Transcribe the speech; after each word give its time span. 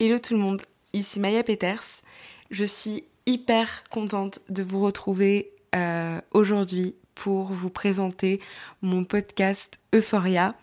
Hello 0.00 0.20
tout 0.20 0.34
le 0.34 0.38
monde, 0.38 0.62
ici 0.92 1.18
Maya 1.18 1.42
Peters. 1.42 2.02
Je 2.52 2.64
suis 2.64 3.02
hyper 3.26 3.82
contente 3.90 4.38
de 4.48 4.62
vous 4.62 4.80
retrouver 4.80 5.50
euh, 5.74 6.20
aujourd'hui 6.30 6.94
pour 7.16 7.46
vous 7.46 7.68
présenter 7.68 8.40
mon 8.80 9.02
podcast 9.02 9.80
Euphoria. 9.92 10.54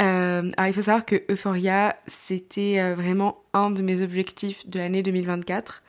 Euh, 0.00 0.50
alors 0.56 0.66
il 0.66 0.72
faut 0.72 0.80
savoir 0.80 1.04
que 1.04 1.24
Euphoria, 1.30 1.94
c'était 2.06 2.80
euh, 2.80 2.94
vraiment 2.94 3.42
un 3.52 3.70
de 3.70 3.82
mes 3.82 4.00
objectifs 4.00 4.66
de 4.66 4.78
l'année 4.78 5.02
2024 5.02 5.82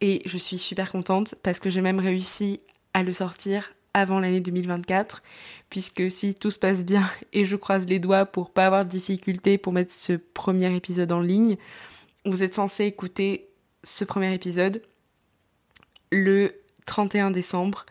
et 0.00 0.22
je 0.24 0.38
suis 0.38 0.58
super 0.58 0.92
contente 0.92 1.34
parce 1.42 1.58
que 1.58 1.68
j'ai 1.68 1.80
même 1.80 1.98
réussi 1.98 2.60
à 2.92 3.02
le 3.02 3.12
sortir 3.12 3.72
avant 3.92 4.20
l'année 4.20 4.40
2024 4.40 5.24
puisque 5.68 6.08
si 6.12 6.36
tout 6.36 6.52
se 6.52 6.60
passe 6.60 6.84
bien 6.84 7.10
et 7.32 7.44
je 7.44 7.56
croise 7.56 7.86
les 7.88 7.98
doigts 7.98 8.24
pour 8.24 8.50
pas 8.50 8.66
avoir 8.66 8.84
de 8.84 8.90
difficultés 8.90 9.58
pour 9.58 9.72
mettre 9.72 9.92
ce 9.92 10.12
premier 10.12 10.72
épisode 10.76 11.10
en 11.10 11.20
ligne, 11.20 11.56
vous 12.24 12.42
êtes 12.42 12.54
censé 12.54 12.84
écouter 12.84 13.48
ce 13.82 14.04
premier 14.04 14.32
épisode 14.32 14.82
le 16.10 16.52
31 16.86 17.30
décembre 17.30 17.86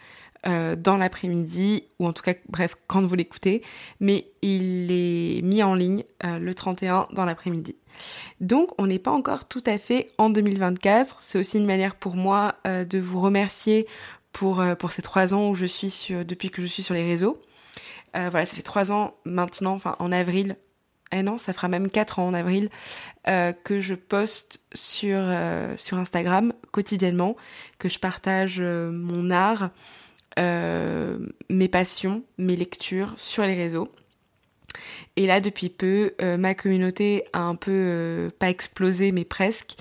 euh, 0.46 0.76
dans 0.76 0.98
l'après-midi, 0.98 1.86
ou 2.00 2.08
en 2.08 2.12
tout 2.14 2.24
cas, 2.24 2.34
bref, 2.50 2.76
quand 2.88 3.02
vous 3.06 3.16
l'écoutez, 3.16 3.62
mais 4.02 4.26
il 4.42 4.92
est 4.92 5.42
mis 5.42 5.64
en 5.64 5.74
ligne 5.74 6.04
euh, 6.26 6.38
le 6.38 6.54
31 6.54 7.08
dans 7.14 7.24
l'après-midi. 7.24 7.78
Donc, 8.42 8.72
on 8.78 8.88
n'est 8.88 9.00
pas 9.00 9.12
encore 9.12 9.46
tout 9.48 9.64
à 9.66 9.78
fait 9.78 10.10
en 10.18 10.30
2024. 10.30 11.20
C'est 11.22 11.40
aussi 11.40 11.60
une 11.60 11.66
manière 11.66 11.96
pour 11.96 12.16
moi 12.16 12.56
euh, 12.68 12.84
de 12.84 13.00
vous 13.00 13.22
remercier 13.22 13.88
pour, 14.34 14.64
pour 14.80 14.92
ces 14.92 15.02
trois 15.02 15.34
ans 15.34 15.50
où 15.50 15.56
je 15.56 15.66
suis 15.66 15.92
sur, 15.92 16.26
depuis 16.26 16.50
que 16.50 16.62
je 16.62 16.68
suis 16.68 16.84
sur 16.84 16.96
les 16.96 17.06
réseaux. 17.06 17.40
voilà, 18.14 18.46
ça 18.46 18.56
fait 18.56 18.64
trois 18.64 18.92
ans 18.92 19.14
maintenant, 19.26 19.74
enfin 19.74 19.96
en 20.00 20.12
avril 20.12 20.58
eh 21.20 21.24
non, 21.24 21.38
ça 21.38 21.54
fera 21.54 21.68
même 21.68 21.90
4 21.90 22.20
ans 22.20 22.28
en 22.28 22.34
avril, 22.34 22.70
euh, 23.28 23.54
que 23.54 23.80
je 23.80 23.94
poste 23.94 24.66
sur, 24.74 25.20
euh, 25.20 25.76
sur 25.78 25.98
Instagram 25.98 26.54
quotidiennement, 26.72 27.36
que 27.80 27.90
je 27.90 28.00
partage 28.00 28.58
euh, 28.60 28.92
mon 28.92 29.30
art, 29.30 29.70
mes 30.38 31.68
passions, 31.68 32.24
mes 32.40 32.56
lectures 32.56 33.14
sur 33.18 33.44
les 33.44 33.54
réseaux. 33.54 33.88
Et 35.16 35.28
là, 35.28 35.40
depuis 35.40 35.70
peu, 35.70 36.16
ma 36.40 36.56
communauté 36.56 37.24
a 37.34 37.42
un 37.42 37.54
peu, 37.54 38.32
pas 38.40 38.50
explosé, 38.50 39.12
mais 39.12 39.26
presque. 39.26 39.76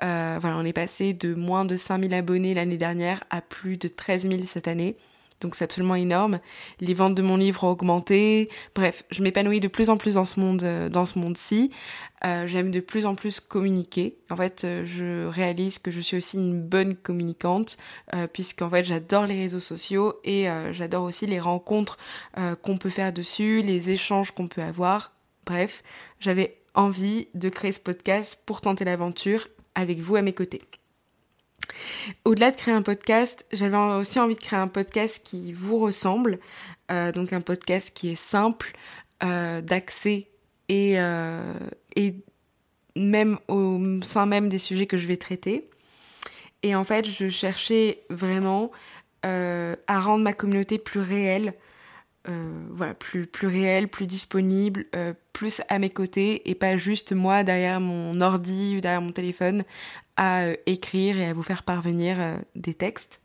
voilà, 0.00 0.56
on 0.56 0.64
est 0.64 0.72
passé 0.72 1.12
de 1.12 1.34
moins 1.34 1.64
de 1.64 1.74
5000 1.74 2.14
abonnés 2.14 2.54
l'année 2.54 2.76
dernière 2.76 3.24
à 3.30 3.40
plus 3.40 3.78
de 3.78 3.88
13 3.88 4.28
000 4.28 4.42
cette 4.46 4.68
année 4.68 4.96
donc 5.40 5.54
c'est 5.54 5.64
absolument 5.64 5.94
énorme. 5.94 6.40
Les 6.80 6.94
ventes 6.94 7.14
de 7.14 7.22
mon 7.22 7.36
livre 7.36 7.64
ont 7.64 7.70
augmenté. 7.70 8.48
Bref, 8.74 9.04
je 9.10 9.22
m'épanouis 9.22 9.60
de 9.60 9.68
plus 9.68 9.90
en 9.90 9.96
plus 9.96 10.14
dans 10.14 10.24
ce 10.24 10.40
euh, 10.40 11.04
monde-ci. 11.16 11.70
Euh, 12.24 12.46
J'aime 12.46 12.70
de 12.70 12.80
plus 12.80 13.06
en 13.06 13.14
plus 13.14 13.40
communiquer. 13.40 14.18
En 14.30 14.36
fait, 14.36 14.64
euh, 14.64 14.84
je 14.86 15.26
réalise 15.26 15.78
que 15.78 15.90
je 15.90 16.00
suis 16.00 16.16
aussi 16.16 16.36
une 16.36 16.60
bonne 16.60 16.96
communicante, 16.96 17.76
euh, 18.14 18.26
puisqu'en 18.26 18.70
fait, 18.70 18.84
j'adore 18.84 19.26
les 19.26 19.36
réseaux 19.36 19.60
sociaux 19.60 20.14
et 20.24 20.46
j'adore 20.72 21.04
aussi 21.04 21.26
les 21.26 21.40
rencontres 21.40 21.98
qu'on 22.62 22.78
peut 22.78 22.90
faire 22.90 23.12
dessus, 23.12 23.62
les 23.62 23.90
échanges 23.90 24.30
qu'on 24.30 24.48
peut 24.48 24.62
avoir. 24.62 25.12
Bref, 25.44 25.82
j'avais 26.20 26.58
envie 26.74 27.28
de 27.34 27.48
créer 27.48 27.72
ce 27.72 27.80
podcast 27.80 28.38
pour 28.46 28.60
tenter 28.60 28.84
l'aventure 28.84 29.48
avec 29.74 30.00
vous 30.00 30.16
à 30.16 30.22
mes 30.22 30.32
côtés. 30.32 30.62
Au-delà 32.24 32.50
de 32.50 32.56
créer 32.56 32.74
un 32.74 32.82
podcast, 32.82 33.46
j'avais 33.52 33.76
aussi 33.76 34.18
envie 34.18 34.34
de 34.34 34.40
créer 34.40 34.58
un 34.58 34.68
podcast 34.68 35.20
qui 35.24 35.52
vous 35.52 35.78
ressemble, 35.78 36.38
euh, 36.90 37.12
donc 37.12 37.32
un 37.32 37.40
podcast 37.40 37.90
qui 37.94 38.10
est 38.10 38.16
simple 38.16 38.72
euh, 39.22 39.60
d'accès 39.60 40.28
et, 40.68 41.00
euh, 41.00 41.54
et 41.94 42.14
même 42.94 43.38
au 43.48 43.80
sein 44.02 44.26
même 44.26 44.48
des 44.48 44.58
sujets 44.58 44.86
que 44.86 44.96
je 44.96 45.06
vais 45.06 45.16
traiter. 45.16 45.68
Et 46.62 46.74
en 46.74 46.84
fait, 46.84 47.08
je 47.08 47.28
cherchais 47.28 48.02
vraiment 48.10 48.70
à 49.22 49.98
rendre 50.00 50.22
ma 50.22 50.32
communauté 50.32 50.78
plus 50.78 51.00
réelle, 51.00 51.54
voilà, 52.70 52.94
plus, 52.94 53.26
plus 53.26 53.48
réelle, 53.48 53.88
plus 53.88 54.06
disponible, 54.06 54.86
plus 55.32 55.62
à 55.68 55.80
mes 55.80 55.90
côtés 55.90 56.48
et 56.48 56.54
pas 56.54 56.76
juste 56.76 57.12
moi 57.12 57.42
derrière 57.42 57.80
mon 57.80 58.20
ordi 58.20 58.76
ou 58.76 58.80
derrière 58.80 59.00
mon 59.00 59.10
téléphone 59.10 59.64
à 60.16 60.44
euh, 60.44 60.56
écrire 60.66 61.18
et 61.18 61.26
à 61.26 61.34
vous 61.34 61.42
faire 61.42 61.62
parvenir 61.62 62.20
euh, 62.20 62.36
des 62.54 62.74
textes. 62.74 63.20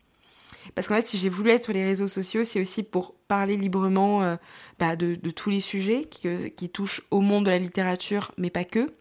Parce 0.74 0.86
qu'en 0.86 0.94
fait, 0.94 1.08
si 1.08 1.18
j'ai 1.18 1.28
voulu 1.28 1.50
être 1.50 1.64
sur 1.64 1.72
les 1.72 1.84
réseaux 1.84 2.08
sociaux, 2.08 2.44
c'est 2.44 2.60
aussi 2.60 2.82
pour 2.82 3.14
parler 3.26 3.56
librement 3.56 4.22
euh, 4.22 4.36
bah, 4.78 4.94
de, 4.94 5.16
tous 5.30 5.50
les 5.50 5.60
sujets 5.60 6.04
qui, 6.04 6.68
touchent 6.68 7.02
au 7.10 7.20
monde 7.20 7.46
de 7.46 7.50
la 7.50 7.58
littérature, 7.58 8.30
mais 8.38 8.50
pas 8.50 8.64
que. 8.64 8.92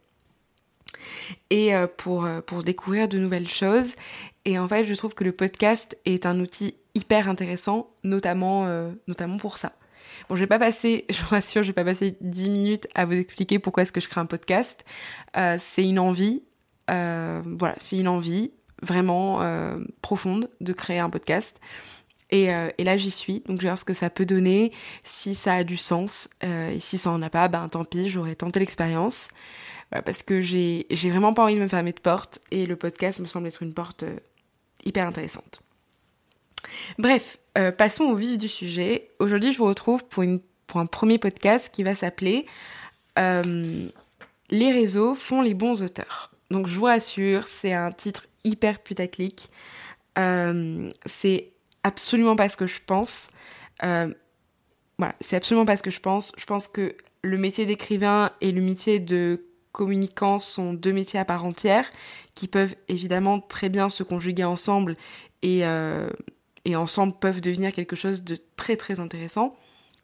Et 1.50 1.72
pour, 1.98 2.28
pour 2.46 2.64
découvrir 2.64 3.08
de 3.08 3.18
nouvelles 3.18 3.48
choses. 3.48 3.96
Et 4.44 4.60
en 4.60 4.68
fait, 4.68 4.84
je 4.84 4.94
trouve 4.94 5.14
que 5.14 5.24
le 5.24 5.32
podcast 5.32 5.98
est 6.06 6.26
un 6.26 6.40
outil 6.40 6.76
hyper 6.96 7.30
intéressant, 7.30 7.92
notamment, 8.04 8.68
notamment 9.08 9.38
pour 9.38 9.58
ça. 9.58 9.74
Bon, 10.28 10.36
je 10.36 10.42
vais 10.42 10.48
pas 10.48 10.60
passer, 10.60 11.06
je 11.10 11.22
vous 11.22 11.30
rassure, 11.30 11.64
je 11.64 11.68
vais 11.68 11.74
pas 11.74 11.86
passer 11.86 12.18
10 12.22 12.50
minutes 12.50 12.88
à 12.94 13.06
vous 13.06 13.14
expliquer 13.14 13.58
pourquoi 13.58 13.84
est-ce 13.84 13.92
que 13.92 14.02
je 14.02 14.10
crée 14.10 14.22
un 14.22 14.26
podcast. 14.26 14.84
c'est 15.34 15.84
une 15.84 16.00
envie, 16.00 16.44
voilà, 16.92 17.76
c'est 17.78 17.98
une 17.98 18.08
envie 18.08 18.52
vraiment 18.82 19.42
euh, 19.42 19.78
profonde 20.02 20.50
de 20.60 20.74
créer 20.74 21.00
un 21.00 21.10
podcast. 21.10 21.60
Et, 22.30 22.54
euh, 22.54 22.70
et, 22.78 22.84
là, 22.84 22.98
j'y 22.98 23.12
suis. 23.12 23.42
Donc, 23.42 23.58
je 23.58 23.64
vais 23.64 23.68
voir 23.68 23.78
ce 23.78 23.86
que 23.86 23.94
ça 23.94 24.10
peut 24.10 24.26
donner, 24.26 24.72
si 25.04 25.36
ça 25.36 25.56
a 25.56 25.64
du 25.64 25.78
sens. 25.78 26.30
et 26.42 26.80
si 26.80 26.98
ça 26.98 27.12
en 27.12 27.22
a 27.22 27.30
pas, 27.30 27.48
ben 27.48 27.68
tant 27.68 27.84
pis, 27.84 28.08
j'aurais 28.08 28.36
tenté 28.36 28.60
l'expérience. 28.60 29.28
parce 30.06 30.24
que 30.24 30.40
j'ai 30.40 30.86
vraiment 30.92 31.34
pas 31.34 31.44
envie 31.44 31.56
de 31.56 31.62
me 31.62 31.68
fermer 31.68 31.92
de 31.92 32.00
porte. 32.00 32.40
Et 32.52 32.66
le 32.66 32.76
podcast 32.76 33.20
me 33.20 33.26
semble 33.26 33.48
être 33.48 33.62
une 33.64 33.74
porte 33.74 34.06
hyper 34.86 35.06
intéressante. 35.06 35.62
Bref, 36.98 37.38
passons 37.78 38.06
au 38.06 38.16
vif 38.16 38.38
du 38.38 38.48
sujet. 38.48 39.10
Aujourd'hui, 39.20 39.52
je 39.52 39.58
vous 39.58 39.66
retrouve 39.66 40.06
pour 40.06 40.24
un 40.80 40.86
premier 40.86 41.18
podcast 41.18 41.70
qui 41.74 41.84
va 41.84 41.96
s'appeler 41.96 42.46
Les 43.18 44.72
réseaux 44.72 45.16
font 45.16 45.42
les 45.42 45.54
bons 45.54 45.84
auteurs. 45.84 46.31
Donc 46.52 46.68
je 46.68 46.78
vous 46.78 46.86
rassure, 46.86 47.48
c'est 47.48 47.74
un 47.74 47.92
titre 47.92 48.28
hyper 48.44 48.80
putaclic. 48.80 49.50
Euh, 50.18 50.90
c'est 51.06 51.54
absolument 51.84 52.36
pas 52.36 52.50
ce 52.50 52.58
que 52.58 52.68
je 52.68 52.80
pense. 52.86 53.30
Euh, 53.84 54.14
voilà, 54.98 55.16
c'est 55.22 55.38
absolument 55.38 55.66
pas 55.66 55.78
ce 55.78 55.84
que 55.84 55.90
je 55.90 56.02
pense. 56.02 56.34
Je 56.38 56.46
pense 56.46 56.68
que 56.68 56.96
le 57.24 57.38
métier 57.38 57.66
d'écrivain 57.66 58.32
et 58.42 58.52
le 58.52 58.62
métier 58.62 59.00
de 59.00 59.46
communicant 59.72 60.38
sont 60.38 60.74
deux 60.74 60.92
métiers 60.92 61.20
à 61.20 61.26
part 61.26 61.46
entière 61.46 61.90
qui 62.36 62.50
peuvent 62.50 62.76
évidemment 62.90 63.40
très 63.40 63.70
bien 63.70 63.88
se 63.88 64.04
conjuguer 64.04 64.44
ensemble 64.44 64.98
et, 65.44 65.66
euh, 65.66 66.10
et 66.66 66.76
ensemble 66.76 67.14
peuvent 67.20 67.40
devenir 67.40 67.72
quelque 67.72 67.96
chose 67.96 68.24
de 68.24 68.38
très 68.58 68.76
très 68.76 69.00
intéressant. 69.00 69.56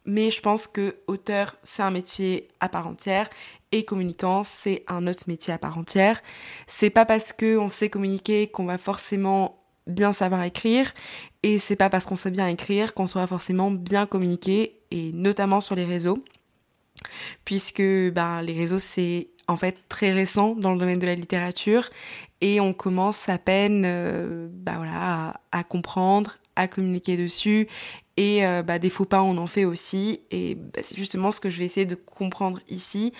Mais 0.07 0.31
je 0.31 0.41
pense 0.41 0.67
que 0.67 0.95
auteur, 1.05 1.55
c'est 1.63 1.83
un 1.83 1.91
métier 1.91 2.47
à 2.59 2.69
part 2.69 2.87
entière 2.87 3.29
et 3.71 3.83
communicant, 3.83 4.43
c'est 4.43 4.83
un 4.87 5.05
autre 5.05 5.25
métier 5.27 5.53
à 5.53 5.57
part 5.57 5.77
entière. 5.77 6.21
C'est 6.65 6.89
pas 6.89 7.05
parce 7.05 7.33
que 7.33 7.57
on 7.57 7.67
sait 7.67 7.89
communiquer 7.89 8.47
qu'on 8.47 8.65
va 8.65 8.77
forcément 8.77 9.63
bien 9.85 10.13
savoir 10.13 10.43
écrire 10.43 10.93
et 11.43 11.59
c'est 11.59 11.75
pas 11.75 11.89
parce 11.89 12.05
qu'on 12.05 12.15
sait 12.15 12.31
bien 12.31 12.47
écrire 12.47 12.93
qu'on 12.93 13.07
saura 13.07 13.27
forcément 13.27 13.71
bien 13.71 14.05
communiquer 14.05 14.79
et 14.91 15.11
notamment 15.13 15.61
sur 15.61 15.75
les 15.75 15.85
réseaux 15.85 16.23
puisque 17.45 17.83
bah, 18.11 18.41
les 18.41 18.53
réseaux 18.53 18.79
c'est 18.79 19.29
en 19.47 19.55
fait 19.55 19.77
très 19.87 20.11
récent 20.11 20.55
dans 20.55 20.73
le 20.73 20.79
domaine 20.79 20.99
de 20.99 21.05
la 21.05 21.15
littérature 21.15 21.89
et 22.41 22.59
on 22.59 22.73
commence 22.73 23.29
à 23.29 23.37
peine 23.37 23.83
euh, 23.85 24.47
bah, 24.51 24.73
voilà, 24.77 25.39
à, 25.51 25.63
comprendre, 25.63 26.37
communiquer 26.65 27.17
dessus 27.17 27.67
et 28.17 28.45
euh, 28.45 28.63
bah, 28.63 28.79
des 28.79 28.89
faux 28.89 29.05
pas, 29.05 29.21
on 29.21 29.37
en 29.37 29.47
fait 29.47 29.63
aussi. 29.63 30.21
Et 30.31 30.55
bah, 30.55 30.81
c'est 30.83 30.97
justement 30.97 31.31
ce 31.31 31.39
que 31.39 31.49
je 31.49 31.59
vais 31.59 31.65
essayer 31.65 31.85
de 31.85 31.95
comprendre 31.95 32.59
ici. 32.67 33.13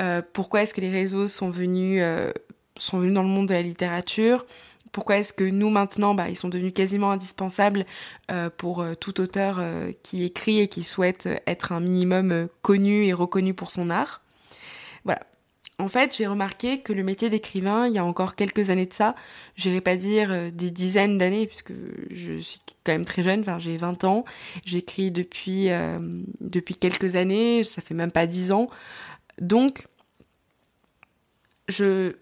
Euh, 0.00 0.20
pourquoi 0.32 0.62
est-ce 0.62 0.74
que 0.74 0.80
les 0.80 0.90
réseaux 0.90 1.28
sont 1.28 1.50
venus, 1.50 2.00
euh, 2.02 2.32
sont 2.76 2.98
venus 2.98 3.14
dans 3.14 3.22
le 3.22 3.28
monde 3.28 3.46
de 3.46 3.54
la 3.54 3.62
littérature? 3.62 4.44
Pourquoi 4.92 5.18
est-ce 5.18 5.32
que 5.32 5.44
nous 5.44 5.70
maintenant, 5.70 6.16
bah, 6.16 6.28
ils 6.28 6.36
sont 6.36 6.48
devenus 6.48 6.74
quasiment 6.74 7.12
indispensables 7.12 7.86
pour 8.56 8.84
tout 8.98 9.20
auteur 9.20 9.62
qui 10.02 10.24
écrit 10.24 10.58
et 10.58 10.66
qui 10.66 10.82
souhaite 10.82 11.28
être 11.46 11.70
un 11.70 11.78
minimum 11.78 12.48
connu 12.60 13.04
et 13.04 13.12
reconnu 13.12 13.54
pour 13.54 13.70
son 13.70 13.88
art? 13.88 14.20
En 15.80 15.88
fait, 15.88 16.14
j'ai 16.14 16.26
remarqué 16.26 16.80
que 16.80 16.92
le 16.92 17.02
métier 17.02 17.28
d'écrivain, 17.28 17.88
il 17.88 17.94
y 17.94 17.98
a 17.98 18.04
encore 18.04 18.34
quelques 18.34 18.70
années 18.70 18.86
de 18.86 18.92
ça, 18.92 19.14
j'irai 19.56 19.80
pas 19.80 19.96
dire 19.96 20.30
euh, 20.30 20.50
des 20.50 20.70
dizaines 20.70 21.18
d'années, 21.18 21.46
puisque 21.46 21.72
je 22.10 22.38
suis 22.40 22.60
quand 22.84 22.92
même 22.92 23.04
très 23.04 23.22
jeune, 23.22 23.40
enfin 23.40 23.58
j'ai 23.58 23.76
20 23.76 24.04
ans, 24.04 24.24
j'écris 24.64 25.10
depuis, 25.10 25.70
euh, 25.70 25.98
depuis 26.40 26.76
quelques 26.76 27.16
années, 27.16 27.62
ça 27.62 27.82
fait 27.82 27.94
même 27.94 28.12
pas 28.12 28.26
10 28.26 28.52
ans. 28.52 28.68
Donc, 29.40 29.86
je 31.68 32.16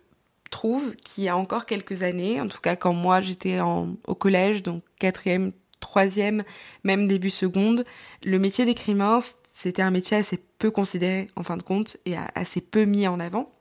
trouve 0.51 0.97
qu'il 0.97 1.25
y 1.25 1.29
a 1.29 1.37
encore 1.37 1.67
quelques 1.67 2.03
années, 2.03 2.41
en 2.41 2.49
tout 2.49 2.61
cas 2.61 2.77
quand 2.77 2.95
moi 2.95 3.21
j'étais 3.21 3.61
au 3.61 4.15
collège, 4.15 4.63
donc 4.63 4.83
quatrième, 4.99 5.53
troisième, 5.81 6.45
même 6.85 7.07
début 7.07 7.31
seconde, 7.31 7.85
le 8.25 8.39
métier 8.39 8.65
d'écrivain, 8.65 9.19
c'était 9.53 9.83
un 9.83 9.91
métier 9.91 10.17
assez 10.17 10.41
peu 10.59 10.71
considéré 10.71 11.29
en 11.37 11.43
fin 11.43 11.57
de 11.57 11.63
compte 11.63 11.97
et 12.05 12.17
assez 12.35 12.61
peu 12.61 12.85
mis 12.85 13.07
en 13.07 13.21
avant. 13.21 13.53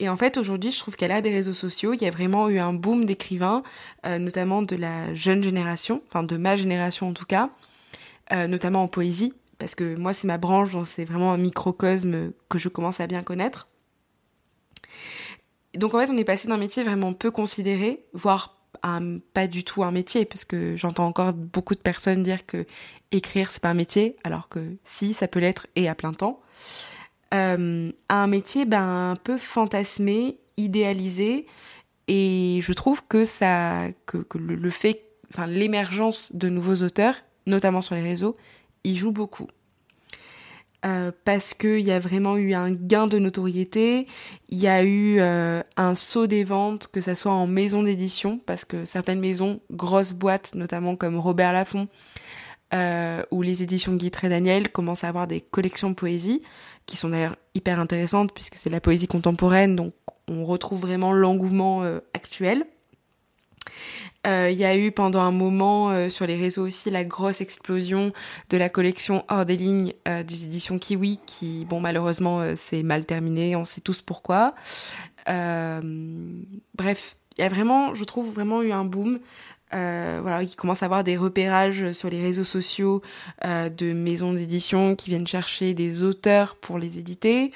Et 0.00 0.08
en 0.08 0.16
fait, 0.16 0.36
aujourd'hui, 0.36 0.70
je 0.70 0.78
trouve 0.78 0.96
qu'à 0.96 1.08
l'ère 1.08 1.22
des 1.22 1.30
réseaux 1.30 1.54
sociaux, 1.54 1.92
il 1.92 2.02
y 2.02 2.06
a 2.06 2.10
vraiment 2.10 2.48
eu 2.48 2.58
un 2.58 2.72
boom 2.72 3.04
d'écrivains, 3.04 3.62
euh, 4.06 4.18
notamment 4.18 4.62
de 4.62 4.76
la 4.76 5.12
jeune 5.14 5.42
génération, 5.42 6.02
enfin 6.08 6.22
de 6.22 6.36
ma 6.36 6.56
génération 6.56 7.08
en 7.08 7.12
tout 7.12 7.24
cas, 7.24 7.50
euh, 8.32 8.46
notamment 8.46 8.82
en 8.82 8.88
poésie, 8.88 9.34
parce 9.58 9.74
que 9.74 9.96
moi, 9.96 10.12
c'est 10.12 10.28
ma 10.28 10.38
branche, 10.38 10.70
donc 10.70 10.86
c'est 10.86 11.04
vraiment 11.04 11.32
un 11.32 11.36
microcosme 11.36 12.32
que 12.48 12.58
je 12.58 12.68
commence 12.68 13.00
à 13.00 13.08
bien 13.08 13.22
connaître. 13.22 13.68
Donc 15.74 15.94
en 15.94 16.00
fait, 16.00 16.10
on 16.10 16.16
est 16.16 16.24
passé 16.24 16.46
d'un 16.48 16.56
métier 16.56 16.84
vraiment 16.84 17.12
peu 17.12 17.30
considéré, 17.30 18.04
voire 18.12 18.57
pas 19.32 19.46
du 19.46 19.64
tout 19.64 19.82
un 19.84 19.90
métier, 19.90 20.24
parce 20.24 20.44
que 20.44 20.76
j'entends 20.76 21.06
encore 21.06 21.32
beaucoup 21.32 21.74
de 21.74 21.80
personnes 21.80 22.22
dire 22.22 22.46
que 22.46 22.66
écrire 23.12 23.50
c'est 23.50 23.62
pas 23.62 23.70
un 23.70 23.74
métier, 23.74 24.16
alors 24.24 24.48
que 24.48 24.60
si, 24.84 25.14
ça 25.14 25.28
peut 25.28 25.40
l'être 25.40 25.66
et 25.76 25.88
à 25.88 25.94
plein 25.94 26.12
temps. 26.12 26.40
Euh, 27.34 27.92
un 28.08 28.26
métier 28.26 28.64
ben, 28.64 29.10
un 29.10 29.16
peu 29.16 29.36
fantasmé, 29.36 30.38
idéalisé, 30.56 31.46
et 32.08 32.60
je 32.62 32.72
trouve 32.72 33.02
que 33.06 33.24
ça, 33.24 33.88
que, 34.06 34.24
le, 34.38 34.70
fait, 34.70 35.02
enfin 35.30 35.46
l'émergence 35.46 36.34
de 36.34 36.48
nouveaux 36.48 36.82
auteurs, 36.82 37.14
notamment 37.46 37.82
sur 37.82 37.94
les 37.94 38.02
réseaux, 38.02 38.36
y 38.84 38.96
joue 38.96 39.12
beaucoup. 39.12 39.48
Euh, 40.86 41.10
parce 41.24 41.54
qu'il 41.54 41.80
y 41.80 41.90
a 41.90 41.98
vraiment 41.98 42.36
eu 42.36 42.54
un 42.54 42.70
gain 42.70 43.08
de 43.08 43.18
notoriété, 43.18 44.06
il 44.48 44.58
y 44.58 44.68
a 44.68 44.84
eu 44.84 45.18
euh, 45.18 45.60
un 45.76 45.96
saut 45.96 46.28
des 46.28 46.44
ventes, 46.44 46.86
que 46.86 47.00
ce 47.00 47.16
soit 47.16 47.32
en 47.32 47.48
maison 47.48 47.82
d'édition, 47.82 48.38
parce 48.46 48.64
que 48.64 48.84
certaines 48.84 49.18
maisons, 49.18 49.60
grosses 49.72 50.12
boîtes, 50.12 50.54
notamment 50.54 50.94
comme 50.94 51.18
Robert 51.18 51.52
Laffont, 51.52 51.88
euh, 52.74 53.24
ou 53.32 53.42
les 53.42 53.64
éditions 53.64 53.94
Guy 53.96 54.12
et 54.22 54.28
Daniel, 54.28 54.70
commencent 54.70 55.02
à 55.02 55.08
avoir 55.08 55.26
des 55.26 55.40
collections 55.40 55.90
de 55.90 55.96
poésie, 55.96 56.42
qui 56.86 56.96
sont 56.96 57.08
d'ailleurs 57.08 57.36
hyper 57.56 57.80
intéressantes, 57.80 58.32
puisque 58.32 58.54
c'est 58.54 58.70
de 58.70 58.74
la 58.74 58.80
poésie 58.80 59.08
contemporaine, 59.08 59.74
donc 59.74 59.94
on 60.28 60.44
retrouve 60.44 60.80
vraiment 60.80 61.12
l'engouement 61.12 61.82
actuel. 62.14 62.64
Euh, 64.26 64.50
il 64.50 64.58
y 64.58 64.64
a 64.64 64.76
eu 64.76 64.90
pendant 64.90 65.20
un 65.20 65.30
moment 65.30 65.90
euh, 65.90 66.08
sur 66.08 66.26
les 66.26 66.36
réseaux 66.36 66.66
aussi 66.66 66.90
la 66.90 67.04
grosse 67.04 67.40
explosion 67.40 68.12
de 68.50 68.56
la 68.56 68.68
collection 68.68 69.24
hors 69.28 69.46
des 69.46 69.56
lignes 69.56 69.94
euh, 70.08 70.24
des 70.24 70.44
éditions 70.44 70.78
Kiwi 70.78 71.20
qui, 71.24 71.64
bon, 71.64 71.80
malheureusement, 71.80 72.42
c'est 72.56 72.82
mal 72.82 73.04
terminé, 73.04 73.54
on 73.56 73.64
sait 73.64 73.80
tous 73.80 74.02
pourquoi. 74.02 74.54
bref, 75.26 77.16
il 77.36 77.42
y 77.42 77.44
a 77.44 77.48
vraiment, 77.48 77.94
je 77.94 78.04
trouve, 78.04 78.32
vraiment 78.32 78.62
eu 78.62 78.72
un 78.72 78.84
boom. 78.84 79.20
voilà, 79.70 80.44
qui 80.44 80.56
commence 80.56 80.82
à 80.82 80.86
avoir 80.86 81.04
des 81.04 81.16
repérages 81.16 81.92
sur 81.92 82.10
les 82.10 82.20
réseaux 82.20 82.44
sociaux 82.44 83.02
de 83.44 83.92
maisons 83.92 84.32
d'édition 84.32 84.96
qui 84.96 85.10
viennent 85.10 85.26
chercher 85.26 85.74
des 85.74 86.02
auteurs 86.02 86.56
pour 86.56 86.78
les 86.78 86.98
éditer. 86.98 87.52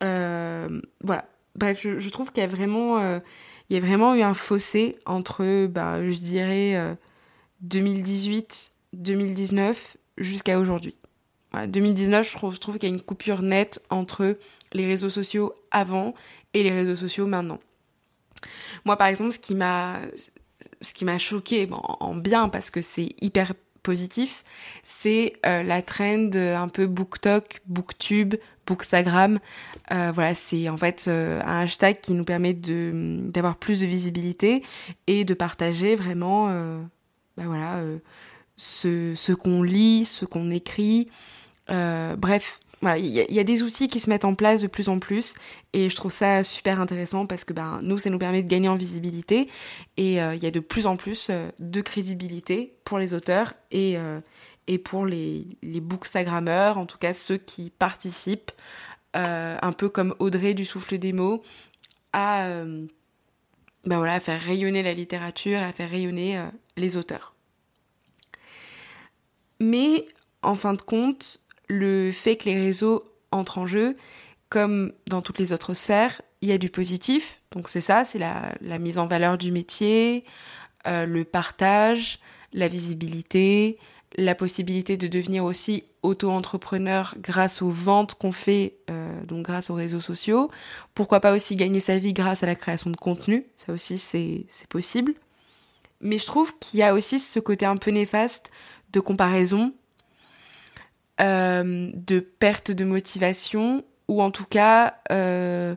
voilà, 0.00 1.24
bref, 1.54 1.80
je, 1.82 1.98
je 1.98 2.08
trouve 2.10 2.32
qu'il 2.32 2.42
y 2.42 2.46
a 2.46 2.48
vraiment 2.48 3.20
il 3.68 3.74
y 3.74 3.76
a 3.76 3.80
vraiment 3.80 4.14
eu 4.14 4.22
un 4.22 4.34
fossé 4.34 4.96
entre, 5.06 5.66
bah, 5.66 6.02
je 6.02 6.18
dirais, 6.18 6.96
2018, 7.62 8.72
euh, 8.94 8.96
2019 8.98 9.96
jusqu'à 10.18 10.58
aujourd'hui. 10.58 10.94
2019, 11.66 12.30
je 12.30 12.36
trouve, 12.36 12.58
qu'il 12.58 12.88
y 12.88 12.92
a 12.92 12.94
une 12.94 13.00
coupure 13.00 13.40
nette 13.40 13.82
entre 13.88 14.36
les 14.72 14.86
réseaux 14.86 15.08
sociaux 15.08 15.54
avant 15.70 16.14
et 16.52 16.62
les 16.62 16.70
réseaux 16.70 16.96
sociaux 16.96 17.26
maintenant. 17.26 17.60
Moi, 18.84 18.96
par 18.96 19.06
exemple, 19.06 19.32
ce 19.32 19.38
qui 19.38 19.54
m'a, 19.54 20.00
ce 20.82 20.92
qui 20.92 21.06
m'a 21.06 21.18
choqué, 21.18 21.68
en 21.72 22.14
bien 22.14 22.50
parce 22.50 22.70
que 22.70 22.82
c'est 22.82 23.14
hyper 23.22 23.54
c'est 24.82 25.32
euh, 25.44 25.62
la 25.62 25.82
trend 25.82 26.30
un 26.34 26.68
peu 26.68 26.86
BookTok, 26.86 27.60
BookTube, 27.66 28.34
Bookstagram. 28.66 29.38
Euh, 29.92 30.10
voilà, 30.12 30.34
c'est 30.34 30.68
en 30.68 30.76
fait 30.76 31.06
euh, 31.08 31.40
un 31.42 31.60
hashtag 31.60 32.00
qui 32.00 32.14
nous 32.14 32.24
permet 32.24 32.54
de 32.54 33.20
d'avoir 33.30 33.56
plus 33.56 33.80
de 33.80 33.86
visibilité 33.86 34.62
et 35.06 35.24
de 35.24 35.34
partager 35.34 35.94
vraiment, 35.94 36.48
bah 37.36 37.44
voilà, 37.44 37.80
ce 38.56 39.32
qu'on 39.32 39.62
lit, 39.62 40.04
ce 40.04 40.24
qu'on 40.24 40.50
écrit. 40.50 41.08
bref, 41.68 42.60
il 42.82 43.06
y, 43.06 43.40
a 43.40 43.44
des 43.44 43.62
outils 43.62 43.88
qui 43.88 44.00
se 44.00 44.10
mettent 44.10 44.24
en 44.24 44.34
place 44.34 44.62
de 44.62 44.66
plus 44.66 44.88
en 44.88 44.98
plus 44.98 45.34
et 45.72 45.88
je 45.88 45.96
trouve 45.96 46.12
ça 46.12 46.44
super 46.44 46.78
intéressant 46.78 47.26
parce 47.26 47.44
que 47.44 47.52
ben 47.52 47.80
nous 47.82 47.98
ça 47.98 48.10
nous 48.10 48.18
permet 48.18 48.42
de 48.42 48.48
gagner 48.48 48.68
en 48.68 48.76
visibilité 48.76 49.48
et 49.96 50.20
euh, 50.22 50.34
il 50.34 50.42
y 50.42 50.46
a 50.46 50.50
de 50.50 50.60
plus 50.60 50.86
en 50.86 50.96
plus 50.96 51.28
euh, 51.30 51.48
de 51.58 51.80
crédibilité 51.80 52.76
pour 52.84 52.98
les 52.98 53.14
auteurs 53.14 53.54
et, 53.70 53.96
euh, 53.96 54.20
et 54.66 54.78
pour 54.78 55.06
les, 55.06 55.46
les 55.62 55.80
bookstagrammeurs, 55.80 56.76
en 56.76 56.86
tout 56.86 56.98
cas 56.98 57.14
ceux 57.14 57.38
qui 57.38 57.70
participent 57.70 58.52
un 59.14 59.72
peu 59.72 59.88
comme 59.88 60.14
Audrey 60.18 60.52
du 60.52 60.66
souffle 60.66 60.98
des 60.98 61.14
mots 61.14 61.42
à 62.12 62.50
ben 63.86 63.96
voilà, 63.96 64.12
à 64.12 64.20
faire 64.20 64.42
rayonner 64.42 64.82
la 64.82 64.92
littérature, 64.92 65.58
à 65.58 65.72
faire 65.72 65.88
rayonner 65.88 66.44
les 66.76 66.98
auteurs. 66.98 67.34
Mais 69.58 70.04
en 70.42 70.54
fin 70.54 70.74
de 70.74 70.82
compte, 70.82 71.40
le 71.68 72.10
fait 72.10 72.36
que 72.36 72.44
les 72.44 72.58
réseaux 72.58 73.04
entrent 73.32 73.58
en 73.58 73.66
jeu, 73.66 73.96
comme 74.48 74.92
dans 75.08 75.22
toutes 75.22 75.38
les 75.38 75.52
autres 75.52 75.74
sphères, 75.74 76.22
il 76.40 76.48
y 76.48 76.52
a 76.52 76.58
du 76.58 76.70
positif. 76.70 77.40
Donc 77.52 77.68
c'est 77.68 77.80
ça, 77.80 78.04
c'est 78.04 78.18
la, 78.18 78.78
mise 78.78 78.98
en 78.98 79.06
valeur 79.06 79.38
du 79.38 79.50
métier, 79.50 80.24
euh, 80.86 81.06
le 81.06 81.24
partage, 81.24 82.18
la 82.52 82.68
visibilité, 82.68 83.78
la 84.16 84.34
possibilité 84.34 84.96
de 84.96 85.08
devenir 85.08 85.44
aussi 85.44 85.84
auto-entrepreneur 86.02 87.14
grâce 87.18 87.60
aux 87.62 87.70
ventes 87.70 88.14
qu'on 88.14 88.32
fait, 88.32 88.76
euh, 88.90 89.22
donc 89.24 89.44
grâce 89.44 89.70
aux 89.70 89.74
réseaux 89.74 90.00
sociaux. 90.00 90.50
Pourquoi 90.94 91.20
pas 91.20 91.34
aussi 91.34 91.56
gagner 91.56 91.80
sa 91.80 91.98
vie 91.98 92.12
grâce 92.12 92.42
à 92.42 92.46
la 92.46 92.54
création 92.54 92.90
de 92.90 92.96
contenu, 92.96 93.46
ça 93.56 93.72
aussi 93.72 93.98
c'est 93.98 94.46
possible. 94.68 95.14
Mais 96.00 96.18
je 96.18 96.26
trouve 96.26 96.56
qu'il 96.58 96.80
y 96.80 96.82
a 96.82 96.94
aussi 96.94 97.18
ce 97.18 97.40
côté 97.40 97.66
un 97.66 97.76
peu 97.76 97.90
néfaste 97.90 98.50
de 98.92 99.00
comparaison 99.00 99.72
euh, 101.20 101.90
de 101.94 102.20
perte 102.20 102.70
de 102.70 102.84
motivation 102.84 103.84
ou 104.08 104.22
en 104.22 104.30
tout 104.30 104.44
cas 104.44 104.94
euh, 105.10 105.74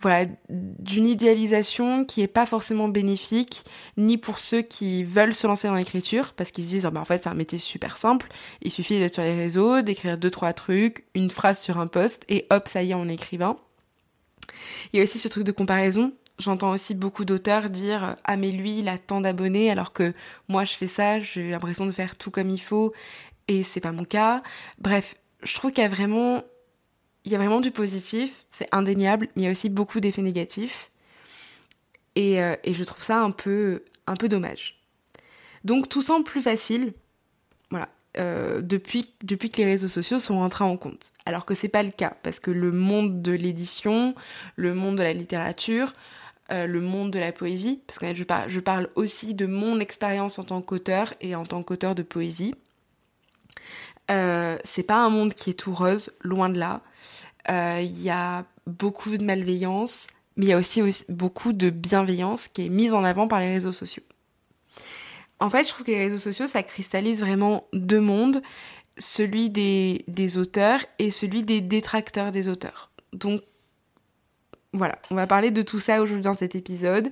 voilà 0.00 0.26
d'une 0.48 1.06
idéalisation 1.06 2.04
qui 2.04 2.22
est 2.22 2.28
pas 2.28 2.46
forcément 2.46 2.88
bénéfique 2.88 3.64
ni 3.96 4.18
pour 4.18 4.38
ceux 4.38 4.62
qui 4.62 5.04
veulent 5.04 5.34
se 5.34 5.46
lancer 5.46 5.68
dans 5.68 5.74
l'écriture 5.74 6.34
parce 6.34 6.50
qu'ils 6.50 6.64
se 6.64 6.70
disent 6.70 6.86
oh, 6.86 6.90
ben, 6.90 7.00
en 7.00 7.04
fait 7.04 7.24
c'est 7.24 7.28
un 7.28 7.34
métier 7.34 7.58
super 7.58 7.96
simple 7.96 8.28
il 8.62 8.70
suffit 8.70 8.98
d'être 8.98 9.14
sur 9.14 9.22
les 9.22 9.36
réseaux 9.36 9.82
d'écrire 9.82 10.18
deux 10.18 10.30
trois 10.30 10.52
trucs 10.52 11.04
une 11.14 11.30
phrase 11.30 11.60
sur 11.60 11.78
un 11.78 11.86
post 11.86 12.24
et 12.28 12.46
hop 12.50 12.68
ça 12.68 12.82
y 12.82 12.92
est 12.92 12.94
en 12.94 13.08
écrivant 13.08 13.58
il 14.92 14.98
y 14.98 15.00
a 15.00 15.02
aussi 15.02 15.18
ce 15.18 15.28
truc 15.28 15.44
de 15.44 15.52
comparaison. 15.52 16.12
J'entends 16.38 16.72
aussi 16.72 16.94
beaucoup 16.94 17.24
d'auteurs 17.24 17.70
dire 17.70 18.16
ah 18.24 18.36
mais 18.36 18.50
lui 18.50 18.80
il 18.80 18.88
a 18.88 18.98
tant 18.98 19.22
d'abonnés 19.22 19.70
alors 19.70 19.94
que 19.94 20.12
moi 20.48 20.64
je 20.64 20.72
fais 20.72 20.86
ça, 20.86 21.18
j'ai 21.18 21.50
l'impression 21.50 21.86
de 21.86 21.90
faire 21.90 22.18
tout 22.18 22.30
comme 22.30 22.50
il 22.50 22.60
faut 22.60 22.92
et 23.48 23.62
c'est 23.62 23.80
pas 23.80 23.92
mon 23.92 24.04
cas. 24.04 24.42
Bref, 24.78 25.14
je 25.42 25.54
trouve 25.54 25.72
qu'il 25.72 25.82
y 25.82 25.86
a 25.86 25.90
vraiment, 25.90 26.42
il 27.24 27.32
y 27.32 27.34
a 27.34 27.38
vraiment 27.38 27.60
du 27.60 27.70
positif, 27.70 28.44
c'est 28.50 28.68
indéniable, 28.72 29.28
mais 29.36 29.42
il 29.42 29.44
y 29.44 29.48
a 29.48 29.50
aussi 29.50 29.68
beaucoup 29.68 30.00
d'effets 30.00 30.22
négatifs. 30.22 30.90
Et, 32.14 32.42
euh, 32.42 32.56
je 32.66 32.84
trouve 32.84 33.02
ça 33.02 33.20
un 33.20 33.30
peu, 33.30 33.84
un 34.06 34.14
peu 34.14 34.28
dommage. 34.28 34.80
Donc 35.64 35.88
tout 35.88 36.02
semble 36.02 36.24
plus 36.24 36.40
facile, 36.40 36.92
voilà, 37.70 37.88
euh, 38.18 38.62
depuis, 38.62 39.10
depuis 39.22 39.50
que 39.50 39.58
les 39.58 39.64
réseaux 39.64 39.88
sociaux 39.88 40.18
sont 40.18 40.38
rentrés 40.38 40.64
en 40.64 40.76
compte. 40.76 41.12
Alors 41.26 41.44
que 41.44 41.54
c'est 41.54 41.68
pas 41.68 41.82
le 41.82 41.90
cas, 41.90 42.16
parce 42.22 42.40
que 42.40 42.50
le 42.50 42.72
monde 42.72 43.20
de 43.20 43.32
l'édition, 43.32 44.14
le 44.54 44.74
monde 44.74 44.96
de 44.96 45.02
la 45.02 45.12
littérature, 45.12 45.92
euh, 46.52 46.66
le 46.66 46.80
monde 46.80 47.10
de 47.10 47.18
la 47.18 47.32
poésie, 47.32 47.80
parce 47.86 47.98
que 47.98 48.14
je, 48.14 48.24
je 48.46 48.60
parle 48.60 48.88
aussi 48.94 49.34
de 49.34 49.46
mon 49.46 49.80
expérience 49.80 50.38
en 50.38 50.44
tant 50.44 50.62
qu'auteur 50.62 51.12
et 51.20 51.34
en 51.34 51.44
tant 51.44 51.62
qu'auteur 51.62 51.94
de 51.96 52.02
poésie. 52.02 52.54
Euh, 54.10 54.58
c'est 54.64 54.82
pas 54.82 54.96
un 54.96 55.10
monde 55.10 55.34
qui 55.34 55.50
est 55.50 55.54
tout 55.54 55.74
rose, 55.74 56.12
loin 56.22 56.48
de 56.48 56.58
là. 56.58 56.82
Il 57.48 57.54
euh, 57.54 57.80
y 57.80 58.10
a 58.10 58.44
beaucoup 58.66 59.16
de 59.16 59.24
malveillance, 59.24 60.06
mais 60.36 60.46
il 60.46 60.48
y 60.48 60.52
a 60.52 60.58
aussi, 60.58 60.82
beaucoup 61.08 61.52
de 61.52 61.70
bienveillance 61.70 62.48
qui 62.48 62.66
est 62.66 62.68
mise 62.68 62.94
en 62.94 63.04
avant 63.04 63.28
par 63.28 63.40
les 63.40 63.48
réseaux 63.48 63.72
sociaux. 63.72 64.02
En 65.38 65.50
fait, 65.50 65.64
je 65.64 65.68
trouve 65.68 65.86
que 65.86 65.90
les 65.90 65.98
réseaux 65.98 66.18
sociaux, 66.18 66.46
ça 66.46 66.62
cristallise 66.62 67.20
vraiment 67.20 67.64
deux 67.72 68.00
mondes, 68.00 68.42
celui 68.98 69.50
des, 69.50 70.38
auteurs 70.38 70.80
et 70.98 71.10
celui 71.10 71.42
des 71.42 71.60
détracteurs 71.60 72.32
des 72.32 72.48
auteurs. 72.48 72.90
Donc 73.12 73.42
voilà, 74.72 74.98
on 75.10 75.14
va 75.14 75.26
parler 75.26 75.50
de 75.50 75.62
tout 75.62 75.78
ça 75.78 76.00
aujourd'hui 76.02 76.22
dans 76.22 76.32
cet 76.32 76.54
épisode 76.54 77.10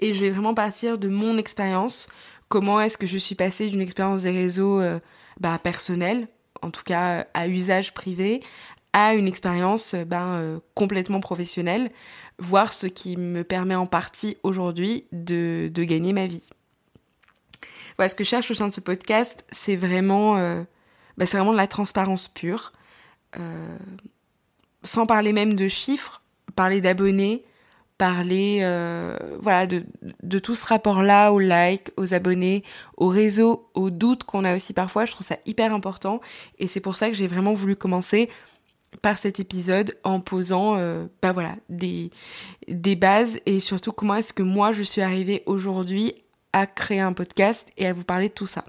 et 0.00 0.12
je 0.12 0.20
vais 0.20 0.30
vraiment 0.30 0.54
partir 0.54 0.98
de 0.98 1.08
mon 1.08 1.36
expérience. 1.38 2.08
Comment 2.48 2.80
est-ce 2.80 2.96
que 2.96 3.06
je 3.06 3.18
suis 3.18 3.34
passée 3.34 3.68
d'une 3.68 3.80
expérience 3.80 4.22
des 4.22 4.30
réseaux 4.30 4.80
euh, 4.80 4.98
bah, 5.40 5.58
personnel, 5.62 6.28
en 6.62 6.70
tout 6.70 6.82
cas 6.84 7.26
à 7.34 7.48
usage 7.48 7.94
privé, 7.94 8.42
à 8.92 9.14
une 9.14 9.26
expérience 9.26 9.94
ben, 9.94 10.28
euh, 10.34 10.58
complètement 10.74 11.20
professionnelle, 11.20 11.90
voir 12.38 12.72
ce 12.72 12.86
qui 12.86 13.16
me 13.16 13.44
permet 13.44 13.74
en 13.74 13.86
partie 13.86 14.36
aujourd'hui 14.42 15.06
de, 15.12 15.70
de, 15.72 15.84
gagner 15.84 16.12
ma 16.12 16.26
vie. 16.26 16.48
Voilà, 17.96 18.08
ce 18.08 18.14
que 18.14 18.24
je 18.24 18.28
cherche 18.28 18.50
au 18.50 18.54
sein 18.54 18.68
de 18.68 18.72
ce 18.72 18.80
podcast, 18.80 19.46
c'est 19.50 19.76
vraiment, 19.76 20.36
euh, 20.36 20.62
c'est 21.18 21.36
vraiment 21.36 21.52
de 21.52 21.56
la 21.56 21.66
transparence 21.66 22.28
pure, 22.28 22.72
euh, 23.38 23.76
sans 24.84 25.06
parler 25.06 25.32
même 25.32 25.54
de 25.54 25.68
chiffres, 25.68 26.22
parler 26.54 26.80
d'abonnés, 26.80 27.44
parler 27.98 28.60
euh, 28.62 29.16
voilà 29.40 29.66
de, 29.66 30.38
tout 30.38 30.54
ce 30.54 30.64
rapport-là 30.64 31.32
aux 31.32 31.40
likes, 31.40 31.90
aux 31.96 32.14
abonnés, 32.14 32.62
aux 32.96 33.08
réseaux, 33.08 33.68
aux 33.74 33.90
doutes 33.90 34.24
qu'on 34.24 34.44
a 34.44 34.54
aussi 34.54 34.72
parfois. 34.72 35.04
Je 35.04 35.12
trouve 35.12 35.26
ça 35.26 35.36
hyper 35.44 35.74
important 35.74 36.20
et 36.58 36.68
c'est 36.68 36.80
pour 36.80 36.94
ça 36.94 37.08
que 37.08 37.14
j'ai 37.14 37.26
vraiment 37.26 37.52
voulu 37.52 37.76
commencer 37.76 38.30
par 39.02 39.18
cet 39.18 39.38
épisode 39.40 39.98
en 40.04 40.20
posant 40.20 40.76
euh, 40.76 41.06
bah 41.20 41.32
voilà 41.32 41.56
des, 41.68 42.10
des 42.68 42.96
bases 42.96 43.38
et 43.44 43.60
surtout 43.60 43.92
comment 43.92 44.14
est-ce 44.14 44.32
que 44.32 44.42
moi 44.42 44.72
je 44.72 44.82
suis 44.82 45.02
arrivée 45.02 45.42
aujourd'hui 45.44 46.14
à 46.52 46.66
créer 46.66 47.00
un 47.00 47.12
podcast 47.12 47.68
et 47.76 47.86
à 47.86 47.92
vous 47.92 48.04
parler 48.04 48.28
de 48.28 48.34
tout 48.34 48.46
ça. 48.46 48.64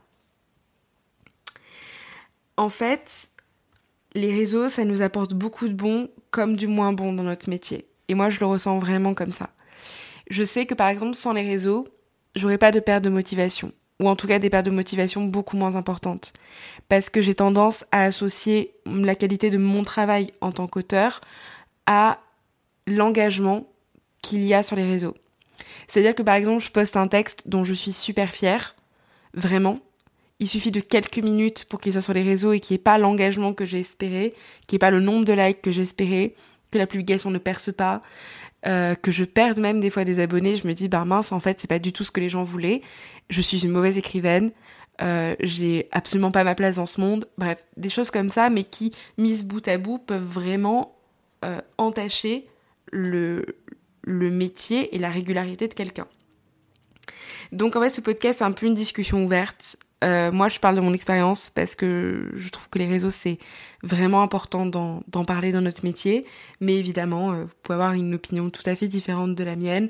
En 2.57 2.67
fait, 2.67 3.29
les 4.15 4.33
réseaux, 4.33 4.67
ça 4.67 4.83
nous 4.83 5.01
apporte 5.01 5.33
beaucoup 5.33 5.69
de 5.69 5.73
bons 5.73 6.09
comme 6.31 6.57
du 6.57 6.67
moins 6.67 6.91
bon 6.91 7.13
dans 7.13 7.23
notre 7.23 7.49
métier. 7.49 7.88
Et 8.09 8.15
moi, 8.15 8.29
je 8.29 8.41
le 8.41 8.47
ressens 8.47 8.77
vraiment 8.79 9.13
comme 9.13 9.31
ça. 9.31 9.51
Je 10.29 10.43
sais 10.43 10.65
que 10.65 10.73
par 10.73 10.89
exemple, 10.89 11.15
sans 11.15 11.31
les 11.31 11.43
réseaux, 11.43 11.87
j'aurais 12.35 12.57
pas 12.57 12.71
de 12.71 12.81
perte 12.81 13.03
de 13.03 13.09
motivation. 13.09 13.71
Ou 14.01 14.09
en 14.09 14.15
tout 14.15 14.27
cas 14.27 14.39
des 14.39 14.49
pertes 14.49 14.65
de 14.65 14.71
motivation 14.71 15.25
beaucoup 15.25 15.57
moins 15.57 15.75
importantes. 15.75 16.33
Parce 16.87 17.09
que 17.09 17.21
j'ai 17.21 17.35
tendance 17.35 17.85
à 17.91 18.03
associer 18.03 18.73
la 18.85 19.15
qualité 19.15 19.49
de 19.49 19.57
mon 19.57 19.83
travail 19.83 20.33
en 20.41 20.51
tant 20.51 20.67
qu'auteur 20.67 21.21
à 21.85 22.19
l'engagement 22.87 23.67
qu'il 24.21 24.45
y 24.45 24.53
a 24.53 24.63
sur 24.63 24.75
les 24.75 24.85
réseaux. 24.85 25.15
C'est-à-dire 25.87 26.15
que 26.15 26.23
par 26.23 26.35
exemple, 26.35 26.63
je 26.63 26.71
poste 26.71 26.97
un 26.97 27.07
texte 27.07 27.43
dont 27.47 27.63
je 27.63 27.73
suis 27.73 27.93
super 27.93 28.29
fière, 28.29 28.75
vraiment. 29.33 29.79
Il 30.39 30.47
suffit 30.47 30.71
de 30.71 30.79
quelques 30.79 31.17
minutes 31.17 31.65
pour 31.65 31.81
qu'il 31.81 31.91
soit 31.91 32.01
sur 32.01 32.13
les 32.13 32.23
réseaux 32.23 32.53
et 32.53 32.61
qu'il 32.61 32.75
n'y 32.75 32.79
ait 32.79 32.83
pas 32.83 32.97
l'engagement 32.97 33.53
que 33.53 33.65
j'ai 33.65 33.79
espéré, 33.79 34.33
qu'il 34.65 34.75
n'y 34.75 34.77
ait 34.77 34.79
pas 34.79 34.91
le 34.91 35.01
nombre 35.01 35.25
de 35.25 35.33
likes 35.33 35.61
que 35.61 35.71
j'espérais, 35.71 36.35
que 36.71 36.77
la 36.77 36.87
publication 36.87 37.31
ne 37.31 37.37
perce 37.37 37.71
pas, 37.71 38.01
euh, 38.65 38.95
que 38.95 39.11
je 39.11 39.23
perde 39.23 39.59
même 39.59 39.79
des 39.79 39.89
fois 39.89 40.03
des 40.03 40.19
abonnés, 40.19 40.55
je 40.55 40.67
me 40.67 40.73
dis 40.73 40.89
bah 40.89 41.05
mince 41.05 41.31
en 41.31 41.39
fait 41.39 41.59
c'est 41.59 41.69
pas 41.69 41.79
du 41.79 41.93
tout 41.93 42.03
ce 42.03 42.11
que 42.11 42.19
les 42.19 42.29
gens 42.29 42.43
voulaient. 42.43 42.81
Je 43.29 43.41
suis 43.41 43.63
une 43.63 43.71
mauvaise 43.71 43.97
écrivaine, 43.97 44.51
euh, 45.01 45.35
j'ai 45.39 45.87
absolument 45.91 46.31
pas 46.31 46.43
ma 46.43 46.55
place 46.55 46.75
dans 46.75 46.85
ce 46.85 46.99
monde. 46.99 47.27
Bref, 47.37 47.63
des 47.77 47.89
choses 47.89 48.11
comme 48.11 48.29
ça, 48.29 48.49
mais 48.49 48.63
qui 48.63 48.93
mises 49.17 49.45
bout 49.45 49.65
à 49.67 49.77
bout 49.77 49.97
peuvent 49.97 50.21
vraiment 50.21 50.97
euh, 51.45 51.61
entacher 51.77 52.47
le, 52.91 53.45
le 54.01 54.29
métier 54.29 54.93
et 54.95 54.99
la 54.99 55.09
régularité 55.09 55.67
de 55.67 55.73
quelqu'un. 55.73 56.07
Donc 57.51 57.75
en 57.75 57.81
fait 57.81 57.89
ce 57.91 58.01
podcast 58.01 58.39
c'est 58.39 58.45
un 58.45 58.51
peu 58.51 58.65
une 58.65 58.73
discussion 58.73 59.23
ouverte. 59.23 59.77
Euh, 60.03 60.31
moi, 60.31 60.47
je 60.47 60.59
parle 60.59 60.75
de 60.75 60.81
mon 60.81 60.93
expérience 60.93 61.49
parce 61.49 61.75
que 61.75 62.29
je 62.33 62.49
trouve 62.49 62.69
que 62.69 62.79
les 62.79 62.87
réseaux, 62.87 63.09
c'est 63.09 63.37
vraiment 63.83 64.21
important 64.21 64.65
d'en 64.65 65.25
parler 65.25 65.51
dans 65.51 65.61
notre 65.61 65.83
métier. 65.83 66.25
Mais 66.61 66.75
évidemment, 66.75 67.31
euh, 67.31 67.43
vous 67.43 67.53
pouvez 67.61 67.75
avoir 67.75 67.93
une 67.93 68.13
opinion 68.13 68.49
tout 68.49 68.63
à 68.65 68.75
fait 68.75 68.87
différente 68.87 69.35
de 69.35 69.43
la 69.43 69.55
mienne 69.55 69.89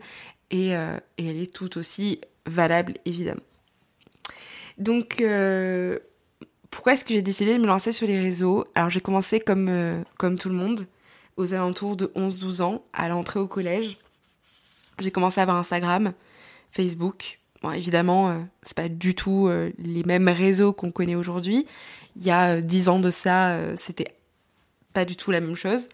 et, 0.51 0.75
euh, 0.75 0.97
elle 1.17 1.37
est 1.37 1.53
tout 1.53 1.77
aussi 1.77 2.21
valable, 2.45 2.93
évidemment. 3.05 3.41
Donc, 4.77 5.21
pourquoi 6.71 6.93
est-ce 6.93 7.03
que 7.03 7.13
j'ai 7.13 7.21
décidé 7.21 7.53
de 7.53 7.61
me 7.61 7.67
lancer 7.67 7.91
sur 7.91 8.07
les 8.07 8.19
réseaux? 8.19 8.63
Alors, 8.75 8.89
j'ai 8.89 9.01
commencé 9.01 9.39
comme, 9.39 10.03
comme 10.17 10.39
tout 10.39 10.49
le 10.49 10.55
monde, 10.55 10.87
aux 11.35 11.53
alentours 11.53 11.97
de 11.97 12.11
11-12 12.15 12.61
ans, 12.61 12.83
à 12.93 13.09
l'entrée 13.09 13.39
au 13.39 13.47
collège. 13.47 13.97
J'ai 14.99 15.11
commencé 15.11 15.39
à 15.39 15.43
avoir 15.43 15.57
Instagram, 15.57 16.13
Facebook, 16.71 17.38
Évidemment, 17.73 18.29
euh, 18.29 18.39
c'est 18.61 18.75
pas 18.75 18.89
du 18.89 19.15
tout 19.15 19.47
euh, 19.47 19.71
les 19.77 20.03
mêmes 20.03 20.29
réseaux 20.29 20.71
qu'on 20.71 20.91
connaît 20.91 21.15
aujourd'hui. 21.15 21.65
Il 22.15 22.23
y 22.23 22.31
a 22.31 22.55
euh, 22.55 22.61
dix 22.61 22.87
ans 22.87 22.99
de 22.99 23.09
ça, 23.09 23.75
c'était 23.75 24.15
pas 24.93 25.05
du 25.05 25.15
tout 25.15 25.31
la 25.31 25.41
même 25.41 25.55
chose. 25.55 25.87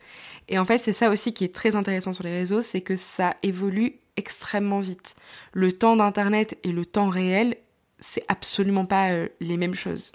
Et 0.47 0.59
en 0.59 0.65
fait, 0.65 0.83
c'est 0.83 0.93
ça 0.93 1.09
aussi 1.09 1.33
qui 1.33 1.43
est 1.43 1.53
très 1.53 1.75
intéressant 1.75 2.13
sur 2.13 2.23
les 2.23 2.31
réseaux, 2.31 2.61
c'est 2.61 2.81
que 2.81 2.95
ça 2.95 3.35
évolue 3.41 3.95
extrêmement 4.15 4.79
vite. 4.79 5.15
Le 5.53 5.71
temps 5.71 5.95
d'Internet 5.95 6.57
et 6.63 6.71
le 6.71 6.85
temps 6.85 7.09
réel, 7.09 7.57
c'est 7.99 8.23
absolument 8.27 8.85
pas 8.85 9.09
les 9.39 9.57
mêmes 9.57 9.73
choses. 9.73 10.11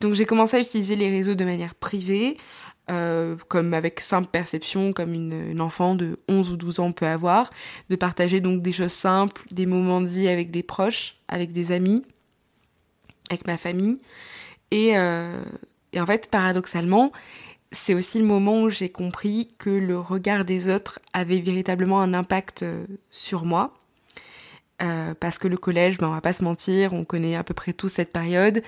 Donc 0.00 0.14
j'ai 0.14 0.26
commencé 0.26 0.56
à 0.56 0.60
utiliser 0.60 0.96
les 0.96 1.08
réseaux 1.08 1.34
de 1.34 1.44
manière 1.44 1.74
privée, 1.74 2.36
euh, 2.90 3.36
comme 3.48 3.74
avec 3.74 4.00
simple 4.00 4.28
perception, 4.30 4.92
comme 4.92 5.12
une, 5.12 5.60
enfant 5.60 5.94
de 5.94 6.18
11 6.28 6.52
ou 6.52 6.56
12 6.56 6.80
ans 6.80 6.92
peut 6.92 7.06
avoir, 7.06 7.50
de 7.88 7.96
partager 7.96 8.40
donc 8.40 8.62
des 8.62 8.72
choses 8.72 8.92
simples, 8.92 9.42
des 9.50 9.66
moments 9.66 10.00
dits 10.00 10.28
avec 10.28 10.50
des 10.50 10.62
proches, 10.62 11.16
avec 11.28 11.52
des 11.52 11.72
amis, 11.72 12.04
avec 13.30 13.46
ma 13.46 13.56
famille. 13.56 13.98
Et, 14.70 14.96
euh, 14.96 15.42
et 15.92 16.00
en 16.00 16.06
fait, 16.06 16.30
paradoxalement, 16.30 17.10
c'est 17.72 17.94
aussi 17.94 18.18
le 18.18 18.24
moment 18.24 18.62
où 18.62 18.70
j'ai 18.70 18.88
compris 18.88 19.50
que 19.58 19.70
le 19.70 19.98
regard 19.98 20.44
des 20.44 20.68
autres 20.68 21.00
avait 21.12 21.40
véritablement 21.40 22.00
un 22.00 22.14
impact 22.14 22.62
euh, 22.62 22.86
sur 23.10 23.44
moi. 23.44 23.74
Euh, 24.82 25.14
parce 25.18 25.38
que 25.38 25.48
le 25.48 25.56
collège, 25.56 25.96
ben, 25.96 26.08
on 26.08 26.12
va 26.12 26.20
pas 26.20 26.34
se 26.34 26.44
mentir, 26.44 26.92
on 26.92 27.04
connaît 27.04 27.34
à 27.34 27.44
peu 27.44 27.54
près 27.54 27.72
tous 27.72 27.88
cette 27.88 28.12
période. 28.12 28.62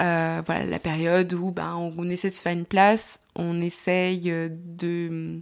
Euh, 0.00 0.42
voilà, 0.44 0.64
la 0.64 0.78
période 0.80 1.32
où 1.34 1.52
ben, 1.52 1.74
on, 1.74 2.08
essaie 2.08 2.30
de 2.30 2.34
se 2.34 2.42
faire 2.42 2.52
une 2.52 2.64
place, 2.64 3.20
on 3.36 3.60
essaye 3.60 4.30
euh, 4.30 4.48
de 4.50 5.40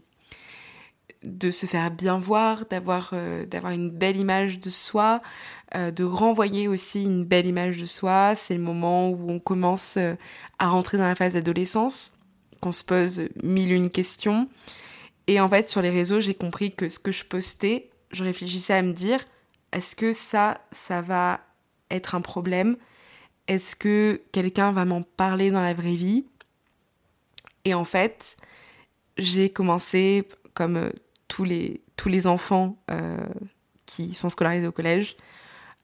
de 1.23 1.50
se 1.50 1.67
faire 1.67 1.91
bien 1.91 2.19
voir, 2.19 2.65
d'avoir 2.71 3.12
d'avoir 3.47 3.73
une 3.73 3.91
belle 3.91 4.17
image 4.17 4.59
de 4.59 4.71
soi, 4.71 5.21
de 5.75 6.03
renvoyer 6.03 6.67
aussi 6.67 7.03
une 7.03 7.27
belle 7.27 7.45
image 7.45 7.77
de 7.77 7.85
soi. 7.85 8.35
C'est 8.35 8.55
le 8.55 8.62
moment 8.62 9.11
où 9.11 9.31
on 9.31 9.39
commence 9.39 9.99
à 10.59 10.69
rentrer 10.69 10.97
dans 10.97 11.07
la 11.07 11.15
phase 11.15 11.35
d'adolescence, 11.35 12.15
qu'on 12.62 12.73
se 12.73 12.83
pose 12.85 13.29
mille 13.43 13.71
une 13.73 13.91
questions. 13.91 14.49
Et 15.27 15.41
en 15.41 15.49
fait, 15.50 15.69
sur 15.69 15.83
les 15.83 15.91
réseaux, 15.91 16.21
j'ai 16.21 16.33
compris 16.33 16.73
que 16.73 16.89
ce 16.89 16.99
que 16.99 17.12
je 17.12 17.27
postais, 17.27 17.91
je 18.12 18.25
réfléchissais 18.25 18.73
à 18.73 18.81
me 18.81 18.95
dire 18.95 19.21
est-ce 19.73 19.95
que 19.97 20.12
ça, 20.12 20.61
ça 20.73 21.00
va 21.00 21.41
être 21.91 22.15
un 22.15 22.21
problème? 22.21 22.77
Est-ce 23.47 23.77
que 23.77 24.21
quelqu'un 24.33 24.73
va 24.73 24.85
m'en 24.85 25.03
parler 25.03 25.50
dans 25.50 25.62
la 25.62 25.75
vraie 25.75 25.95
vie? 25.95 26.25
Et 27.65 27.75
en 27.75 27.85
fait, 27.85 28.37
j'ai 29.19 29.50
commencé, 29.50 30.27
comme 30.55 30.77
euh, 30.77 30.91
tous 31.29 31.45
les, 31.45 31.83
tous 31.97 32.09
les 32.09 32.27
enfants 32.27 32.77
euh, 32.91 33.27
qui 33.87 34.15
sont 34.15 34.31
scolarisés 34.31 34.67
au 34.67 34.73
collège, 34.73 35.17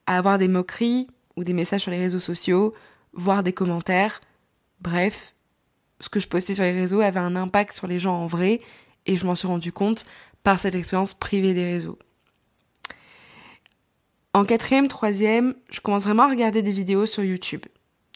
à 0.06 0.16
avoir 0.16 0.38
des 0.38 0.48
moqueries 0.48 1.08
ou 1.36 1.44
des 1.44 1.52
messages 1.52 1.82
sur 1.82 1.90
les 1.90 1.98
réseaux 1.98 2.18
sociaux, 2.18 2.74
voir 3.12 3.42
des 3.42 3.52
commentaires. 3.52 4.20
Bref, 4.80 5.34
ce 6.00 6.08
que 6.08 6.20
je 6.20 6.28
postais 6.28 6.54
sur 6.54 6.64
les 6.64 6.72
réseaux 6.72 7.00
avait 7.00 7.20
un 7.20 7.36
impact 7.36 7.74
sur 7.74 7.86
les 7.86 7.98
gens 7.98 8.14
en 8.14 8.26
vrai 8.26 8.60
et 9.06 9.16
je 9.16 9.26
m'en 9.26 9.34
suis 9.34 9.48
rendu 9.48 9.72
compte 9.72 10.04
par 10.42 10.60
cette 10.60 10.74
expérience 10.74 11.14
privée 11.14 11.54
des 11.54 11.64
réseaux. 11.64 11.98
En 14.36 14.44
quatrième, 14.44 14.86
troisième, 14.86 15.54
je 15.70 15.80
commence 15.80 16.04
vraiment 16.04 16.24
à 16.24 16.28
regarder 16.28 16.60
des 16.60 16.70
vidéos 16.70 17.06
sur 17.06 17.24
YouTube. 17.24 17.62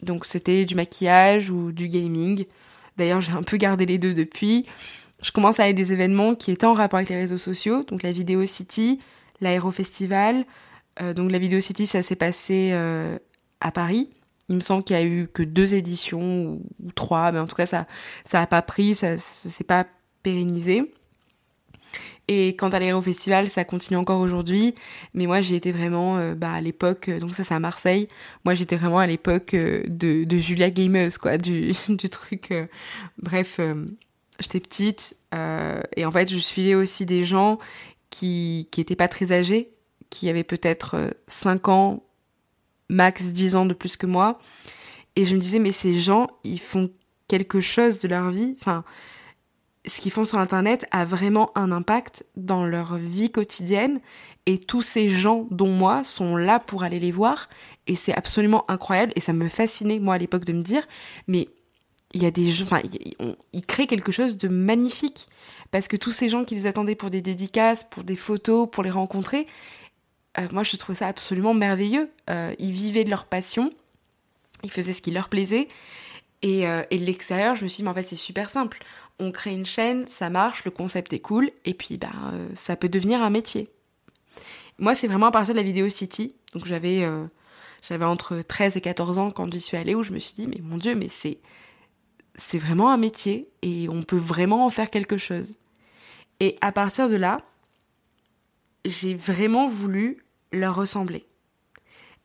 Donc 0.03 0.27
c'était 0.27 0.67
du 0.67 0.75
maquillage 0.75 1.49
ou 1.49 1.73
du 1.73 1.89
gaming. 1.89 2.45
D'ailleurs, 2.99 3.23
j'ai 3.23 3.33
un 3.33 3.43
peu 3.43 3.57
gardé 3.57 3.87
les 3.87 3.97
deux 3.97 4.12
depuis. 4.12 4.67
Je 5.23 5.33
commence 5.33 5.61
à 5.61 5.65
aller 5.65 5.73
des 5.73 5.95
événements 5.95 6.35
qui 6.35 6.50
étaient 6.50 6.67
en 6.67 6.75
rapport 6.75 6.99
avec 6.99 7.09
les 7.09 7.17
réseaux 7.17 7.39
sociaux, 7.39 7.85
donc 7.85 8.03
la 8.03 8.12
Vidéo 8.12 8.45
City, 8.45 9.00
l'Aérofestival. 9.41 10.45
Euh, 11.00 11.15
donc 11.15 11.33
la 11.33 11.39
Vidéo 11.39 11.59
City, 11.59 11.87
ça 11.87 12.03
s'est 12.03 12.17
passé 12.17 12.69
euh, 12.73 13.17
à 13.62 13.71
Paris. 13.71 14.11
Il 14.50 14.57
me 14.57 14.61
semble 14.61 14.85
qu'il 14.85 14.97
y 14.97 15.00
a 15.00 15.05
eu 15.05 15.27
que 15.27 15.43
deux 15.43 15.75
éditions 15.75 16.61
ou, 16.85 16.93
trois, 16.95 17.33
mais 17.33 17.39
en 17.39 17.47
tout 17.47 17.57
cas 17.57 17.65
ça 17.65 17.87
ça 18.31 18.43
a 18.43 18.47
pas 18.47 18.61
pris, 18.61 18.95
ça, 18.95 19.17
ça 19.17 19.49
s'est 19.49 19.65
pas 19.65 19.87
pérennisé. 20.23 20.93
Et 22.32 22.54
quant 22.54 22.68
à 22.68 22.78
l'aéro 22.78 23.00
festival, 23.00 23.49
ça 23.49 23.64
continue 23.64 23.96
encore 23.96 24.20
aujourd'hui. 24.20 24.76
Mais 25.14 25.26
moi, 25.26 25.40
j'ai 25.40 25.56
été 25.56 25.72
vraiment 25.72 26.16
euh, 26.16 26.37
bah, 26.37 26.52
à 26.52 26.60
l'époque, 26.60 27.08
euh, 27.08 27.18
donc 27.18 27.34
ça 27.34 27.42
c'est 27.42 27.54
à 27.54 27.58
Marseille. 27.58 28.06
Moi, 28.44 28.54
j'étais 28.54 28.76
vraiment 28.76 29.00
à 29.00 29.06
l'époque 29.08 29.52
euh, 29.54 29.82
de, 29.88 30.25
Julia 30.38 30.70
Gameuse, 30.70 31.18
quoi, 31.18 31.38
du, 31.38 31.72
truc. 32.12 32.54
bref, 33.18 33.58
j'étais 34.38 34.60
petite. 34.60 35.16
et 35.96 36.04
en 36.04 36.12
fait, 36.12 36.30
je 36.30 36.38
suivais 36.38 36.76
aussi 36.76 37.04
des 37.04 37.25
gens 37.25 37.58
qui, 38.10 38.68
qui 38.70 38.80
étaient 38.80 38.94
pas 38.94 39.08
très 39.08 39.32
âgés, 39.32 39.72
qui 40.08 40.28
avaient 40.28 40.44
peut-être 40.44 41.12
5 41.26 41.66
ans, 41.66 42.04
max 42.88 43.32
10 43.32 43.56
ans 43.56 43.66
de 43.66 43.75
plus 43.75 43.96
que 43.96 44.06
moi. 44.06 44.38
Et 45.16 45.25
je 45.25 45.34
me 45.34 45.40
disais, 45.40 45.58
mais 45.58 45.72
ces 45.72 45.96
gens, 45.96 46.28
ils 46.44 46.60
font 46.60 46.92
quelque 47.26 47.60
chose 47.60 47.99
de 47.99 48.06
leur 48.06 48.30
vie. 48.30 48.54
Enfin, 48.60 48.84
ce 49.87 50.00
qu'ils 50.00 50.12
font 50.12 50.25
sur 50.25 50.38
Internet 50.38 50.87
a 50.90 51.04
vraiment 51.04 51.50
un 51.56 51.72
impact 51.72 52.25
dans 52.37 52.64
leur 52.64 52.96
vie 52.96 53.30
quotidienne 53.30 54.00
et 54.46 54.58
tous 54.58 54.82
ces 54.82 55.08
gens, 55.08 55.46
dont 55.50 55.70
moi, 55.70 56.04
sont 56.04 56.37
là 56.37 56.58
pour 56.58 56.82
aller 56.82 57.00
les 57.00 57.12
voir 57.12 57.49
et 57.87 57.96
c'est 57.96 58.14
absolument 58.14 58.70
incroyable 58.70 59.12
et 59.16 59.20
ça 59.20 59.32
me 59.32 59.49
fascinait, 59.49 59.99
moi, 59.99 60.14
à 60.14 60.18
l'époque, 60.18 60.44
de 60.44 60.52
me 60.52 60.62
dire, 60.62 60.87
mais 61.26 61.49
il 62.12 62.22
y 62.22 62.26
a 62.26 62.30
des 62.30 62.50
gens, 62.50 62.64
enfin, 62.64 62.82
ils 63.52 63.66
créent 63.66 63.87
quelque 63.87 64.12
chose 64.12 64.37
de 64.37 64.49
magnifique 64.49 65.28
parce 65.70 65.88
que 65.88 65.96
tous 65.96 66.10
ces 66.10 66.28
gens 66.28 66.44
qui 66.44 66.54
les 66.56 66.66
attendaient 66.66 66.96
pour 66.96 67.10
des 67.10 67.22
dédicaces, 67.22 67.84
pour 67.84 68.02
des 68.02 68.16
photos, 68.16 68.68
pour 68.70 68.82
les 68.82 68.90
rencontrer, 68.90 69.46
euh, 70.38 70.49
moi, 70.52 70.62
je 70.62 70.76
trouvais 70.76 70.99
ça 70.99 71.06
absolument 71.06 71.54
merveilleux. 71.54 72.10
Euh, 72.28 72.54
ils 72.58 72.72
vivaient 72.72 73.04
de 73.04 73.10
leur 73.10 73.26
passion, 73.26 73.72
ils 74.62 74.70
faisaient 74.70 74.92
ce 74.92 75.02
qui 75.02 75.10
leur 75.10 75.28
plaisait 75.28 75.68
et, 76.42 76.66
euh, 76.66 76.82
et 76.90 76.99
de 76.99 77.04
l'extérieur, 77.04 77.54
je 77.54 77.64
me 77.64 77.68
suis 77.68 77.78
dit, 77.78 77.82
mais 77.84 77.90
en 77.90 77.94
fait, 77.94 78.02
c'est 78.02 78.16
super 78.16 78.50
simple 78.50 78.78
on 79.21 79.31
crée 79.31 79.53
une 79.53 79.67
chaîne, 79.67 80.09
ça 80.09 80.31
marche, 80.31 80.65
le 80.65 80.71
concept 80.71 81.12
est 81.12 81.21
cool, 81.21 81.50
et 81.65 81.75
puis 81.75 81.97
bah, 81.99 82.09
ça 82.55 82.75
peut 82.75 82.89
devenir 82.89 83.23
un 83.23 83.31
métier. 83.31 83.69
Moi, 84.79 84.95
c'est 84.95 85.07
vraiment 85.07 85.27
à 85.27 85.31
partir 85.31 85.55
de 85.55 85.61
la 85.61 85.65
vidéo 85.65 85.89
City, 85.89 86.35
donc 86.55 86.67
j'avais 86.67 87.07
j'avais 87.83 88.05
entre 88.05 88.41
13 88.41 88.77
et 88.77 88.81
14 88.81 89.19
ans 89.19 89.31
quand 89.31 89.53
j'y 89.53 89.61
suis 89.61 89.77
allée, 89.77 89.95
où 89.95 90.03
je 90.03 90.12
me 90.12 90.19
suis 90.19 90.35
dit, 90.35 90.47
mais 90.47 90.61
mon 90.62 90.77
Dieu, 90.77 90.95
mais 90.95 91.09
c'est 91.09 91.39
c'est 92.35 92.59
vraiment 92.59 92.91
un 92.91 92.97
métier 92.97 93.50
et 93.62 93.89
on 93.89 94.03
peut 94.03 94.17
vraiment 94.17 94.65
en 94.65 94.71
faire 94.71 94.91
quelque 94.91 95.17
chose. 95.17 95.57
Et 96.41 96.57
à 96.61 96.73
partir 96.73 97.09
de 97.09 97.17
là, 97.17 97.39
j'ai 98.85 99.15
vraiment 99.15 99.67
voulu 99.67 100.25
leur 100.53 100.75
ressembler. 100.75 101.27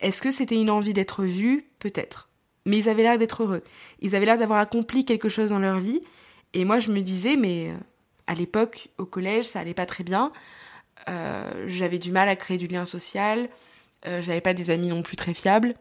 Est-ce 0.00 0.22
que 0.22 0.30
c'était 0.30 0.60
une 0.60 0.70
envie 0.70 0.94
d'être 0.94 1.24
vue? 1.24 1.68
Peut-être. 1.78 2.30
Mais 2.64 2.78
ils 2.78 2.88
avaient 2.88 3.02
l'air 3.02 3.18
d'être 3.18 3.42
heureux. 3.42 3.62
Ils 4.00 4.16
avaient 4.16 4.26
l'air 4.26 4.38
d'avoir 4.38 4.58
accompli 4.58 5.04
quelque 5.04 5.28
chose 5.28 5.50
dans 5.50 5.58
leur 5.58 5.78
vie. 5.78 6.00
Et 6.56 6.64
moi, 6.64 6.78
je 6.78 6.90
me 6.90 7.02
disais, 7.02 7.36
mais 7.36 7.68
euh, 7.68 7.76
à 8.26 8.32
l'époque, 8.32 8.88
au 8.96 9.04
collège, 9.04 9.44
ça 9.44 9.60
allait 9.60 9.74
pas 9.74 9.84
très 9.84 10.04
bien. 10.04 10.32
Euh, 11.10 11.66
j'avais 11.66 11.98
du 11.98 12.10
mal 12.10 12.30
à 12.30 12.34
créer 12.34 12.56
du 12.56 12.66
lien 12.66 12.86
social. 12.86 13.50
Euh, 14.06 14.22
j'avais 14.22 14.40
pas 14.40 14.54
des 14.54 14.70
amis 14.70 14.88
non 14.88 15.02
plus 15.02 15.16
très 15.16 15.34
fiables. 15.34 15.74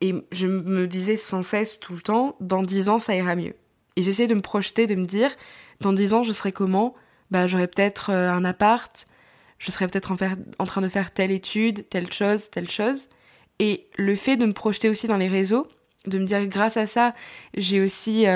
Et 0.00 0.14
je 0.30 0.46
me 0.46 0.86
disais 0.86 1.16
sans 1.16 1.42
cesse 1.42 1.80
tout 1.80 1.92
le 1.92 2.00
temps, 2.00 2.36
dans 2.38 2.62
dix 2.62 2.88
ans, 2.88 3.00
ça 3.00 3.16
ira 3.16 3.34
mieux. 3.34 3.56
Et 3.96 4.02
j'essayais 4.02 4.28
de 4.28 4.34
me 4.36 4.42
projeter, 4.42 4.86
de 4.86 4.94
me 4.94 5.06
dire, 5.06 5.34
dans 5.80 5.92
dix 5.92 6.14
ans, 6.14 6.22
je 6.22 6.30
serai 6.30 6.52
comment? 6.52 6.94
Bah, 7.32 7.48
j'aurais 7.48 7.66
peut-être 7.66 8.10
euh, 8.10 8.30
un 8.30 8.44
appart, 8.44 9.08
je 9.58 9.72
serais 9.72 9.88
peut-être 9.88 10.12
en, 10.12 10.66
train 10.66 10.82
de 10.82 10.88
faire 10.88 11.12
telle 11.12 11.32
étude, 11.32 11.88
telle 11.88 12.12
chose, 12.12 12.48
telle 12.48 12.70
chose. 12.70 13.08
Et 13.58 13.88
le 13.96 14.14
fait 14.14 14.36
de 14.36 14.46
me 14.46 14.52
projeter 14.52 14.88
aussi 14.88 15.08
dans 15.08 15.16
les 15.16 15.28
réseaux, 15.28 15.66
de 16.06 16.20
me 16.20 16.26
dire 16.26 16.46
grâce 16.46 16.76
à 16.76 16.86
ça, 16.86 17.12
j'ai 17.54 17.80
aussi 17.80 18.26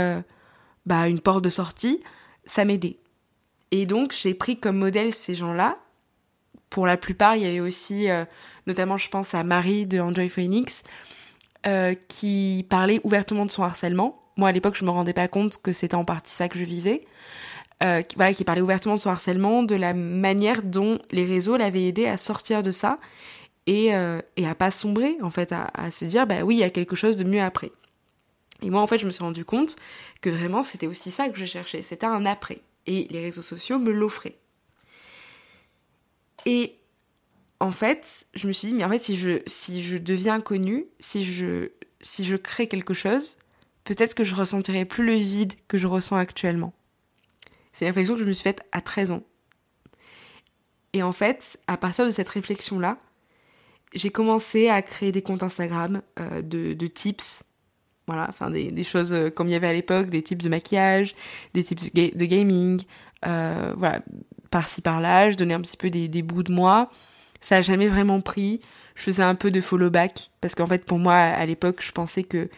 bah, 0.87 1.09
une 1.09 1.21
porte 1.21 1.45
de 1.45 1.50
sortie, 1.50 2.00
ça 2.47 2.64
m'aidait. 2.64 2.99
Et 3.73 3.87
donc 3.87 4.12
j'ai 4.12 4.35
pris 4.35 4.59
comme 4.59 4.78
modèle 4.78 5.12
ces 5.12 5.35
gens-là. 5.35 5.78
Pour 6.71 6.87
la 6.87 6.97
plupart, 6.97 7.37
il 7.37 7.43
y 7.43 7.47
avait 7.47 7.61
aussi, 7.61 8.09
euh, 8.09 8.25
notamment 8.66 8.97
je 8.97 9.09
pense 9.09 9.35
à 9.35 9.45
Marie 9.45 9.87
de 9.87 10.00
Enjoy 10.00 10.28
Phoenix, 10.28 10.83
euh, 11.66 11.95
qui 12.09 12.66
parlait 12.69 13.00
ouvertement 13.05 13.47
de 13.47 13.50
son 13.50 13.62
harcèlement. 13.62 14.23
Moi, 14.37 14.49
à 14.49 14.52
l'époque, 14.52 14.76
je 14.76 14.85
me 14.85 14.90
rendais 14.90 15.12
pas 15.12 15.28
compte 15.28 15.61
que 15.62 15.73
c'était 15.73 15.95
en 15.95 16.05
partie 16.05 16.33
ça 16.33 16.49
que 16.49 16.59
je 16.59 16.64
vivais. 16.64 17.05
Euh, 17.83 18.02
qui, 18.02 18.16
voilà, 18.16 18.33
qui 18.33 18.45
parlait 18.45 18.62
ouvertement 18.62 18.95
de 18.95 19.00
son 19.00 19.11
harcèlement, 19.11 19.62
de 19.62 19.75
la 19.75 19.93
manière 19.93 20.62
dont 20.62 20.99
les 21.11 21.26
réseaux 21.26 21.57
l'avaient 21.57 21.85
aidé 21.85 22.07
à 22.07 22.16
sortir 22.16 22.62
de 22.62 22.71
ça 22.71 22.99
et, 23.66 23.88
et 24.37 24.47
à 24.47 24.55
pas 24.55 24.71
sombrer, 24.71 25.16
en 25.23 25.31
fait, 25.31 25.52
à, 25.52 25.71
à 25.75 25.90
se 25.90 26.05
dire, 26.05 26.26
bah 26.26 26.43
oui, 26.43 26.55
il 26.57 26.59
y 26.61 26.64
a 26.64 26.71
quelque 26.71 26.97
chose 26.97 27.16
de 27.16 27.25
mieux 27.25 27.43
après. 27.43 27.73
Et 28.62 28.70
moi, 28.70 28.80
en 28.80 28.86
fait, 28.86 28.98
je 28.98 29.06
me 29.06 29.10
suis 29.10 29.22
rendu 29.22 29.44
compte 29.44 29.76
que 30.20 30.30
vraiment, 30.30 30.62
c'était 30.62 30.86
aussi 30.86 31.10
ça 31.10 31.28
que 31.28 31.38
je 31.38 31.44
cherchais. 31.44 31.82
C'était 31.82 32.06
un 32.06 32.25
après. 32.26 32.60
Et 32.86 33.06
les 33.10 33.20
réseaux 33.20 33.42
sociaux 33.42 33.78
me 33.78 33.92
l'offraient. 33.92 34.38
Et 36.46 36.76
en 37.60 37.72
fait, 37.72 38.26
je 38.34 38.46
me 38.46 38.52
suis 38.52 38.68
dit, 38.68 38.75
mais 38.75 38.84
en 38.84 38.90
fait, 38.90 39.02
si 39.02 39.16
je, 39.16 39.42
si 39.46 39.82
je 39.82 39.96
deviens 39.96 40.40
connue, 40.40 40.86
si 41.00 41.25
je, 41.25 41.70
si 42.00 42.25
je 42.25 42.36
crée 42.36 42.68
quelque 42.68 42.94
chose, 42.94 43.36
peut-être 43.84 44.14
que 44.14 44.25
je 44.25 44.34
ressentirai 44.34 44.84
plus 44.84 45.04
le 45.04 45.14
vide 45.14 45.54
que 45.68 45.78
je 45.78 45.86
ressens 45.86 46.16
actuellement. 46.16 46.72
C'est 47.72 47.84
une 47.84 47.90
réflexion 47.90 48.14
que 48.14 48.20
je 48.20 48.26
me 48.26 48.32
suis 48.32 48.42
faite 48.42 48.62
à 48.72 48.80
13 48.80 49.10
ans. 49.10 49.22
Et 50.92 51.02
en 51.02 51.12
fait, 51.12 51.58
à 51.66 51.76
partir 51.76 52.06
de 52.06 52.10
cette 52.10 52.28
réflexion-là, 52.28 52.98
j'ai 53.92 54.10
commencé 54.10 54.68
à 54.68 54.82
créer 54.82 55.12
des 55.12 55.22
comptes 55.22 55.42
Instagram 55.42 56.02
euh, 56.18 56.42
de, 56.42 56.72
de, 56.72 56.86
tips. 56.86 57.44
Voilà, 58.06 58.26
enfin 58.28 58.50
des, 58.50 58.70
des, 58.70 58.84
choses 58.84 59.12
euh, 59.12 59.30
comme 59.30 59.48
il 59.48 59.50
y 59.50 59.56
avait 59.56 59.66
à 59.66 59.72
l'époque, 59.72 60.10
des 60.10 60.22
tips 60.22 60.44
de 60.44 60.48
maquillage, 60.48 61.16
des 61.54 61.64
tips 61.64 61.92
de 61.92 62.25
gaming, 62.25 62.80
euh, 63.26 63.75
voilà, 63.76 64.00
par-ci 64.50 64.80
par-là, 64.80 65.30
je 65.30 65.36
donnais 65.36 65.54
un 65.54 65.60
petit 65.60 65.76
peu 65.76 65.90
des, 65.90 66.08
des 66.08 66.22
bouts 66.22 66.42
de 66.42 66.52
moi. 66.52 66.90
Ça 67.40 67.56
a 67.56 67.60
jamais 67.60 67.88
vraiment 67.88 68.20
pris. 68.20 68.60
Je 68.94 69.02
faisais 69.02 69.22
un 69.22 69.34
peu 69.34 69.50
de 69.50 69.60
follow 69.60 69.90
back 69.90 70.30
parce 70.40 70.54
qu'en 70.54 70.66
fait 70.66 70.84
pour 70.84 70.99
moi 70.99 71.14
à 71.14 71.45
l'époque 71.45 71.82
je 71.84 71.92
pensais 71.92 72.23
que 72.23 72.49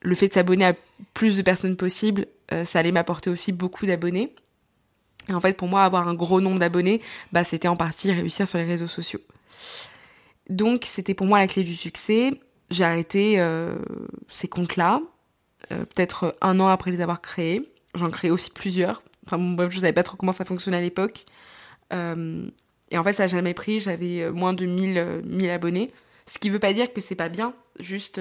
le 0.00 0.14
fait 0.14 0.28
de 0.28 0.34
s'abonner 0.34 0.64
à 0.66 0.74
plus 1.14 1.36
de 1.36 1.42
personnes 1.42 1.76
possible, 1.76 2.26
euh, 2.52 2.64
ça 2.64 2.78
allait 2.78 2.92
m'apporter 2.92 3.30
aussi 3.30 3.52
beaucoup 3.52 3.86
d'abonnés. 3.86 4.34
Et 5.28 5.34
en 5.34 5.40
fait 5.40 5.56
pour 5.56 5.68
moi 5.68 5.82
avoir 5.82 6.06
un 6.06 6.14
gros 6.14 6.40
nombre 6.40 6.60
d'abonnés, 6.60 7.00
bah 7.32 7.44
c'était 7.44 7.68
en 7.68 7.76
partie 7.76 8.12
réussir 8.12 8.46
sur 8.46 8.58
les 8.58 8.64
réseaux 8.64 8.86
sociaux. 8.86 9.20
Donc 10.48 10.84
c'était 10.86 11.14
pour 11.14 11.26
moi 11.26 11.38
la 11.38 11.48
clé 11.48 11.64
du 11.64 11.74
succès. 11.74 12.32
J'ai 12.72 12.84
arrêté 12.84 13.38
euh, 13.38 13.76
ces 14.28 14.48
comptes-là, 14.48 15.02
euh, 15.70 15.84
peut-être 15.84 16.34
un 16.40 16.58
an 16.58 16.68
après 16.68 16.90
les 16.90 17.02
avoir 17.02 17.20
créés. 17.20 17.70
J'en 17.94 18.10
créais 18.10 18.30
aussi 18.30 18.50
plusieurs. 18.50 19.02
Enfin 19.26 19.36
bon, 19.36 19.50
bref, 19.52 19.70
je 19.70 19.78
savais 19.78 19.92
pas 19.92 20.02
trop 20.02 20.16
comment 20.16 20.32
ça 20.32 20.46
fonctionnait 20.46 20.78
à 20.78 20.80
l'époque. 20.80 21.26
Euh, 21.92 22.48
et 22.90 22.96
en 22.96 23.04
fait, 23.04 23.12
ça 23.12 23.24
n'a 23.24 23.28
jamais 23.28 23.52
pris. 23.52 23.78
J'avais 23.78 24.30
moins 24.30 24.54
de 24.54 24.64
1000, 24.64 25.22
1000 25.24 25.50
euh, 25.50 25.54
abonnés. 25.54 25.92
Ce 26.26 26.38
qui 26.38 26.48
veut 26.48 26.58
pas 26.58 26.72
dire 26.72 26.90
que 26.92 27.00
c'est 27.02 27.14
pas 27.14 27.28
bien. 27.28 27.52
Juste, 27.78 28.20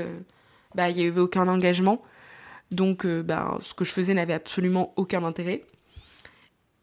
bah, 0.76 0.90
il 0.90 0.98
n'y 0.98 1.08
avait 1.08 1.22
aucun 1.22 1.48
engagement. 1.48 2.02
Donc, 2.72 3.06
bah, 3.06 3.58
ce 3.62 3.74
que 3.74 3.86
je 3.86 3.92
faisais 3.92 4.14
n'avait 4.14 4.34
absolument 4.34 4.94
aucun 4.98 5.24
intérêt. 5.24 5.64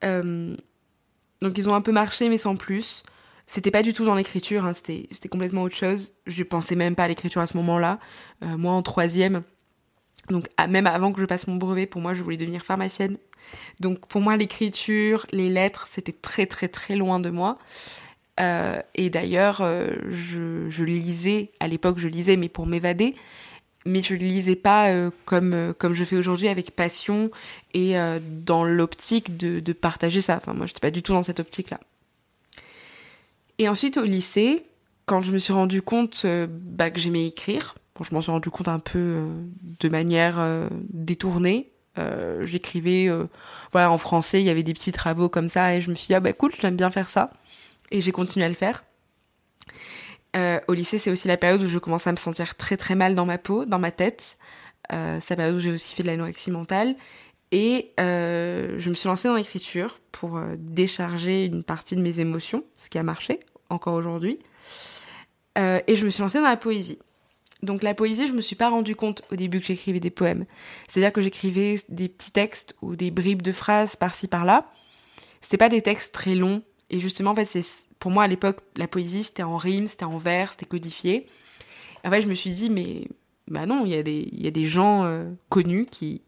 donc, 0.02 1.58
ils 1.58 1.68
ont 1.68 1.74
un 1.74 1.80
peu 1.80 1.92
marché, 1.92 2.30
mais 2.30 2.38
sans 2.38 2.56
plus. 2.56 3.02
C'était 3.50 3.70
pas 3.70 3.82
du 3.82 3.92
tout 3.92 4.04
dans 4.04 4.14
l'écriture, 4.14 4.64
hein, 4.66 4.72
c'était, 4.72 5.08
complètement 5.28 5.62
autre 5.62 5.74
chose. 5.74 6.12
Je 6.26 6.44
pensais 6.44 6.76
même 6.76 6.94
pas 6.94 7.04
à 7.04 7.08
l'écriture 7.08 7.40
à 7.40 7.46
ce 7.46 7.56
moment-là. 7.56 7.98
moi, 8.42 8.72
en 8.72 8.82
troisième, 8.82 9.42
donc 10.28 10.48
même 10.68 10.86
avant 10.86 11.12
que 11.12 11.20
je 11.20 11.26
passe 11.26 11.46
mon 11.46 11.56
brevet, 11.56 11.86
pour 11.86 12.00
moi, 12.00 12.12
je 12.14 12.22
voulais 12.22 12.36
devenir 12.36 12.62
pharmacienne. 12.62 13.16
Donc 13.80 14.06
pour 14.06 14.20
moi, 14.20 14.36
l'écriture, 14.36 15.26
les 15.32 15.48
lettres, 15.48 15.88
c'était 15.90 16.12
très 16.12 16.44
très 16.46 16.68
très 16.68 16.94
loin 16.94 17.20
de 17.20 17.30
moi. 17.30 17.58
Euh, 18.38 18.80
et 18.94 19.10
d'ailleurs, 19.10 19.62
euh, 19.62 19.94
je, 20.10 20.68
je, 20.68 20.84
lisais, 20.84 21.50
à 21.58 21.66
l'époque 21.66 21.98
je 21.98 22.08
lisais, 22.08 22.36
mais 22.36 22.48
pour 22.48 22.66
m'évader, 22.66 23.16
mais 23.88 24.02
je 24.02 24.14
ne 24.14 24.20
lisais 24.20 24.56
pas 24.56 24.90
euh, 24.90 25.10
comme, 25.24 25.54
euh, 25.54 25.72
comme 25.72 25.94
je 25.94 26.04
fais 26.04 26.16
aujourd'hui 26.16 26.48
avec 26.48 26.72
passion 26.72 27.30
et 27.74 27.98
euh, 27.98 28.20
dans 28.22 28.64
l'optique 28.64 29.36
de, 29.36 29.60
de, 29.60 29.72
partager 29.72 30.20
ça. 30.20 30.36
Enfin, 30.36 30.54
moi, 30.54 30.66
je 30.66 30.70
n'étais 30.70 30.80
pas 30.80 30.90
du 30.90 31.02
tout 31.02 31.12
dans 31.12 31.22
cette 31.22 31.40
optique-là. 31.40 31.80
Et 33.58 33.68
ensuite, 33.68 33.96
au 33.96 34.04
lycée, 34.04 34.64
quand 35.06 35.22
je 35.22 35.32
me 35.32 35.38
suis 35.38 35.52
rendu 35.52 35.82
compte 35.82 36.26
bah, 36.48 36.90
que 36.90 37.00
j'aimais 37.00 37.26
écrire, 37.26 37.76
bon, 37.96 38.04
je 38.04 38.14
m'en 38.14 38.20
suis 38.20 38.30
rendu 38.30 38.50
compte 38.50 38.68
un 38.68 38.78
peu 38.78 39.26
de 39.80 39.88
manière 39.88 40.68
détournée, 40.90 41.72
euh, 41.98 42.46
j'écrivais 42.46 43.08
euh, 43.08 43.24
voilà 43.72 43.90
en 43.90 43.98
français 43.98 44.40
il 44.40 44.46
y 44.46 44.50
avait 44.50 44.62
des 44.62 44.74
petits 44.74 44.92
travaux 44.92 45.28
comme 45.28 45.48
ça 45.48 45.74
et 45.74 45.80
je 45.80 45.90
me 45.90 45.94
suis 45.96 46.08
dit 46.08 46.14
ah 46.14 46.20
bah 46.20 46.32
cool 46.32 46.52
j'aime 46.60 46.76
bien 46.76 46.90
faire 46.90 47.08
ça. 47.08 47.30
Et 47.90 48.00
j'ai 48.00 48.12
continué 48.12 48.44
à 48.44 48.48
le 48.48 48.54
faire. 48.54 48.84
Euh, 50.36 50.60
au 50.68 50.74
lycée 50.74 50.98
c'est 50.98 51.10
aussi 51.10 51.26
la 51.26 51.36
période 51.36 51.60
où 51.62 51.68
je 51.68 51.78
commençais 51.78 52.10
à 52.10 52.12
me 52.12 52.18
sentir 52.18 52.56
très 52.56 52.76
très 52.76 52.94
mal 52.94 53.14
dans 53.14 53.26
ma 53.26 53.38
peau 53.38 53.64
dans 53.64 53.78
ma 53.78 53.90
tête. 53.90 54.36
C'est 54.90 55.30
la 55.30 55.36
période 55.36 55.56
où 55.56 55.58
j'ai 55.58 55.70
aussi 55.70 55.94
fait 55.94 56.02
de 56.02 56.08
l'anorexie 56.08 56.50
mentale. 56.50 56.96
Et 57.52 57.92
je 57.98 58.88
me 58.88 58.94
suis 58.94 59.06
lancée 59.06 59.28
dans 59.28 59.34
l'écriture 59.34 59.98
pour 60.12 60.40
décharger 60.56 61.44
une 61.44 61.62
partie 61.62 61.94
de 61.94 62.00
mes 62.00 62.20
émotions 62.20 62.64
ce 62.78 62.88
qui 62.88 62.96
a 62.96 63.02
marché 63.02 63.40
encore 63.70 63.94
aujourd'hui 63.94 64.38
et 65.56 65.96
je 65.96 66.04
me 66.04 66.10
suis 66.10 66.22
lancée 66.22 66.38
dans 66.38 66.44
la 66.44 66.56
poésie 66.56 67.00
donc 67.62 67.82
la 67.82 67.94
poésie, 67.94 68.26
je 68.28 68.32
me 68.32 68.40
suis 68.40 68.56
pas 68.56 68.68
rendu 68.68 68.94
compte 68.94 69.22
au 69.32 69.36
début 69.36 69.60
que 69.60 69.66
j'écrivais 69.66 70.00
des 70.00 70.10
poèmes. 70.10 70.46
C'est-à-dire 70.86 71.12
que 71.12 71.20
j'écrivais 71.20 71.74
des 71.88 72.08
petits 72.08 72.30
textes 72.30 72.76
ou 72.82 72.94
des 72.94 73.10
bribes 73.10 73.42
de 73.42 73.52
phrases 73.52 73.96
par-ci 73.96 74.28
par-là. 74.28 74.70
C'était 75.40 75.56
pas 75.56 75.68
des 75.68 75.82
textes 75.82 76.14
très 76.14 76.34
longs. 76.34 76.62
Et 76.90 77.00
justement, 77.00 77.32
en 77.32 77.34
fait, 77.34 77.46
c'est 77.46 77.64
pour 77.98 78.10
moi 78.10 78.24
à 78.24 78.26
l'époque, 78.28 78.60
la 78.76 78.86
poésie 78.86 79.24
c'était 79.24 79.42
en 79.42 79.56
rime, 79.56 79.88
c'était 79.88 80.04
en 80.04 80.18
vers, 80.18 80.52
c'était 80.52 80.66
codifié. 80.66 81.26
En 82.04 82.10
fait, 82.10 82.22
je 82.22 82.28
me 82.28 82.34
suis 82.34 82.52
dit, 82.52 82.70
mais 82.70 83.08
bah 83.48 83.66
non, 83.66 83.84
il 83.84 83.90
y 83.90 83.96
a 83.96 84.02
des, 84.04 84.28
y 84.32 84.46
a 84.46 84.52
des 84.52 84.64
gens 84.64 85.04
euh, 85.04 85.28
connus 85.48 85.86
qui 85.90 86.22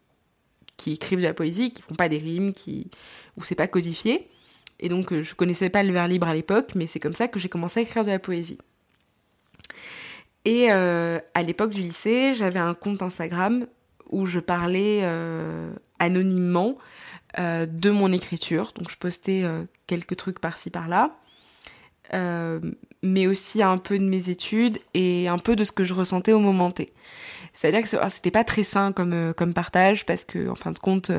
qui 0.75 0.93
écrivent 0.93 1.19
de 1.19 1.25
la 1.25 1.33
poésie, 1.35 1.73
qui 1.73 1.83
font 1.83 1.93
pas 1.93 2.09
des 2.09 2.17
rimes, 2.17 2.53
qui 2.53 2.89
où 3.37 3.43
c'est 3.43 3.55
pas 3.55 3.67
codifié. 3.67 4.27
Et 4.81 4.89
donc, 4.89 5.13
euh, 5.13 5.21
je 5.21 5.35
connaissais 5.35 5.69
pas 5.69 5.83
le 5.83 5.93
vers 5.93 6.07
libre 6.07 6.27
à 6.27 6.33
l'époque, 6.33 6.71
mais 6.75 6.87
c'est 6.87 6.99
comme 6.99 7.15
ça 7.15 7.27
que 7.27 7.39
j'ai 7.39 7.49
commencé 7.49 7.79
à 7.79 7.83
écrire 7.83 8.03
de 8.03 8.09
la 8.09 8.19
poésie. 8.19 8.57
Et 10.43 10.71
euh, 10.71 11.19
à 11.35 11.43
l'époque 11.43 11.69
du 11.69 11.81
lycée, 11.81 12.33
j'avais 12.33 12.59
un 12.59 12.73
compte 12.73 13.03
Instagram 13.03 13.67
où 14.09 14.25
je 14.25 14.39
parlais 14.39 15.01
euh, 15.03 15.71
anonymement 15.99 16.77
de 17.37 17.89
mon 17.91 18.11
écriture. 18.11 18.73
Donc 18.75 18.89
je 18.89 18.97
postais 18.97 19.45
quelques 19.87 20.17
trucs 20.17 20.39
par-ci 20.39 20.69
par-là, 20.69 21.15
mais 23.03 23.27
aussi 23.27 23.63
un 23.63 23.77
peu 23.77 23.97
de 23.97 24.03
mes 24.03 24.29
études 24.29 24.79
et 24.93 25.27
un 25.27 25.37
peu 25.37 25.55
de 25.55 25.63
ce 25.63 25.71
que 25.71 25.83
je 25.83 25.93
ressentais 25.93 26.33
au 26.33 26.39
moment 26.39 26.71
T. 26.71 26.93
C'est-à-dire 27.53 27.89
que 27.89 27.97
ah, 27.99 28.09
c'était 28.09 28.31
pas 28.31 28.43
très 28.43 28.63
sain 28.63 28.93
comme 28.93 29.13
euh, 29.13 29.33
comme 29.33 29.53
partage 29.53 30.05
parce 30.05 30.23
que 30.23 30.49
en 30.49 30.55
fin 30.55 30.71
de 30.71 30.79
compte, 30.79 31.11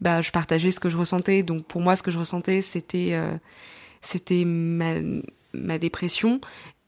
bah 0.00 0.22
je 0.22 0.30
partageais 0.30 0.70
ce 0.70 0.80
que 0.80 0.90
je 0.90 0.96
ressentais. 0.96 1.42
Donc 1.42 1.64
pour 1.66 1.80
moi, 1.80 1.96
ce 1.96 2.02
que 2.02 2.10
je 2.10 2.18
ressentais, 2.18 2.60
c'était 2.60 3.18
c'était 4.00 4.44
ma, 4.44 4.94
ma 5.52 5.78
dépression 5.78 6.40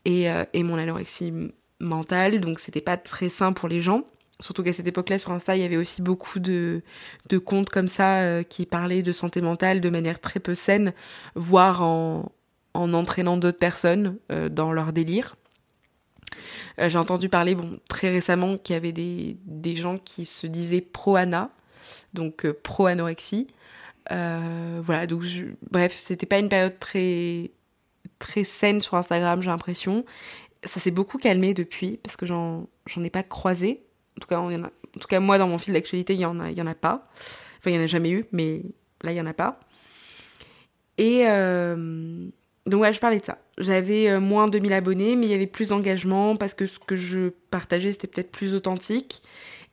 et, 0.04 0.26
et 0.52 0.62
mon 0.62 0.76
anorexie 0.78 1.32
mentale, 1.80 2.40
donc 2.40 2.60
c'était 2.60 2.80
pas 2.80 2.96
très 2.96 3.28
sain 3.28 3.52
pour 3.52 3.68
les 3.68 3.80
gens. 3.80 4.04
Surtout 4.38 4.62
qu'à 4.62 4.72
cette 4.72 4.86
époque-là, 4.86 5.18
sur 5.18 5.32
Insta, 5.32 5.56
il 5.56 5.62
y 5.62 5.64
avait 5.64 5.76
aussi 5.76 6.00
beaucoup 6.00 6.38
de, 6.38 6.82
de 7.28 7.38
comptes 7.38 7.68
comme 7.68 7.88
ça 7.88 8.20
euh, 8.20 8.42
qui 8.42 8.64
parlaient 8.64 9.02
de 9.02 9.12
santé 9.12 9.42
mentale 9.42 9.80
de 9.80 9.90
manière 9.90 10.18
très 10.18 10.40
peu 10.40 10.54
saine, 10.54 10.94
voire 11.34 11.82
en, 11.82 12.32
en 12.74 12.92
entraînant 12.94 13.36
d'autres 13.36 13.58
personnes 13.58 14.18
euh, 14.30 14.48
dans 14.48 14.72
leur 14.72 14.92
délire. 14.92 15.36
Euh, 16.78 16.88
j'ai 16.88 16.98
entendu 16.98 17.28
parler 17.28 17.54
bon, 17.54 17.80
très 17.88 18.10
récemment 18.10 18.56
qu'il 18.56 18.74
y 18.74 18.76
avait 18.76 18.92
des, 18.92 19.36
des 19.44 19.76
gens 19.76 19.98
qui 19.98 20.24
se 20.24 20.46
disaient 20.46 20.80
pro-ana, 20.80 21.50
donc 22.14 22.50
pro-anorexie. 22.50 23.48
voilà, 24.08 25.06
donc 25.06 25.24
bref, 25.70 25.94
c'était 25.94 26.26
pas 26.26 26.38
une 26.38 26.48
période 26.48 26.78
très, 26.78 27.50
très 28.18 28.44
saine 28.44 28.80
sur 28.80 28.94
Instagram, 28.96 29.42
j'ai 29.42 29.50
l'impression. 29.50 30.04
Ça 30.64 30.78
s'est 30.78 30.90
beaucoup 30.90 31.18
calmé 31.18 31.54
depuis, 31.54 31.98
parce 32.02 32.16
que 32.16 32.26
j'en 32.26 32.68
ai 33.02 33.10
pas 33.10 33.22
croisé 33.22 33.82
en 34.16 34.20
tout 34.20 34.28
cas, 34.28 34.38
en 34.38 34.98
tout 35.00 35.08
cas 35.08 35.20
moi, 35.20 35.38
dans 35.38 35.48
mon 35.48 35.58
fil 35.58 35.72
d'actualité, 35.72 36.14
il 36.14 36.18
n'y 36.18 36.24
en, 36.24 36.40
a, 36.40 36.50
y 36.50 36.60
en 36.60 36.66
a 36.66 36.74
pas. 36.74 37.08
Enfin, 37.58 37.70
il 37.70 37.72
n'y 37.72 37.78
en 37.78 37.84
a 37.84 37.86
jamais 37.86 38.10
eu, 38.10 38.26
mais 38.32 38.62
là, 39.02 39.12
il 39.12 39.14
n'y 39.14 39.20
en 39.20 39.26
a 39.26 39.34
pas. 39.34 39.60
Et 40.98 41.26
euh, 41.26 42.28
donc, 42.66 42.82
ouais, 42.82 42.92
je 42.92 43.00
parlais 43.00 43.20
de 43.20 43.24
ça. 43.24 43.38
J'avais 43.58 44.08
euh, 44.08 44.20
moins 44.20 44.46
de 44.46 44.52
2000 44.52 44.72
abonnés, 44.72 45.16
mais 45.16 45.26
il 45.26 45.30
y 45.30 45.34
avait 45.34 45.46
plus 45.46 45.70
d'engagement 45.70 46.36
parce 46.36 46.54
que 46.54 46.66
ce 46.66 46.78
que 46.78 46.96
je 46.96 47.30
partageais, 47.50 47.92
c'était 47.92 48.06
peut-être 48.06 48.30
plus 48.30 48.54
authentique. 48.54 49.22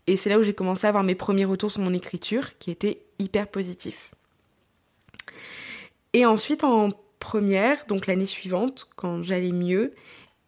Et 0.07 0.15
c'est 0.15 0.29
là 0.29 0.39
où 0.39 0.43
j'ai 0.43 0.53
commencé 0.53 0.85
à 0.85 0.89
avoir 0.89 1.03
mes 1.03 1.15
premiers 1.15 1.45
retours 1.45 1.69
sur 1.69 1.81
mon 1.81 1.93
écriture, 1.93 2.57
qui 2.59 2.71
étaient 2.71 3.01
hyper 3.19 3.47
positifs. 3.47 4.11
Et 6.13 6.25
ensuite, 6.25 6.63
en 6.63 6.91
première, 7.19 7.85
donc 7.87 8.07
l'année 8.07 8.25
suivante, 8.25 8.87
quand 8.95 9.21
j'allais 9.21 9.51
mieux, 9.51 9.93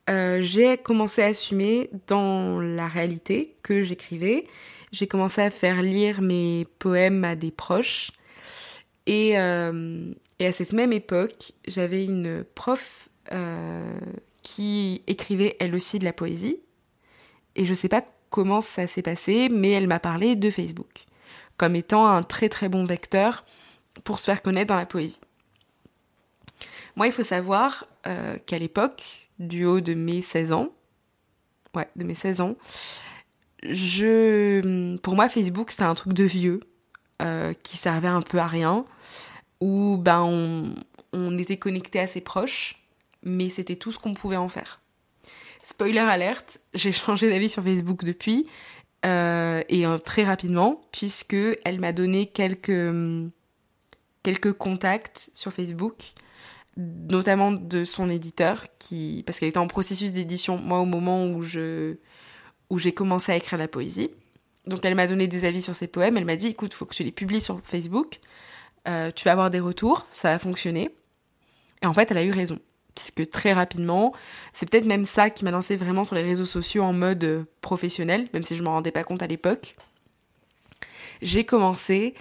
euh, 0.09 0.41
j'ai 0.41 0.77
commencé 0.77 1.21
à 1.21 1.27
assumer 1.27 1.89
dans 2.07 2.59
la 2.61 2.87
réalité 2.87 3.55
que 3.63 3.83
j'écrivais. 3.83 4.45
J'ai 4.93 5.07
commencé 5.07 5.41
à 5.41 5.49
faire 5.49 5.81
lire 5.81 6.21
mes 6.21 6.65
poèmes 6.79 7.25
à 7.25 7.35
des 7.35 7.51
proches. 7.51 8.11
Et, 9.05 9.37
euh, 9.37 10.13
à 10.47 10.51
cette 10.51 10.73
même 10.73 10.93
époque, 10.93 11.51
j'avais 11.67 12.03
une 12.05 12.43
prof 12.55 13.09
euh, 13.31 13.99
qui 14.43 15.01
écrivait 15.07 15.57
elle 15.59 15.75
aussi 15.75 15.99
de 15.99 16.05
la 16.05 16.13
poésie. 16.13 16.59
Et 17.55 17.65
je 17.65 17.71
ne 17.71 17.75
sais 17.75 17.89
pas 17.89 18.03
comment 18.29 18.61
ça 18.61 18.87
s'est 18.87 19.01
passé, 19.01 19.49
mais 19.49 19.71
elle 19.71 19.87
m'a 19.87 19.99
parlé 19.99 20.35
de 20.35 20.49
Facebook 20.49 21.05
comme 21.57 21.75
étant 21.75 22.07
un 22.07 22.23
très 22.23 22.47
très 22.47 22.69
bon 22.69 22.85
vecteur 22.85 23.43
pour 24.05 24.19
se 24.19 24.25
faire 24.25 24.41
connaître 24.41 24.67
dans 24.67 24.79
la 24.79 24.85
poésie. 24.85 25.19
Moi, 26.95 27.07
il 27.07 27.11
faut 27.11 27.23
savoir 27.23 27.85
qu'à 28.45 28.57
l'époque, 28.57 29.29
du 29.39 29.65
haut 29.65 29.81
de 29.81 29.93
mes 29.93 30.21
16 30.21 30.51
ans. 30.51 30.69
Ouais, 31.75 31.87
de 31.95 32.03
mes 32.03 32.15
16 32.15 32.41
ans. 32.41 32.55
Je, 33.63 34.95
pour 34.97 35.15
moi, 35.15 35.29
Facebook, 35.29 35.71
c'était 35.71 35.83
un 35.83 35.95
truc 35.95 36.13
de 36.13 36.23
vieux 36.23 36.59
euh, 37.21 37.53
qui 37.63 37.77
servait 37.77 38.07
un 38.07 38.21
peu 38.21 38.37
à 38.37 38.47
rien, 38.47 38.85
où 39.61 39.97
ben, 39.97 40.21
on, 41.13 41.37
était 41.37 41.57
connecté 41.57 41.99
à 41.99 42.07
ses 42.07 42.21
proches, 42.21 42.81
mais 43.23 43.49
c'était 43.49 43.75
tout 43.75 43.91
ce 43.91 43.99
qu'on 43.99 44.13
pouvait 44.13 44.37
en 44.37 44.49
faire. 44.49 44.81
Spoiler 45.63 45.99
alerte, 45.99 46.59
j'ai 46.73 46.91
changé 46.91 47.29
d'avis 47.29 47.49
sur 47.49 47.63
Facebook 47.63 48.03
depuis, 48.03 48.47
euh, 49.05 49.63
et 49.69 49.85
euh, 49.85 49.97
très 49.97 50.23
rapidement, 50.23 50.81
puisque 50.91 51.37
elle 51.65 51.79
m'a 51.79 51.93
donné 51.93 52.25
quelques, 52.25 53.31
quelques 54.23 54.53
contacts 54.53 55.29
sur 55.33 55.53
Facebook 55.53 56.13
notamment 56.79 57.51
de 57.51 57.83
son 57.83 58.09
éditeur, 58.09 58.65
qui, 58.79 59.23
parce 59.25 59.39
qu'elle 59.39 59.49
était 59.49 59.57
en 59.57 59.67
processus 59.67 60.13
d'édition, 60.13 60.57
moi, 60.57 60.79
au 60.79 60.85
moment 60.85 61.27
où, 61.27 61.43
je, 61.43 61.95
où 62.69 62.77
j'ai 62.77 62.93
commencé 62.93 63.31
à 63.31 63.35
écrire 63.35 63.59
la 63.59 63.67
poésie. 63.67 64.09
Donc 64.65 64.85
elle 64.85 64.95
m'a 64.95 65.07
donné 65.07 65.27
des 65.27 65.45
avis 65.45 65.61
sur 65.61 65.75
ses 65.75 65.87
poèmes, 65.87 66.17
elle 66.17 66.25
m'a 66.25 66.35
dit, 66.35 66.47
écoute, 66.47 66.73
faut 66.73 66.85
que 66.85 66.93
tu 66.93 67.03
les 67.03 67.11
publies 67.11 67.41
sur 67.41 67.61
Facebook, 67.63 68.19
euh, 68.87 69.11
tu 69.13 69.25
vas 69.25 69.31
avoir 69.31 69.49
des 69.49 69.59
retours, 69.59 70.05
ça 70.11 70.31
a 70.31 70.39
fonctionné. 70.39 70.89
Et 71.81 71.85
en 71.85 71.93
fait, 71.93 72.11
elle 72.11 72.17
a 72.17 72.23
eu 72.23 72.31
raison, 72.31 72.59
puisque 72.95 73.29
très 73.29 73.53
rapidement, 73.53 74.13
c'est 74.53 74.69
peut-être 74.69 74.85
même 74.85 75.05
ça 75.05 75.29
qui 75.29 75.45
m'a 75.45 75.51
lancé 75.51 75.75
vraiment 75.75 76.03
sur 76.03 76.15
les 76.15 76.23
réseaux 76.23 76.45
sociaux 76.45 76.83
en 76.83 76.93
mode 76.93 77.23
euh, 77.23 77.43
professionnel, 77.61 78.27
même 78.33 78.43
si 78.43 78.55
je 78.55 78.61
ne 78.61 78.65
m'en 78.65 78.73
rendais 78.73 78.91
pas 78.91 79.03
compte 79.03 79.23
à 79.23 79.27
l'époque. 79.27 79.75
J'ai 81.21 81.43
commencé 81.43 82.15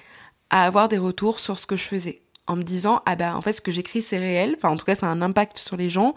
à 0.51 0.65
avoir 0.65 0.89
des 0.89 0.99
retours 0.99 1.41
sur 1.41 1.59
ce 1.59 1.67
que 1.67 1.77
je 1.77 1.85
faisais 1.85 2.23
en 2.47 2.57
me 2.57 2.63
disant 2.63 3.03
ah 3.05 3.15
ben 3.15 3.35
en 3.35 3.43
fait 3.43 3.53
ce 3.53 3.61
que 3.61 3.71
j'écris 3.71 4.01
c'est 4.01 4.19
réel, 4.19 4.55
enfin 4.57 4.71
en 4.71 4.77
tout 4.77 4.87
cas 4.87 4.95
ça 4.95 5.07
a 5.07 5.11
un 5.11 5.21
impact 5.21 5.59
sur 5.59 5.77
les 5.77 5.91
gens 5.91 6.15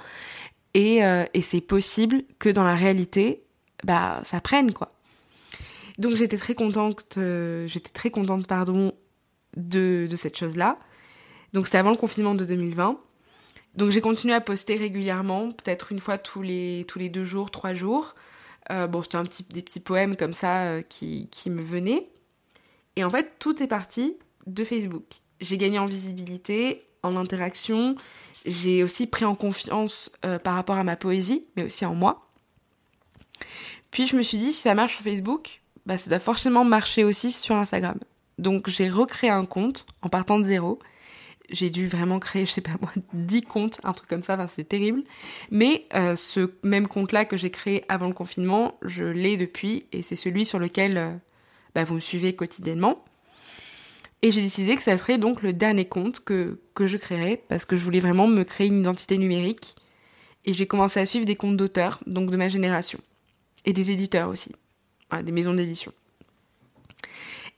et, 0.74 1.04
euh, 1.04 1.26
et 1.34 1.42
c'est 1.42 1.60
possible 1.60 2.24
que 2.40 2.48
dans 2.48 2.64
la 2.64 2.76
réalité 2.76 3.44
bah 3.84 4.22
ça 4.24 4.40
prenne 4.40 4.74
quoi. 4.74 4.90
Donc 5.98 6.16
j'étais 6.16 6.38
très 6.38 6.56
contente, 6.56 7.20
j'étais 7.66 7.92
très 7.94 8.10
contente 8.10 8.48
pardon 8.48 8.94
de, 9.58 10.08
cette 10.16 10.38
chose 10.38 10.56
là. 10.56 10.78
Donc 11.54 11.66
c'était 11.66 11.80
avant 11.80 11.92
le 11.92 11.98
confinement 11.98 12.36
de 12.36 12.46
2020. 12.46 13.00
Donc 13.76 13.92
j'ai 13.92 14.02
continué 14.02 14.34
à 14.34 14.42
poster 14.42 14.76
régulièrement, 14.76 15.52
peut-être 15.52 15.92
une 15.92 16.00
fois 16.00 16.18
tous 16.18 16.42
les 16.42 16.86
tous 16.88 17.00
les 17.00 17.10
deux 17.10 17.24
jours, 17.24 17.52
trois 17.52 17.74
jours. 17.74 18.16
Euh, 18.70 18.88
bon 18.88 19.02
c'était 19.02 19.18
un 19.18 19.24
petit 19.24 19.44
des 19.44 19.62
petits 19.62 19.80
poèmes 19.80 20.16
comme 20.16 20.34
ça 20.34 20.84
qui 20.84 21.30
qui 21.32 21.50
me 21.50 21.62
venaient. 21.62 22.10
Et 22.96 23.04
en 23.04 23.10
fait 23.10 23.34
tout 23.40 23.62
est 23.64 23.68
parti 23.68 24.18
de 24.48 24.64
Facebook 24.64 25.22
j'ai 25.42 25.58
gagné 25.58 25.80
en 25.80 25.86
visibilité, 25.86 26.82
en 27.04 27.18
interaction. 27.18 27.96
J'ai 28.46 28.84
aussi 28.84 29.08
pris 29.08 29.26
en 29.26 29.36
confiance 29.36 30.12
euh, 30.24 30.40
par 30.40 30.56
rapport 30.56 30.78
à 30.78 30.84
ma 30.84 30.96
poésie, 30.96 31.46
mais 31.56 31.64
aussi 31.64 31.86
en 31.86 31.96
moi. 31.96 32.28
Puis 33.90 34.08
je 34.08 34.16
me 34.16 34.22
suis 34.22 34.38
dit, 34.38 34.52
si 34.52 34.62
ça 34.62 34.74
marche 34.74 34.94
sur 34.94 35.04
Facebook, 35.04 35.62
bah, 35.86 35.98
ça 35.98 36.10
doit 36.10 36.20
forcément 36.20 36.64
marcher 36.64 37.04
aussi 37.04 37.32
sur 37.32 37.56
Instagram. 37.56 38.00
Donc 38.42 38.70
j'ai 38.70 38.90
recréé 38.90 39.30
un 39.30 39.46
compte 39.46 39.86
en 40.02 40.10
partant 40.10 40.40
de 40.40 40.44
zéro. 40.44 40.80
J'ai 41.52 41.70
dû 41.70 41.88
vraiment 41.88 42.20
créer, 42.20 42.46
je 42.46 42.52
sais 42.52 42.62
pas 42.62 42.72
moi, 42.82 42.92
10 43.14 43.44
comptes, 43.44 43.80
un 43.84 43.94
truc 43.94 44.10
comme 44.10 44.24
ça, 44.24 44.48
c'est 44.48 44.68
terrible. 44.68 45.04
Mais 45.52 45.86
euh, 45.94 46.16
ce 46.16 46.52
même 46.64 46.88
compte-là 46.88 47.26
que 47.26 47.38
j'ai 47.38 47.52
créé 47.52 47.84
avant 47.88 48.08
le 48.08 48.14
confinement, 48.14 48.80
je 48.82 49.04
l'ai 49.04 49.38
depuis 49.38 49.86
et 49.92 50.02
c'est 50.02 50.16
celui 50.16 50.46
sur 50.46 50.58
lequel 50.58 50.98
euh, 50.98 51.12
bah, 51.76 51.84
vous 51.84 51.96
me 51.96 52.00
suivez 52.00 52.34
quotidiennement. 52.34 53.06
Et 54.24 54.32
j'ai 54.32 54.42
décidé 54.42 54.76
que 54.76 54.84
ça 54.84 54.98
serait 54.98 55.20
donc 55.20 55.44
le 55.44 55.54
dernier 55.54 55.86
compte 55.86 56.20
que, 56.24 56.60
que 56.74 56.88
je 56.88 56.98
créerais 56.98 57.44
parce 57.48 57.66
que 57.66 57.76
je 57.76 57.84
voulais 57.84 58.00
vraiment 58.00 58.28
me 58.28 58.44
créer 58.44 58.68
une 58.68 58.80
identité 58.80 59.18
numérique. 59.20 59.76
Et 60.46 60.54
j'ai 60.54 60.66
commencé 60.66 61.00
à 61.00 61.06
suivre 61.06 61.26
des 61.26 61.36
comptes 61.36 61.58
d'auteurs, 61.58 62.00
donc 62.08 62.32
de 62.32 62.38
ma 62.38 62.50
génération. 62.50 63.00
Et 63.66 63.74
des 63.74 63.92
éditeurs 63.92 64.30
aussi. 64.30 64.52
des 65.24 65.32
maisons 65.32 65.54
d'édition. 65.54 65.92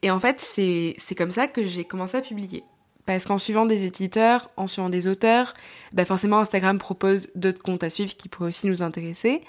Et 0.04 0.12
en 0.12 0.20
fait, 0.20 0.40
c'est 0.40 1.16
comme 1.16 1.32
ça 1.32 1.48
que 1.48 1.66
j'ai 1.66 1.86
commencé 1.86 2.18
à 2.18 2.22
publier. 2.22 2.64
Parce 3.06 3.26
qu'en 3.26 3.38
suivant 3.38 3.66
des 3.66 3.86
éditeurs, 3.86 4.50
en 4.56 4.68
suivant 4.68 4.90
des 4.90 5.08
auteurs, 5.08 5.54
bah 5.94 6.06
forcément 6.06 6.40
Instagram 6.40 6.78
propose 6.78 7.30
d'autres 7.36 7.62
comptes 7.62 7.84
à 7.84 7.90
suivre 7.90 8.16
qui 8.16 8.30
pourraient 8.30 8.50
aussi 8.50 8.68
nous 8.68 8.82
intéresser. 8.82 9.42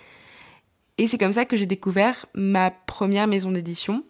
Et 0.97 1.09
c'est 1.09 1.19
comme 1.19 1.33
ça 1.33 1.45
que 1.45 1.57
j'ai 1.57 1.67
découvert 1.67 2.27
ma 2.35 2.71
première 2.71 3.27
maison 3.27 3.51
d'édition, 3.51 4.05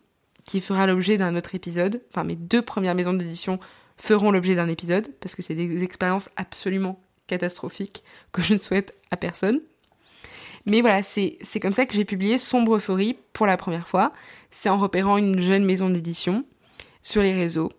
qui 0.44 0.60
fera 0.60 0.86
l'objet 0.86 1.16
d'un 1.16 1.34
autre 1.34 1.54
épisode. 1.54 2.02
Enfin, 2.10 2.24
mes 2.24 2.36
deux 2.36 2.62
premières 2.62 2.94
maisons 2.94 3.14
d'édition 3.14 3.58
feront 3.96 4.30
l'objet 4.30 4.54
d'un 4.54 4.68
épisode, 4.68 5.08
parce 5.20 5.34
que 5.34 5.40
c'est 5.40 5.54
des 5.54 5.82
expériences 5.82 6.28
absolument 6.36 7.00
catastrophiques 7.26 8.02
que 8.32 8.42
je 8.42 8.54
ne 8.54 8.58
souhaite 8.58 8.94
à 9.10 9.16
personne. 9.16 9.60
Mais 10.66 10.80
voilà, 10.80 11.02
c'est 11.02 11.38
comme 11.60 11.72
ça 11.72 11.84
que 11.86 11.94
j'ai 11.94 12.04
publié 12.04 12.38
Sombre 12.38 12.76
Euphorie 12.76 13.18
pour 13.32 13.46
la 13.46 13.56
première 13.56 13.86
fois. 13.86 14.12
C'est 14.50 14.68
en 14.68 14.78
repérant 14.78 15.18
une 15.18 15.40
jeune 15.40 15.64
maison 15.64 15.90
d'édition 15.90 16.44
sur 17.02 17.22
les 17.22 17.34
réseaux. 17.34 17.70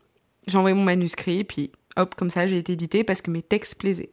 J'ai 0.47 0.57
envoyé 0.57 0.75
mon 0.75 0.83
manuscrit, 0.83 1.43
puis 1.43 1.71
hop, 1.95 2.13
comme 2.15 2.29
ça, 2.29 2.45
j'ai 2.47 2.57
été 2.57 2.73
édité 2.73 3.03
parce 3.03 3.21
que 3.21 3.31
mes 3.31 3.41
textes 3.41 3.75
plaisaient. 3.75 4.11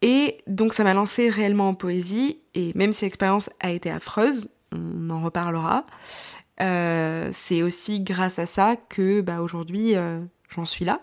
Et 0.00 0.38
donc 0.46 0.74
ça 0.74 0.84
m'a 0.84 0.94
lancé 0.94 1.28
réellement 1.28 1.68
en 1.68 1.74
poésie, 1.74 2.38
et 2.54 2.72
même 2.74 2.92
si 2.92 3.04
l'expérience 3.04 3.50
a 3.60 3.70
été 3.70 3.90
affreuse, 3.90 4.48
on 4.72 5.10
en 5.10 5.20
reparlera. 5.20 5.84
Euh, 6.60 7.30
c'est 7.32 7.62
aussi 7.62 8.00
grâce 8.00 8.38
à 8.38 8.46
ça 8.46 8.76
que 8.76 9.20
bah, 9.20 9.42
aujourd'hui 9.42 9.96
euh, 9.96 10.20
j'en 10.54 10.64
suis 10.64 10.84
là. 10.84 11.00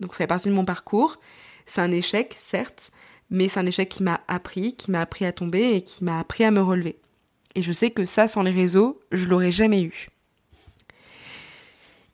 Donc 0.00 0.14
ça 0.14 0.18
fait 0.18 0.26
partie 0.26 0.48
de 0.48 0.54
mon 0.54 0.64
parcours. 0.64 1.18
C'est 1.66 1.80
un 1.80 1.92
échec, 1.92 2.34
certes, 2.38 2.90
mais 3.30 3.48
c'est 3.48 3.60
un 3.60 3.66
échec 3.66 3.88
qui 3.88 4.02
m'a 4.02 4.20
appris, 4.28 4.74
qui 4.74 4.90
m'a 4.90 5.00
appris 5.00 5.24
à 5.24 5.32
tomber 5.32 5.74
et 5.74 5.82
qui 5.82 6.04
m'a 6.04 6.18
appris 6.18 6.44
à 6.44 6.50
me 6.50 6.60
relever. 6.60 6.96
Et 7.54 7.62
je 7.62 7.72
sais 7.72 7.90
que 7.90 8.04
ça, 8.04 8.28
sans 8.28 8.42
les 8.42 8.50
réseaux, 8.50 9.00
je 9.12 9.26
l'aurais 9.26 9.52
jamais 9.52 9.82
eu. 9.82 10.08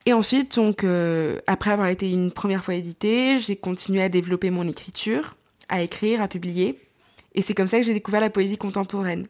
Et 0.07 0.13
ensuite, 0.13 0.55
donc, 0.57 0.85
euh, 0.85 1.41
après 1.47 1.71
avoir 1.71 1.89
été 1.89 2.11
une 2.11 2.31
première 2.31 2.65
fois 2.65 2.75
édité, 2.75 3.41
j'ai 3.41 3.57
continué 3.57 4.03
à 4.03 4.09
développer 4.09 4.51
mon 4.51 4.69
écriture, 4.69 5.37
à 5.69 5.83
écrire, 5.83 6.23
à 6.23 6.29
publier. 6.29 6.79
Et 7.35 7.43
c'est 7.43 7.55
comme 7.55 7.67
ça 7.67 7.79
que 7.79 7.85
j'ai 7.85 7.93
découvert 7.93 8.21
la 8.21 8.31
poésie 8.31 8.57
contemporaine 8.57 9.27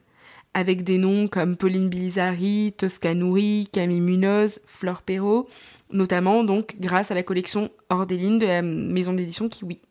avec 0.56 0.84
des 0.84 0.96
noms 0.96 1.28
comme 1.28 1.54
Pauline 1.54 1.90
Bilizari, 1.90 2.72
Tosca 2.78 3.12
Nouri, 3.12 3.68
Camille 3.70 4.00
Munoz, 4.00 4.60
Flore 4.64 5.02
Perrault, 5.02 5.48
notamment 5.92 6.44
donc 6.44 6.76
grâce 6.80 7.10
à 7.10 7.14
la 7.14 7.22
collection 7.22 7.70
Ordeline 7.90 8.38
de 8.38 8.46
la 8.46 8.62
maison 8.62 9.12
d'édition 9.12 9.50
Kiwi. 9.50 9.82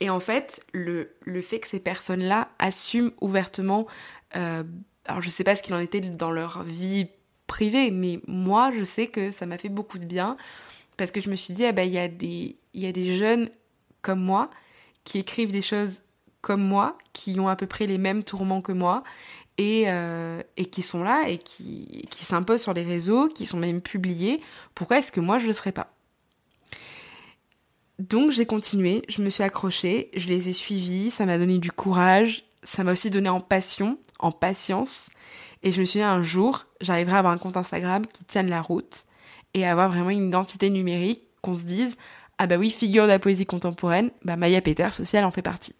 Et 0.00 0.10
en 0.10 0.20
fait, 0.20 0.64
le, 0.72 1.08
fait 1.42 1.60
que 1.60 1.68
ces 1.68 1.80
personnes-là 1.80 2.48
assument 2.58 3.12
ouvertement 3.20 3.86
euh, 4.36 4.64
Alors 5.04 5.22
je 5.22 5.30
sais 5.30 5.44
pas 5.44 5.54
ce 5.54 5.62
qu'il 5.62 5.74
en 5.74 5.78
était 5.78 6.00
dans 6.00 6.32
leur 6.32 6.62
vie 6.64 7.08
privée, 7.46 7.90
mais 7.90 8.20
moi 8.26 8.70
je 8.76 8.82
sais 8.82 9.06
que 9.06 9.30
ça 9.30 9.46
m'a 9.46 9.58
fait 9.58 9.68
beaucoup 9.68 9.98
de 9.98 10.04
bien 10.04 10.36
parce 10.96 11.10
que 11.10 11.20
je 11.20 11.30
me 11.30 11.36
suis 11.36 11.54
dit, 11.54 11.64
ah 11.64 11.72
ben, 11.72 11.84
il 11.84 11.92
y, 11.92 11.98
a 11.98 12.08
des, 12.08 12.56
y 12.74 12.86
a 12.86 12.92
des 12.92 13.16
jeunes 13.16 13.50
comme 14.02 14.20
moi 14.20 14.50
qui 15.04 15.18
écrivent 15.18 15.52
des 15.52 15.62
choses 15.62 16.02
comme 16.40 16.62
moi, 16.62 16.98
qui 17.12 17.38
ont 17.38 17.48
à 17.48 17.56
peu 17.56 17.66
près 17.66 17.86
les 17.86 17.98
mêmes 17.98 18.24
tourments 18.24 18.60
que 18.60 18.72
moi, 18.72 19.04
et, 19.58 19.84
euh, 19.86 20.42
qui 20.70 20.82
sont 20.82 21.04
là 21.04 21.28
et 21.28 21.38
qui 21.38 22.04
s'imposent 22.10 22.62
sur 22.62 22.74
les 22.74 22.82
réseaux, 22.82 23.28
qui 23.28 23.46
sont 23.46 23.58
même 23.58 23.80
publiés. 23.80 24.40
Pourquoi 24.74 24.98
est-ce 24.98 25.12
que 25.12 25.20
moi 25.20 25.38
je 25.38 25.44
ne 25.44 25.48
le 25.48 25.54
serais 25.54 25.72
pas? 25.72 25.92
Donc 27.98 28.30
j'ai 28.30 28.46
continué, 28.46 29.02
je 29.08 29.22
me 29.22 29.30
suis 29.30 29.42
accrochée, 29.42 30.10
je 30.14 30.26
les 30.26 30.48
ai 30.48 30.52
suivis, 30.52 31.10
ça 31.10 31.26
m'a 31.26 31.38
donné 31.38 31.58
du 31.58 31.70
courage, 31.70 32.44
ça 32.62 32.84
m'a 32.84 32.92
aussi 32.92 33.10
donné 33.10 33.28
en 33.28 33.40
passion, 33.40 33.98
en 34.18 34.32
patience. 34.32 35.10
Et 35.62 35.72
je 35.72 35.80
me 35.80 35.84
suis 35.84 36.00
dit 36.00 36.04
un 36.04 36.22
jour, 36.22 36.66
j'arriverai 36.80 37.16
à 37.16 37.18
avoir 37.18 37.32
un 37.32 37.38
compte 37.38 37.56
Instagram 37.56 38.06
qui 38.06 38.24
tienne 38.24 38.48
la 38.48 38.62
route 38.62 39.04
et 39.54 39.66
avoir 39.66 39.90
vraiment 39.90 40.10
une 40.10 40.28
identité 40.28 40.70
numérique, 40.70 41.22
qu'on 41.42 41.56
se 41.56 41.62
dise 41.62 41.96
ah 42.38 42.46
bah 42.46 42.56
oui, 42.56 42.70
figure 42.70 43.04
de 43.04 43.08
la 43.08 43.18
poésie 43.18 43.46
contemporaine, 43.46 44.10
bah 44.24 44.36
Maya 44.36 44.60
Peters 44.60 45.00
aussi 45.00 45.18
en 45.18 45.30
fait 45.30 45.42
partie. 45.42 45.74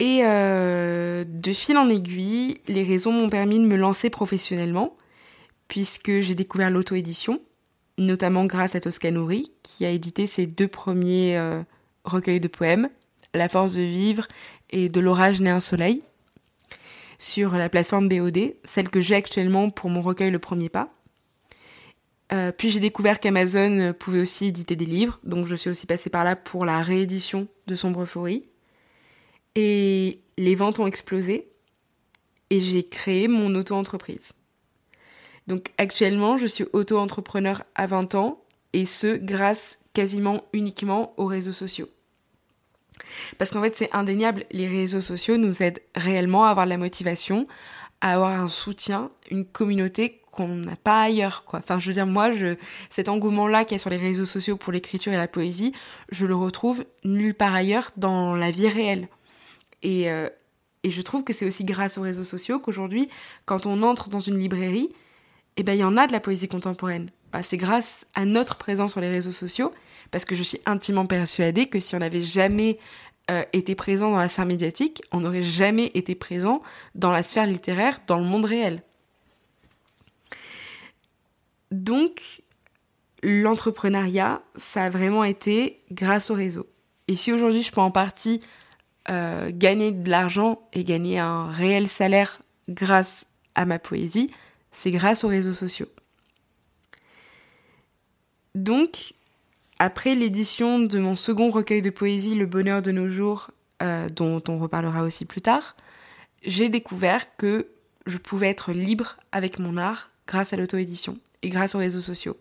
Et 0.00 0.22
euh, 0.24 1.24
de 1.26 1.52
fil 1.52 1.76
en 1.76 1.88
aiguille, 1.88 2.58
les 2.66 2.82
réseaux 2.82 3.12
m'ont 3.12 3.28
permis 3.28 3.60
de 3.60 3.64
me 3.64 3.76
lancer 3.76 4.10
professionnellement, 4.10 4.96
puisque 5.68 6.20
j'ai 6.20 6.34
découvert 6.34 6.70
l'auto-édition, 6.70 7.40
notamment 7.98 8.46
grâce 8.46 8.74
à 8.74 8.80
Toscanori, 8.80 9.52
qui 9.62 9.84
a 9.84 9.90
édité 9.90 10.26
ses 10.26 10.46
deux 10.46 10.68
premiers 10.68 11.36
euh, 11.36 11.62
recueils 12.04 12.40
de 12.40 12.48
poèmes, 12.48 12.88
La 13.34 13.48
force 13.48 13.74
de 13.74 13.82
vivre 13.82 14.26
et 14.70 14.88
De 14.88 15.00
l'orage 15.00 15.40
né 15.40 15.50
un 15.50 15.60
soleil, 15.60 16.02
sur 17.18 17.56
la 17.56 17.68
plateforme 17.68 18.08
BOD, 18.08 18.54
celle 18.64 18.88
que 18.88 19.00
j'ai 19.00 19.14
actuellement 19.14 19.70
pour 19.70 19.90
mon 19.90 20.02
recueil 20.02 20.30
Le 20.30 20.38
Premier 20.38 20.68
Pas. 20.68 20.92
Euh, 22.32 22.52
puis 22.52 22.70
j'ai 22.70 22.80
découvert 22.80 23.20
qu'Amazon 23.20 23.94
pouvait 23.98 24.20
aussi 24.20 24.46
éditer 24.46 24.76
des 24.76 24.86
livres, 24.86 25.20
donc 25.22 25.46
je 25.46 25.54
suis 25.54 25.70
aussi 25.70 25.86
passée 25.86 26.10
par 26.10 26.24
là 26.24 26.36
pour 26.36 26.64
la 26.64 26.82
réédition 26.82 27.46
de 27.66 27.74
Sombre 27.74 28.02
Euphorie. 28.02 28.44
Et 29.54 30.20
les 30.36 30.54
ventes 30.54 30.78
ont 30.80 30.86
explosé 30.86 31.48
et 32.50 32.60
j'ai 32.60 32.82
créé 32.84 33.28
mon 33.28 33.54
auto-entreprise. 33.54 34.32
Donc 35.46 35.72
actuellement, 35.78 36.36
je 36.36 36.46
suis 36.46 36.64
auto-entrepreneur 36.72 37.62
à 37.74 37.86
20 37.86 38.14
ans 38.14 38.40
et 38.72 38.86
ce 38.86 39.16
grâce 39.16 39.78
quasiment 39.92 40.44
uniquement 40.52 41.14
aux 41.16 41.26
réseaux 41.26 41.52
sociaux. 41.52 41.88
Parce 43.38 43.50
qu'en 43.50 43.62
fait, 43.62 43.76
c'est 43.76 43.94
indéniable, 43.94 44.44
les 44.50 44.68
réseaux 44.68 45.00
sociaux 45.00 45.36
nous 45.36 45.62
aident 45.62 45.80
réellement 45.94 46.44
à 46.44 46.50
avoir 46.50 46.66
la 46.66 46.76
motivation, 46.76 47.46
à 48.00 48.14
avoir 48.14 48.30
un 48.30 48.48
soutien, 48.48 49.10
une 49.30 49.44
communauté 49.44 50.20
qu'on 50.30 50.48
n'a 50.48 50.76
pas 50.76 51.02
ailleurs, 51.02 51.44
quoi. 51.44 51.60
Enfin, 51.60 51.78
je 51.78 51.86
veux 51.86 51.92
dire, 51.92 52.06
moi, 52.06 52.30
cet 52.90 53.08
engouement-là 53.08 53.64
qu'il 53.64 53.72
y 53.72 53.74
a 53.76 53.78
sur 53.78 53.90
les 53.90 53.96
réseaux 53.96 54.24
sociaux 54.24 54.56
pour 54.56 54.72
l'écriture 54.72 55.12
et 55.12 55.16
la 55.16 55.28
poésie, 55.28 55.72
je 56.10 56.26
le 56.26 56.34
retrouve 56.34 56.84
nulle 57.04 57.34
part 57.34 57.54
ailleurs 57.54 57.92
dans 57.96 58.34
la 58.34 58.50
vie 58.50 58.68
réelle. 58.68 59.08
Euh, 59.84 60.28
et, 60.82 60.90
je 60.90 61.02
trouve 61.02 61.24
que 61.24 61.32
c'est 61.32 61.46
aussi 61.46 61.64
grâce 61.64 61.98
aux 61.98 62.02
réseaux 62.02 62.24
sociaux 62.24 62.58
qu'aujourd'hui, 62.58 63.08
quand 63.46 63.66
on 63.66 63.82
entre 63.82 64.08
dans 64.08 64.20
une 64.20 64.38
librairie, 64.38 64.90
eh 65.56 65.62
ben, 65.62 65.74
il 65.74 65.80
y 65.80 65.84
en 65.84 65.96
a 65.96 66.06
de 66.06 66.12
la 66.12 66.20
poésie 66.20 66.48
contemporaine. 66.48 67.10
Bah, 67.32 67.42
c'est 67.42 67.56
grâce 67.56 68.06
à 68.14 68.24
notre 68.24 68.56
présence 68.56 68.92
sur 68.92 69.00
les 69.00 69.10
réseaux 69.10 69.32
sociaux, 69.32 69.72
parce 70.10 70.24
que 70.24 70.34
je 70.34 70.42
suis 70.42 70.60
intimement 70.66 71.06
persuadée 71.06 71.66
que 71.66 71.80
si 71.80 71.94
on 71.94 71.98
n'avait 71.98 72.20
jamais 72.20 72.78
euh, 73.30 73.42
été 73.52 73.74
présent 73.74 74.10
dans 74.10 74.18
la 74.18 74.28
sphère 74.28 74.46
médiatique, 74.46 75.02
on 75.12 75.20
n'aurait 75.20 75.42
jamais 75.42 75.90
été 75.94 76.14
présent 76.14 76.62
dans 76.94 77.10
la 77.10 77.22
sphère 77.22 77.46
littéraire, 77.46 78.00
dans 78.06 78.18
le 78.18 78.24
monde 78.24 78.44
réel. 78.44 78.82
Donc, 81.70 82.42
l'entrepreneuriat, 83.22 84.42
ça 84.56 84.84
a 84.84 84.90
vraiment 84.90 85.24
été 85.24 85.80
grâce 85.90 86.30
au 86.30 86.34
réseau. 86.34 86.66
Et 87.08 87.16
si 87.16 87.32
aujourd'hui 87.32 87.62
je 87.62 87.72
peux 87.72 87.80
en 87.80 87.90
partie 87.90 88.40
euh, 89.10 89.50
gagner 89.52 89.90
de 89.90 90.08
l'argent 90.08 90.68
et 90.72 90.84
gagner 90.84 91.18
un 91.18 91.46
réel 91.46 91.88
salaire 91.88 92.40
grâce 92.68 93.26
à 93.54 93.66
ma 93.66 93.78
poésie, 93.78 94.30
c'est 94.74 94.90
grâce 94.90 95.24
aux 95.24 95.28
réseaux 95.28 95.54
sociaux. 95.54 95.88
Donc, 98.54 99.14
après 99.78 100.14
l'édition 100.14 100.78
de 100.78 100.98
mon 100.98 101.14
second 101.14 101.50
recueil 101.50 101.80
de 101.80 101.90
poésie, 101.90 102.34
Le 102.34 102.46
bonheur 102.46 102.82
de 102.82 102.92
nos 102.92 103.08
jours, 103.08 103.50
euh, 103.82 104.08
dont 104.08 104.42
on 104.48 104.58
reparlera 104.58 105.02
aussi 105.02 105.24
plus 105.24 105.40
tard, 105.40 105.76
j'ai 106.42 106.68
découvert 106.68 107.36
que 107.36 107.68
je 108.06 108.18
pouvais 108.18 108.48
être 108.48 108.72
libre 108.72 109.16
avec 109.32 109.58
mon 109.58 109.76
art 109.76 110.10
grâce 110.26 110.52
à 110.52 110.56
l'auto-édition 110.56 111.18
et 111.42 111.48
grâce 111.48 111.74
aux 111.74 111.78
réseaux 111.78 112.00
sociaux. 112.00 112.36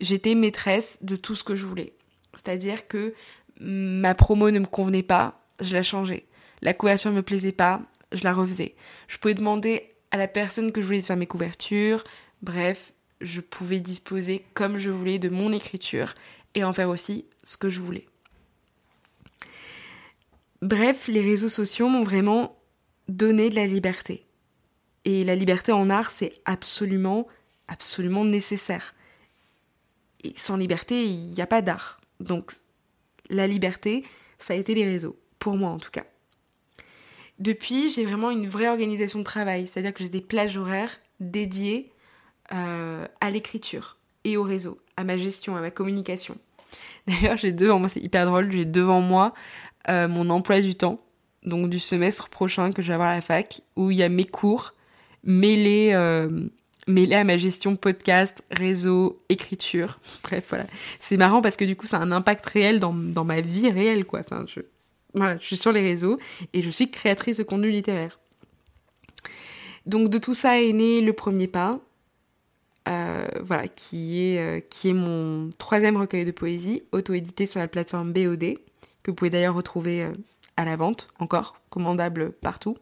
J'étais 0.00 0.34
maîtresse 0.34 0.98
de 1.02 1.16
tout 1.16 1.34
ce 1.34 1.44
que 1.44 1.54
je 1.54 1.66
voulais. 1.66 1.92
C'est-à-dire 2.34 2.88
que 2.88 3.14
ma 3.60 4.14
promo 4.14 4.50
ne 4.50 4.58
me 4.58 4.66
convenait 4.66 5.02
pas, 5.02 5.42
je 5.60 5.74
la 5.74 5.82
changeais. 5.82 6.26
La 6.62 6.74
couverture 6.74 7.10
ne 7.10 7.16
me 7.16 7.22
plaisait 7.22 7.52
pas, 7.52 7.82
je 8.12 8.24
la 8.24 8.32
refaisais. 8.32 8.74
Je 9.08 9.18
pouvais 9.18 9.34
demander 9.34 9.89
à 10.10 10.16
la 10.16 10.28
personne 10.28 10.72
que 10.72 10.80
je 10.80 10.86
voulais 10.86 11.00
faire 11.00 11.16
mes 11.16 11.26
couvertures. 11.26 12.04
Bref, 12.42 12.92
je 13.20 13.40
pouvais 13.40 13.80
disposer 13.80 14.44
comme 14.54 14.78
je 14.78 14.90
voulais 14.90 15.18
de 15.18 15.28
mon 15.28 15.52
écriture 15.52 16.14
et 16.54 16.64
en 16.64 16.72
faire 16.72 16.88
aussi 16.88 17.26
ce 17.44 17.56
que 17.56 17.70
je 17.70 17.80
voulais. 17.80 18.06
Bref, 20.62 21.08
les 21.08 21.20
réseaux 21.20 21.48
sociaux 21.48 21.88
m'ont 21.88 22.02
vraiment 22.02 22.56
donné 23.08 23.50
de 23.50 23.54
la 23.54 23.66
liberté. 23.66 24.26
Et 25.04 25.24
la 25.24 25.34
liberté 25.34 25.72
en 25.72 25.88
art, 25.88 26.10
c'est 26.10 26.34
absolument, 26.44 27.26
absolument 27.68 28.24
nécessaire. 28.24 28.94
Et 30.22 30.34
sans 30.36 30.56
liberté, 30.56 31.04
il 31.04 31.32
n'y 31.32 31.40
a 31.40 31.46
pas 31.46 31.62
d'art. 31.62 32.00
Donc, 32.20 32.52
la 33.30 33.46
liberté, 33.46 34.04
ça 34.38 34.52
a 34.52 34.56
été 34.56 34.74
les 34.74 34.84
réseaux 34.84 35.16
pour 35.38 35.56
moi 35.56 35.70
en 35.70 35.78
tout 35.78 35.90
cas. 35.90 36.04
Depuis, 37.40 37.90
j'ai 37.90 38.04
vraiment 38.04 38.30
une 38.30 38.46
vraie 38.46 38.68
organisation 38.68 39.18
de 39.18 39.24
travail, 39.24 39.66
c'est-à-dire 39.66 39.94
que 39.94 40.04
j'ai 40.04 40.10
des 40.10 40.20
plages 40.20 40.58
horaires 40.58 41.00
dédiées 41.20 41.90
euh, 42.52 43.06
à 43.20 43.30
l'écriture 43.30 43.96
et 44.24 44.36
au 44.36 44.42
réseau, 44.42 44.78
à 44.98 45.04
ma 45.04 45.16
gestion, 45.16 45.56
à 45.56 45.62
ma 45.62 45.70
communication. 45.70 46.36
D'ailleurs, 47.06 47.38
j'ai 47.38 47.52
devant 47.52 47.78
moi, 47.78 47.88
c'est 47.88 48.00
hyper 48.00 48.26
drôle, 48.26 48.52
j'ai 48.52 48.66
devant 48.66 49.00
moi 49.00 49.32
euh, 49.88 50.06
mon 50.06 50.28
emploi 50.28 50.60
du 50.60 50.74
temps, 50.74 51.00
donc 51.42 51.70
du 51.70 51.78
semestre 51.78 52.28
prochain 52.28 52.72
que 52.72 52.82
je 52.82 52.88
vais 52.88 52.94
avoir 52.94 53.08
à 53.08 53.14
la 53.14 53.22
fac, 53.22 53.62
où 53.74 53.90
il 53.90 53.96
y 53.96 54.02
a 54.02 54.10
mes 54.10 54.26
cours 54.26 54.74
mêlés, 55.24 55.92
euh, 55.94 56.28
mêlés 56.86 57.16
à 57.16 57.24
ma 57.24 57.38
gestion 57.38 57.74
podcast, 57.74 58.44
réseau, 58.50 59.22
écriture. 59.30 59.98
Bref, 60.22 60.44
voilà. 60.50 60.66
C'est 61.00 61.16
marrant 61.16 61.40
parce 61.40 61.56
que 61.56 61.64
du 61.64 61.74
coup, 61.74 61.86
ça 61.86 61.96
a 61.96 62.00
un 62.00 62.12
impact 62.12 62.44
réel 62.44 62.80
dans, 62.80 62.92
dans 62.92 63.24
ma 63.24 63.40
vie 63.40 63.70
réelle, 63.70 64.04
quoi. 64.04 64.20
Je, 64.46 64.60
je 65.14 65.44
suis 65.44 65.56
sur 65.56 65.72
les 65.72 65.82
réseaux 65.82 66.18
et 66.52 66.62
je 66.62 66.70
suis 66.70 66.90
créatrice 66.90 67.36
de 67.36 67.42
contenu 67.42 67.70
littéraire. 67.70 68.18
Donc 69.86 70.08
de 70.08 70.18
tout 70.18 70.34
ça 70.34 70.60
est 70.60 70.72
né 70.72 71.00
le 71.00 71.12
premier 71.12 71.48
pas, 71.48 71.80
euh, 72.88 73.26
voilà, 73.42 73.68
qui 73.68 74.20
est, 74.20 74.38
euh, 74.38 74.60
qui 74.60 74.88
est 74.88 74.94
mon 74.94 75.50
troisième 75.58 75.96
recueil 75.96 76.24
de 76.24 76.30
poésie, 76.30 76.82
auto-édité 76.92 77.46
sur 77.46 77.60
la 77.60 77.68
plateforme 77.68 78.12
BOD, 78.12 78.54
que 79.02 79.10
vous 79.10 79.14
pouvez 79.14 79.30
d'ailleurs 79.30 79.54
retrouver 79.54 80.02
euh, 80.02 80.12
à 80.56 80.64
la 80.64 80.76
vente, 80.76 81.08
encore, 81.18 81.60
commandable 81.68 82.32
partout. 82.32 82.76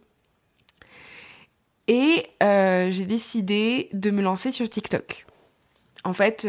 Et 1.89 2.27
j'ai 2.41 3.07
décidé 3.07 3.89
de 3.95 4.11
me 4.11 4.21
lancer 4.21 4.53
sur 4.53 4.69
TikTok. 4.69 5.25
En 6.05 6.13
fait, 6.13 6.47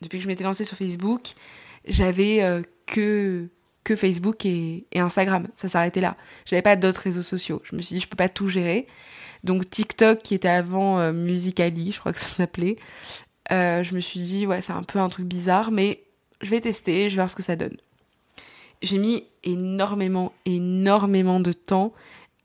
depuis 0.00 0.18
que 0.18 0.22
je 0.22 0.28
m'étais 0.28 0.44
lancée 0.44 0.64
sur 0.64 0.76
Facebook, 0.76 1.32
j'avais 1.86 2.62
que 2.86 3.48
que 3.86 3.94
Facebook 3.94 4.44
et, 4.44 4.84
Instagram. 4.96 5.46
Ça 5.54 5.68
s'arrêtait 5.68 6.00
là. 6.00 6.16
J'avais 6.44 6.60
pas 6.60 6.74
d'autres 6.74 7.00
réseaux 7.00 7.22
sociaux. 7.22 7.62
Je 7.64 7.76
me 7.76 7.80
suis 7.80 7.94
dit, 7.94 8.00
je 8.00 8.08
peux 8.08 8.16
pas 8.16 8.28
tout 8.28 8.48
gérer. 8.48 8.88
Donc 9.44 9.70
TikTok, 9.70 10.22
qui 10.22 10.34
était 10.34 10.48
avant 10.48 10.98
euh, 10.98 11.12
Musicali, 11.12 11.92
je 11.92 12.00
crois 12.00 12.12
que 12.12 12.18
ça 12.18 12.26
s'appelait, 12.26 12.76
euh, 13.52 13.84
je 13.84 13.94
me 13.94 14.00
suis 14.00 14.18
dit, 14.18 14.44
ouais, 14.44 14.60
c'est 14.60 14.72
un 14.72 14.82
peu 14.82 14.98
un 14.98 15.08
truc 15.08 15.26
bizarre, 15.26 15.70
mais 15.70 16.02
je 16.40 16.50
vais 16.50 16.60
tester, 16.60 17.04
je 17.04 17.14
vais 17.14 17.20
voir 17.20 17.30
ce 17.30 17.36
que 17.36 17.44
ça 17.44 17.54
donne. 17.54 17.76
J'ai 18.82 18.98
mis 18.98 19.24
énormément, 19.44 20.32
énormément 20.46 21.38
de 21.38 21.52
temps 21.52 21.92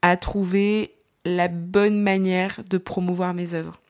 à 0.04 0.18
trouver 0.18 0.94
la 1.26 1.48
bonne 1.48 2.00
manière 2.00 2.62
de 2.70 2.78
promouvoir 2.78 3.34
mes 3.34 3.56
œuvres. 3.56 3.82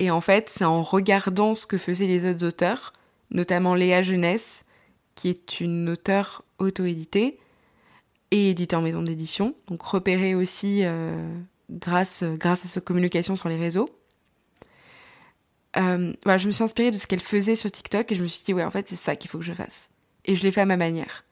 Et 0.00 0.10
en 0.10 0.20
fait, 0.20 0.50
c'est 0.50 0.64
en 0.64 0.82
regardant 0.82 1.54
ce 1.54 1.66
que 1.66 1.78
faisaient 1.78 2.06
les 2.06 2.28
autres 2.28 2.44
auteurs, 2.44 2.94
notamment 3.30 3.76
Léa 3.76 4.02
Jeunesse, 4.02 4.64
qui 5.14 5.28
est 5.28 5.60
une 5.60 5.88
auteure 5.88 6.44
auto-éditée 6.58 7.38
et 8.30 8.50
éditée 8.50 8.76
en 8.76 8.82
maison 8.82 9.02
d'édition, 9.02 9.54
donc 9.66 9.82
repérée 9.82 10.34
aussi 10.34 10.84
euh, 10.84 11.36
grâce, 11.70 12.22
grâce 12.22 12.64
à 12.64 12.68
sa 12.68 12.80
communication 12.80 13.36
sur 13.36 13.48
les 13.48 13.56
réseaux. 13.56 13.88
Euh, 15.76 16.12
voilà, 16.24 16.38
je 16.38 16.46
me 16.46 16.52
suis 16.52 16.64
inspirée 16.64 16.90
de 16.90 16.96
ce 16.96 17.06
qu'elle 17.06 17.20
faisait 17.20 17.54
sur 17.54 17.70
TikTok 17.70 18.10
et 18.10 18.14
je 18.14 18.22
me 18.22 18.28
suis 18.28 18.44
dit, 18.44 18.54
ouais, 18.54 18.64
en 18.64 18.70
fait, 18.70 18.88
c'est 18.88 18.96
ça 18.96 19.16
qu'il 19.16 19.30
faut 19.30 19.38
que 19.38 19.44
je 19.44 19.52
fasse. 19.52 19.90
Et 20.24 20.36
je 20.36 20.42
l'ai 20.42 20.50
fait 20.50 20.60
à 20.60 20.66
ma 20.66 20.76
manière. 20.76 21.24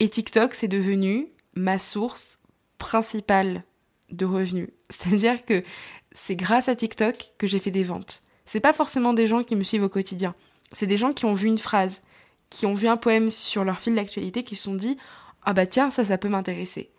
Et 0.00 0.08
TikTok, 0.08 0.54
c'est 0.54 0.68
devenu 0.68 1.28
ma 1.54 1.78
source 1.78 2.38
principale 2.78 3.64
de 4.10 4.24
revenus. 4.24 4.68
C'est-à-dire 4.90 5.44
que 5.44 5.64
c'est 6.12 6.36
grâce 6.36 6.68
à 6.68 6.76
TikTok 6.76 7.32
que 7.38 7.46
j'ai 7.46 7.58
fait 7.58 7.70
des 7.70 7.84
ventes. 7.84 8.22
C'est 8.46 8.60
pas 8.60 8.72
forcément 8.72 9.12
des 9.12 9.26
gens 9.26 9.42
qui 9.42 9.56
me 9.56 9.64
suivent 9.64 9.84
au 9.84 9.88
quotidien. 9.88 10.34
C'est 10.72 10.86
des 10.86 10.96
gens 10.96 11.12
qui 11.12 11.24
ont 11.24 11.34
vu 11.34 11.48
une 11.48 11.58
phrase, 11.58 12.02
qui 12.50 12.66
ont 12.66 12.74
vu 12.74 12.88
un 12.88 12.96
poème 12.96 13.30
sur 13.30 13.64
leur 13.64 13.80
fil 13.80 13.94
d'actualité, 13.94 14.42
qui 14.42 14.56
se 14.56 14.64
sont 14.64 14.74
dit 14.74 14.96
Ah 15.44 15.52
bah 15.52 15.66
tiens, 15.66 15.90
ça, 15.90 16.04
ça 16.04 16.18
peut 16.18 16.28
m'intéresser. 16.28 16.90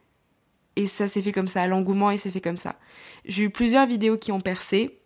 Et 0.75 0.87
ça 0.87 1.07
s'est 1.07 1.21
fait 1.21 1.31
comme 1.31 1.47
ça, 1.47 1.67
l'engouement, 1.67 2.11
et 2.11 2.17
c'est 2.17 2.29
fait 2.29 2.41
comme 2.41 2.57
ça. 2.57 2.75
J'ai 3.25 3.43
eu 3.43 3.49
plusieurs 3.49 3.85
vidéos 3.85 4.17
qui 4.17 4.31
ont 4.31 4.41
percé, 4.41 4.99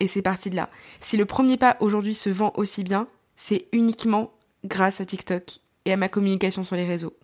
et 0.00 0.08
c'est 0.08 0.22
parti 0.22 0.50
de 0.50 0.56
là. 0.56 0.70
Si 1.00 1.16
le 1.16 1.26
premier 1.26 1.56
pas 1.56 1.76
aujourd'hui 1.80 2.14
se 2.14 2.30
vend 2.30 2.52
aussi 2.56 2.82
bien, 2.82 3.08
c'est 3.36 3.68
uniquement 3.72 4.32
grâce 4.64 5.00
à 5.00 5.04
TikTok 5.04 5.58
et 5.84 5.92
à 5.92 5.96
ma 5.96 6.08
communication 6.08 6.64
sur 6.64 6.76
les 6.76 6.86
réseaux. 6.86 7.14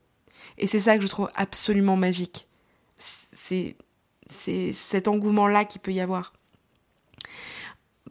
Et 0.58 0.66
c'est 0.66 0.80
ça 0.80 0.96
que 0.96 1.02
je 1.02 1.08
trouve 1.08 1.30
absolument 1.34 1.96
magique. 1.96 2.46
C'est 2.98 3.76
c'est 4.30 4.72
cet 4.72 5.08
engouement-là 5.08 5.64
qu'il 5.64 5.80
peut 5.80 5.92
y 5.92 6.00
avoir. 6.00 6.32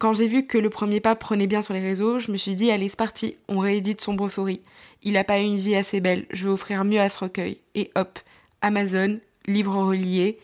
Quand 0.02 0.14
j'ai 0.14 0.26
vu 0.26 0.48
que 0.48 0.58
le 0.58 0.72
premier 0.72 1.00
pas 1.00 1.16
prenait 1.16 1.46
bien 1.46 1.62
sur 1.62 1.76
les 1.76 1.80
réseaux, 1.80 2.18
je 2.18 2.32
me 2.32 2.38
suis 2.38 2.56
dit, 2.56 2.72
allez, 2.72 2.90
c'est 2.90 2.98
parti, 2.98 3.38
on 3.48 3.60
réédite 3.60 4.02
Sombre 4.02 4.26
Euphorie. 4.26 4.62
Il 5.04 5.14
n'a 5.14 5.24
pas 5.24 5.38
eu 5.38 5.44
une 5.44 5.58
vie 5.58 5.76
assez 5.76 6.02
belle, 6.02 6.26
je 6.32 6.46
vais 6.46 6.50
offrir 6.50 6.84
mieux 6.84 7.00
à 7.00 7.08
ce 7.08 7.20
recueil. 7.20 7.60
Et 7.76 7.92
hop, 7.94 8.18
Amazon, 8.64 9.20
livre 9.46 9.76
relié, 9.76 10.40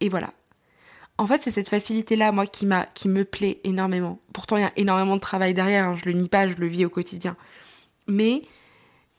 et 0.00 0.08
voilà. 0.08 0.32
En 1.16 1.28
fait, 1.28 1.44
c'est 1.44 1.52
cette 1.52 1.68
facilité-là, 1.68 2.32
moi, 2.32 2.48
qui, 2.48 2.66
m'a, 2.66 2.86
qui 2.86 3.08
me 3.08 3.24
plaît 3.24 3.60
énormément. 3.62 4.18
Pourtant, 4.32 4.56
il 4.56 4.62
y 4.62 4.66
a 4.66 4.72
énormément 4.74 5.14
de 5.14 5.20
travail 5.20 5.54
derrière, 5.54 5.84
hein, 5.84 5.94
je 5.94 6.06
le 6.06 6.16
nie 6.16 6.28
pas, 6.28 6.48
je 6.48 6.56
le 6.56 6.66
vis 6.66 6.84
au 6.84 6.90
quotidien. 6.90 7.36
Mais 8.08 8.42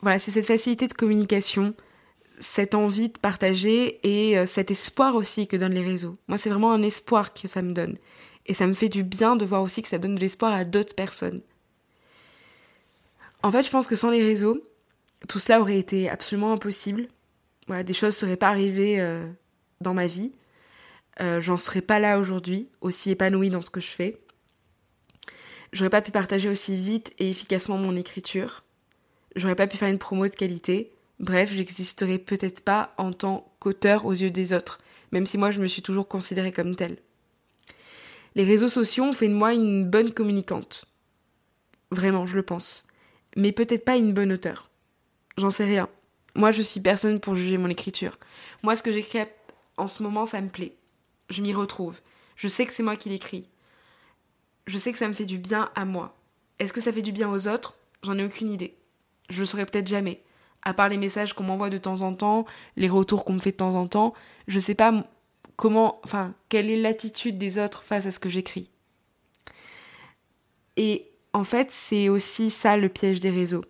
voilà, 0.01 0.19
c'est 0.19 0.31
cette 0.31 0.45
facilité 0.45 0.89
de 0.89 0.93
communication, 0.93 1.73
cette 2.39 2.75
envie 2.75 3.07
de 3.07 3.17
partager 3.17 4.01
et 4.03 4.37
euh, 4.37 4.45
cet 4.45 4.71
espoir 4.71 5.15
aussi 5.15 5.47
que 5.47 5.55
donnent 5.55 5.73
les 5.73 5.85
réseaux. 5.85 6.17
Moi, 6.27 6.37
c'est 6.37 6.49
vraiment 6.49 6.73
un 6.73 6.83
espoir 6.83 7.33
que 7.33 7.47
ça 7.47 7.61
me 7.61 7.71
donne. 7.71 7.97
Et 8.49 8.55
ça 8.55 8.65
me 8.65 8.73
fait 8.73 8.89
du 8.89 9.03
bien 9.03 9.35
de 9.35 9.45
voir 9.45 9.61
aussi 9.61 9.83
que 9.83 9.87
ça 9.87 9.99
donne 9.99 10.15
de 10.15 10.19
l'espoir 10.19 10.51
à 10.51 10.65
d'autres 10.65 10.95
personnes. 10.95 11.41
En 13.43 13.51
fait, 13.51 13.61
je 13.61 13.69
pense 13.69 13.87
que 13.87 13.95
sans 13.95 14.09
les 14.09 14.23
réseaux, 14.23 14.61
tout 15.27 15.37
cela 15.37 15.61
aurait 15.61 15.77
été 15.77 16.09
absolument 16.09 16.51
impossible. 16.51 17.07
Des 17.69 17.93
choses 17.93 18.15
ne 18.15 18.19
seraient 18.19 18.37
pas 18.37 18.47
arrivées 18.47 18.99
euh, 18.99 19.29
dans 19.81 19.93
ma 19.93 20.07
vie. 20.07 20.31
Euh, 21.21 21.41
j'en 21.41 21.57
serais 21.57 21.81
pas 21.81 21.99
là 21.99 22.17
aujourd'hui, 22.17 22.69
aussi 22.81 23.11
épanouie 23.11 23.51
dans 23.51 23.61
ce 23.61 23.69
que 23.69 23.81
je 23.81 23.87
fais. 23.91 24.17
J'aurais 25.71 25.91
pas 25.91 26.01
pu 26.01 26.09
partager 26.09 26.49
aussi 26.49 26.75
vite 26.75 27.13
et 27.19 27.29
efficacement 27.29 27.77
mon 27.77 27.95
écriture. 27.95 28.63
J'aurais 29.35 29.55
pas 29.55 29.67
pu 29.67 29.77
faire 29.77 29.89
une 29.89 29.99
promo 29.99 30.25
de 30.25 30.33
qualité. 30.33 30.91
Bref, 31.19 31.53
j'existerais 31.53 32.17
peut-être 32.17 32.61
pas 32.61 32.95
en 32.97 33.13
tant 33.13 33.53
qu'auteur 33.59 34.07
aux 34.07 34.13
yeux 34.13 34.31
des 34.31 34.53
autres, 34.53 34.79
même 35.11 35.27
si 35.27 35.37
moi 35.37 35.51
je 35.51 35.61
me 35.61 35.67
suis 35.67 35.83
toujours 35.83 36.07
considérée 36.07 36.51
comme 36.51 36.75
telle. 36.75 36.97
Les 38.35 38.43
réseaux 38.43 38.69
sociaux 38.69 39.05
ont 39.05 39.13
fait 39.13 39.27
de 39.27 39.33
moi 39.33 39.53
une 39.53 39.89
bonne 39.89 40.11
communicante. 40.11 40.85
Vraiment, 41.91 42.25
je 42.25 42.35
le 42.35 42.43
pense. 42.43 42.85
Mais 43.35 43.51
peut-être 43.51 43.85
pas 43.85 43.97
une 43.97 44.13
bonne 44.13 44.31
auteure. 44.31 44.69
J'en 45.37 45.49
sais 45.49 45.65
rien. 45.65 45.89
Moi, 46.35 46.51
je 46.51 46.61
suis 46.61 46.79
personne 46.79 47.19
pour 47.19 47.35
juger 47.35 47.57
mon 47.57 47.69
écriture. 47.69 48.17
Moi, 48.63 48.75
ce 48.75 48.83
que 48.83 48.91
j'écris 48.91 49.19
en 49.77 49.87
ce 49.87 50.03
moment, 50.03 50.25
ça 50.25 50.41
me 50.41 50.49
plaît. 50.49 50.75
Je 51.29 51.41
m'y 51.41 51.53
retrouve. 51.53 51.99
Je 52.35 52.47
sais 52.47 52.65
que 52.65 52.73
c'est 52.73 52.83
moi 52.83 52.95
qui 52.95 53.09
l'écris. 53.09 53.47
Je 54.67 54.77
sais 54.77 54.91
que 54.91 54.97
ça 54.99 55.07
me 55.07 55.13
fait 55.13 55.25
du 55.25 55.37
bien 55.37 55.69
à 55.75 55.85
moi. 55.85 56.15
Est-ce 56.59 56.73
que 56.73 56.81
ça 56.81 56.93
fait 56.93 57.01
du 57.01 57.11
bien 57.11 57.29
aux 57.29 57.47
autres? 57.47 57.75
J'en 58.03 58.17
ai 58.17 58.23
aucune 58.23 58.51
idée. 58.51 58.75
Je 59.29 59.39
le 59.39 59.45
saurai 59.45 59.65
peut-être 59.65 59.87
jamais 59.87 60.21
à 60.63 60.73
part 60.73 60.89
les 60.89 60.97
messages 60.97 61.33
qu'on 61.33 61.43
m'envoie 61.43 61.69
de 61.69 61.77
temps 61.77 62.01
en 62.01 62.13
temps, 62.13 62.45
les 62.75 62.89
retours 62.89 63.25
qu'on 63.25 63.33
me 63.33 63.39
fait 63.39 63.51
de 63.51 63.57
temps 63.57 63.75
en 63.75 63.87
temps, 63.87 64.13
je 64.47 64.59
sais 64.59 64.75
pas 64.75 65.05
comment, 65.59 65.99
enfin, 66.05 66.33
quelle 66.47 66.69
est 66.69 66.79
l'attitude 66.81 67.37
des 67.37 67.59
autres 67.59 67.83
face 67.83 68.05
à 68.05 68.11
ce 68.11 68.19
que 68.19 68.29
j'écris. 68.29 68.71
Et 70.77 71.11
en 71.33 71.43
fait, 71.43 71.69
c'est 71.69 72.07
aussi 72.07 72.49
ça 72.49 72.77
le 72.77 72.87
piège 72.87 73.19
des 73.19 73.29
réseaux. 73.29 73.65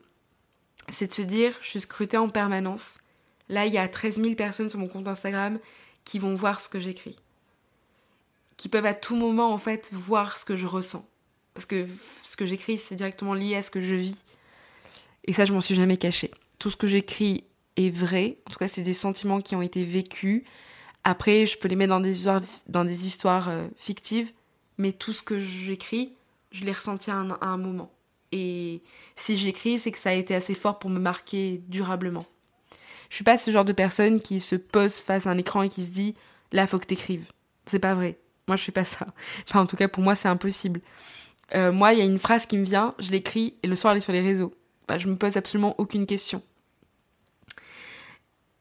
C'est 0.92 1.08
de 1.08 1.14
se 1.14 1.24
dire, 1.24 1.58
je 1.62 1.68
suis 1.68 1.80
scrutée 1.80 2.18
en 2.18 2.30
permanence. 2.30 3.00
Là, 3.48 3.66
il 3.66 3.74
y 3.74 3.80
a 3.80 3.88
13 3.88 4.22
000 4.22 4.36
personnes 4.36 4.70
sur 4.70 4.78
mon 4.78 4.88
compte 4.88 5.08
Instagram 5.08 5.58
qui 6.06 6.20
vont 6.20 6.36
voir 6.36 6.62
ce 6.62 6.70
que 6.70 6.80
j'écris. 6.80 7.18
Qui 8.56 8.70
peuvent 8.70 8.86
à 8.86 8.94
tout 8.94 9.16
moment, 9.16 9.52
en 9.52 9.58
fait, 9.58 9.90
voir 9.92 10.38
ce 10.38 10.46
que 10.46 10.56
je 10.56 10.68
ressens. 10.68 11.10
Parce 11.56 11.66
que 11.66 11.88
ce 12.22 12.38
que 12.38 12.46
j'écris, 12.46 12.78
c'est 12.78 12.96
directement 12.96 13.34
lié 13.34 13.56
à 13.56 13.64
ce 13.64 13.72
que 13.72 13.82
je 13.82 13.96
vis. 13.96 14.24
Et 15.24 15.34
ça, 15.34 15.46
je 15.46 15.54
m'en 15.54 15.62
suis 15.62 15.74
jamais 15.74 15.98
cachée 15.98 16.30
tout 16.60 16.70
ce 16.70 16.78
que 16.78 16.86
j'écris 16.86 17.46
est 17.78 17.90
vrai. 17.90 18.38
En 18.46 18.52
tout 18.52 18.60
cas, 18.60 18.68
c'est 18.68 18.84
des 18.84 18.94
sentiments 18.94 19.42
qui 19.42 19.56
ont 19.56 19.62
été 19.64 19.84
vécus. 19.84 20.44
Après, 21.04 21.46
je 21.46 21.58
peux 21.58 21.68
les 21.68 21.76
mettre 21.76 21.90
dans 21.90 22.00
des 22.00 22.20
histoires, 22.20 22.42
dans 22.68 22.86
des 22.86 23.06
histoires 23.06 23.50
euh, 23.50 23.68
fictives, 23.76 24.32
mais 24.78 24.92
tout 24.92 25.14
ce 25.14 25.24
que 25.24 25.40
j'écris, 25.40 26.14
je 26.52 26.64
l'ai 26.64 26.72
ressenti 26.72 27.12
à 27.12 27.16
un, 27.16 27.58
moment. 27.58 27.92
Et 28.32 28.82
si 29.16 29.38
j'écris, 29.38 29.78
c'est 29.78 29.92
que 29.92 29.98
ça 29.98 30.10
a 30.10 30.14
été 30.14 30.36
assez 30.36 30.56
fort 30.56 30.80
pour 30.80 30.90
me 30.90 31.00
marquer 31.00 31.62
durablement. 31.68 32.26
Je 33.10 33.16
suis 33.16 33.24
pas 33.24 33.38
ce 33.38 33.50
genre 33.52 33.66
de 33.66 33.74
personne 33.74 34.20
qui 34.20 34.40
se 34.40 34.56
pose 34.56 34.98
face 34.98 35.26
à 35.26 35.32
un 35.32 35.38
écran 35.38 35.64
et 35.64 35.70
qui 35.70 35.84
se 35.84 35.92
dit 35.92 36.16
là, 36.52 36.68
faut 36.68 36.80
que 36.80 36.86
t'écrives. 36.86 37.26
C'est 37.66 37.80
pas 37.80 37.96
vrai. 37.96 38.18
Moi, 38.48 38.56
je 38.56 38.64
fais 38.64 38.72
pas 38.72 38.86
ça. 38.86 39.08
Enfin, 39.48 39.62
en 39.62 39.66
tout 39.66 39.76
cas, 39.76 39.88
pour 39.88 40.04
moi, 40.04 40.16
c'est 40.16 40.28
impossible. 40.28 40.82
Euh, 41.56 41.72
moi, 41.72 41.94
il 41.94 42.00
y 42.00 42.02
a 42.02 42.06
une 42.06 42.20
phrase 42.20 42.46
qui 42.46 42.58
me 42.58 42.66
vient, 42.66 42.94
je 43.00 43.10
l'écris 43.12 43.56
et 43.64 43.68
le 43.68 43.76
soir, 43.76 43.92
elle 43.92 43.98
est 43.98 44.02
sur 44.02 44.14
les 44.14 44.22
réseaux. 44.22 44.54
Bah, 44.88 44.98
je 44.98 45.08
me 45.08 45.16
pose 45.16 45.38
absolument 45.38 45.76
aucune 45.78 46.06
question. 46.06 46.42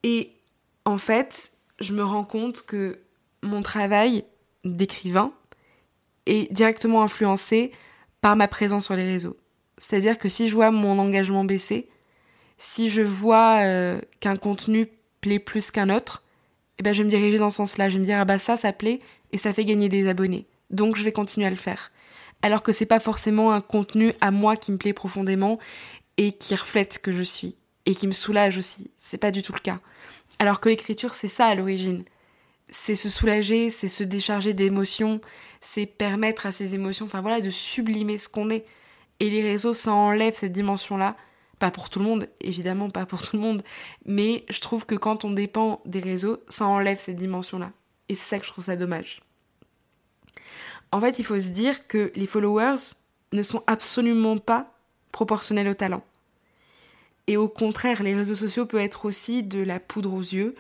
Et 0.03 0.33
en 0.85 0.99
fait, 0.99 1.53
je 1.81 1.93
me 1.93 2.05
rends 2.05 2.25
compte 2.25 2.63
que 2.63 3.01
mon 3.43 3.63
travail 3.63 4.25
d'écrivain 4.65 5.33
est 6.27 6.53
directement 6.53 7.03
influencé 7.03 7.73
par 8.21 8.37
ma 8.37 8.49
présence 8.49 8.87
sur 8.87 8.97
les 8.97 9.05
réseaux. 9.05 9.37
C'est-à-dire 9.79 10.19
que 10.19 10.29
si 10.29 10.49
je 10.49 10.55
vois 10.55 10.71
mon 10.71 10.99
engagement 10.99 11.45
baisser, 11.45 11.89
si 12.59 12.89
je 12.89 13.03
vois 13.03 13.61
euh, 13.61 14.01
qu'un 14.21 14.37
contenu 14.37 14.89
plaît 15.21 15.39
plus 15.39 15.71
qu'un 15.71 15.89
autre, 15.89 16.25
eh 16.79 16.83
ben 16.83 16.93
je 16.93 16.99
vais 16.99 17.05
me 17.05 17.11
diriger 17.11 17.39
dans 17.39 17.51
ce 17.51 17.57
sens-là. 17.57 17.89
Je 17.89 17.95
vais 17.95 18.01
me 18.01 18.05
dire 18.05 18.19
ah 18.19 18.25
bah 18.25 18.39
ça 18.39 18.57
ça 18.57 18.73
plaît 18.73 18.99
et 19.33 19.39
ça 19.39 19.53
fait 19.53 19.65
gagner 19.65 19.89
des 19.89 20.09
abonnés. 20.09 20.47
Donc 20.71 20.97
je 20.97 21.05
vais 21.05 21.13
continuer 21.13 21.47
à 21.47 21.51
le 21.51 21.57
faire. 21.57 21.93
Alors 22.43 22.63
que 22.63 22.73
c'est 22.73 22.87
pas 22.87 23.01
forcément 23.01 23.53
un 23.53 23.61
contenu 23.61 24.13
à 24.21 24.31
moi 24.31 24.57
qui 24.57 24.73
me 24.73 24.77
plaît 24.77 24.93
profondément 24.93 25.59
et 26.17 26.33
qui 26.33 26.55
reflète 26.55 26.95
ce 26.95 26.99
que 26.99 27.13
je 27.13 27.23
suis 27.23 27.57
et 27.87 27.95
qui 27.95 28.07
me 28.07 28.13
soulage 28.13 28.59
aussi. 28.59 28.91
C'est 28.99 29.19
pas 29.19 29.31
du 29.31 29.43
tout 29.43 29.53
le 29.53 29.61
cas. 29.61 29.81
Alors 30.39 30.61
que 30.61 30.69
l'écriture, 30.69 31.15
c'est 31.15 31.29
ça 31.29 31.47
à 31.47 31.55
l'origine. 31.55 32.05
C'est 32.71 32.95
se 32.95 33.09
soulager, 33.09 33.71
c'est 33.71 33.89
se 33.89 34.05
décharger 34.05 34.53
d'émotions, 34.53 35.21
c'est 35.61 35.87
permettre 35.87 36.47
à 36.47 36.53
ces 36.53 36.75
émotions, 36.75 37.07
enfin 37.07 37.23
voilà, 37.23 37.41
de 37.41 37.51
sublimer 37.51 38.19
ce 38.19 38.29
qu'on 38.29 38.51
est. 38.51 38.67
Et 39.21 39.31
les 39.31 39.43
réseaux, 39.43 39.73
ça 39.73 39.93
enlève 39.93 40.35
cette 40.35 40.53
dimension-là. 40.53 41.17
Pas 41.59 41.73
pour 41.73 41.91
tout 41.91 41.99
le 41.99 42.05
monde, 42.05 42.29
évidemment, 42.41 42.89
pas 42.89 43.05
pour 43.05 43.21
tout 43.21 43.37
le 43.37 43.43
monde. 43.43 43.65
Mais 44.05 44.45
je 44.49 44.61
trouve 44.61 44.87
que 44.87 44.95
quand 44.95 45.25
on 45.25 45.31
dépend 45.31 45.81
des 45.87 45.99
réseaux, 45.99 46.39
ça 46.49 46.67
enlève 46.67 46.99
cette 46.99 47.17
dimension-là. 47.17 47.73
Et 48.09 48.15
c'est 48.15 48.29
ça 48.29 48.39
que 48.39 48.47
je 48.47 48.53
trouve 48.53 48.65
ça 48.65 48.77
dommage. 48.77 49.23
En 50.93 51.01
fait, 51.01 51.19
il 51.19 51.25
faut 51.25 51.39
se 51.39 51.49
dire 51.49 51.89
que 51.89 52.13
les 52.15 52.27
followers 52.27 52.95
ne 53.33 53.43
sont 53.43 53.63
absolument 53.67 54.39
pas 54.39 54.73
proportionnels 55.11 55.69
au 55.69 55.75
talent. 55.75 56.03
Et 57.29 57.37
au 57.37 57.47
contraire, 57.47 58.03
les 58.03 58.15
réseaux 58.15 58.35
sociaux 58.35 58.65
peuvent 58.65 58.81
être 58.81 59.05
aussi 59.05 59.43
de 59.43 59.63
la 59.63 59.79
poudre 59.79 60.15
aux 60.15 60.23
yeux 60.23 60.55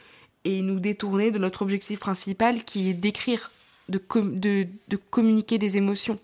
et 0.45 0.61
nous 0.61 0.81
détourner 0.81 1.31
de 1.31 1.39
notre 1.39 1.63
objectif 1.63 1.99
principal 1.99 2.63
qui 2.63 2.91
est 2.91 2.95
d'écrire, 2.95 3.51
de, 3.89 3.99
de, 4.07 4.97
communiquer 5.11 5.57
des 5.57 5.79
émotions. 5.79 6.19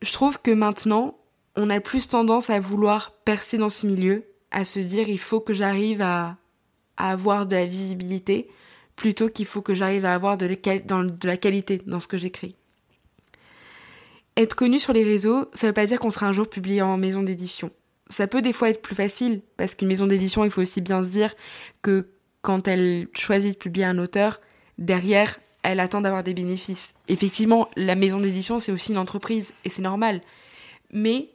Je 0.00 0.10
trouve 0.10 0.40
que 0.40 0.50
maintenant, 0.50 1.18
on 1.54 1.68
a 1.68 1.80
plus 1.80 2.08
tendance 2.08 2.48
à 2.48 2.60
vouloir 2.60 3.12
percer 3.12 3.58
dans 3.58 3.68
ce 3.68 3.86
milieu, 3.86 4.24
à 4.50 4.64
se 4.64 4.80
dire 4.80 5.06
il 5.06 5.20
faut 5.20 5.40
que 5.40 5.52
j'arrive 5.52 6.00
à, 6.00 6.38
avoir 6.96 7.46
de 7.46 7.56
la 7.56 7.66
visibilité, 7.66 8.48
plutôt 8.96 9.28
qu'il 9.28 9.46
faut 9.46 9.60
que 9.60 9.74
j'arrive 9.74 10.06
à 10.06 10.14
avoir 10.14 10.38
de 10.38 10.46
la 11.24 11.36
qualité 11.36 11.82
dans 11.86 12.00
ce 12.00 12.08
que 12.08 12.16
j'écris. 12.16 12.54
Être 14.38 14.54
connu 14.54 14.78
sur 14.78 14.94
les 14.94 15.04
réseaux, 15.04 15.50
ça 15.52 15.66
ne 15.66 15.70
veut 15.70 15.74
pas 15.74 15.84
dire 15.84 16.00
qu'on 16.00 16.10
sera 16.10 16.26
un 16.26 16.32
jour 16.32 16.48
publié 16.48 16.80
en 16.80 16.96
maison 16.96 17.22
d'édition 17.22 17.70
ça 18.12 18.26
peut 18.26 18.42
des 18.42 18.52
fois 18.52 18.70
être 18.70 18.82
plus 18.82 18.94
facile, 18.94 19.40
parce 19.56 19.74
qu'une 19.74 19.88
maison 19.88 20.06
d'édition, 20.06 20.44
il 20.44 20.50
faut 20.50 20.60
aussi 20.60 20.80
bien 20.80 21.02
se 21.02 21.08
dire 21.08 21.34
que 21.80 22.08
quand 22.42 22.68
elle 22.68 23.08
choisit 23.14 23.52
de 23.54 23.58
publier 23.58 23.86
un 23.86 23.98
auteur, 23.98 24.40
derrière, 24.78 25.40
elle 25.62 25.80
attend 25.80 26.00
d'avoir 26.00 26.22
des 26.22 26.34
bénéfices. 26.34 26.94
Effectivement, 27.08 27.68
la 27.76 27.94
maison 27.94 28.20
d'édition, 28.20 28.58
c'est 28.58 28.72
aussi 28.72 28.92
une 28.92 28.98
entreprise, 28.98 29.54
et 29.64 29.70
c'est 29.70 29.82
normal. 29.82 30.20
Mais 30.92 31.30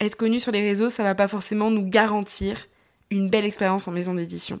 être 0.00 0.16
connu 0.16 0.40
sur 0.40 0.52
les 0.52 0.62
réseaux, 0.62 0.88
ça 0.88 1.04
va 1.04 1.14
pas 1.14 1.28
forcément 1.28 1.70
nous 1.70 1.88
garantir 1.88 2.66
une 3.10 3.30
belle 3.30 3.44
expérience 3.44 3.86
en 3.86 3.92
maison 3.92 4.14
d'édition. 4.14 4.58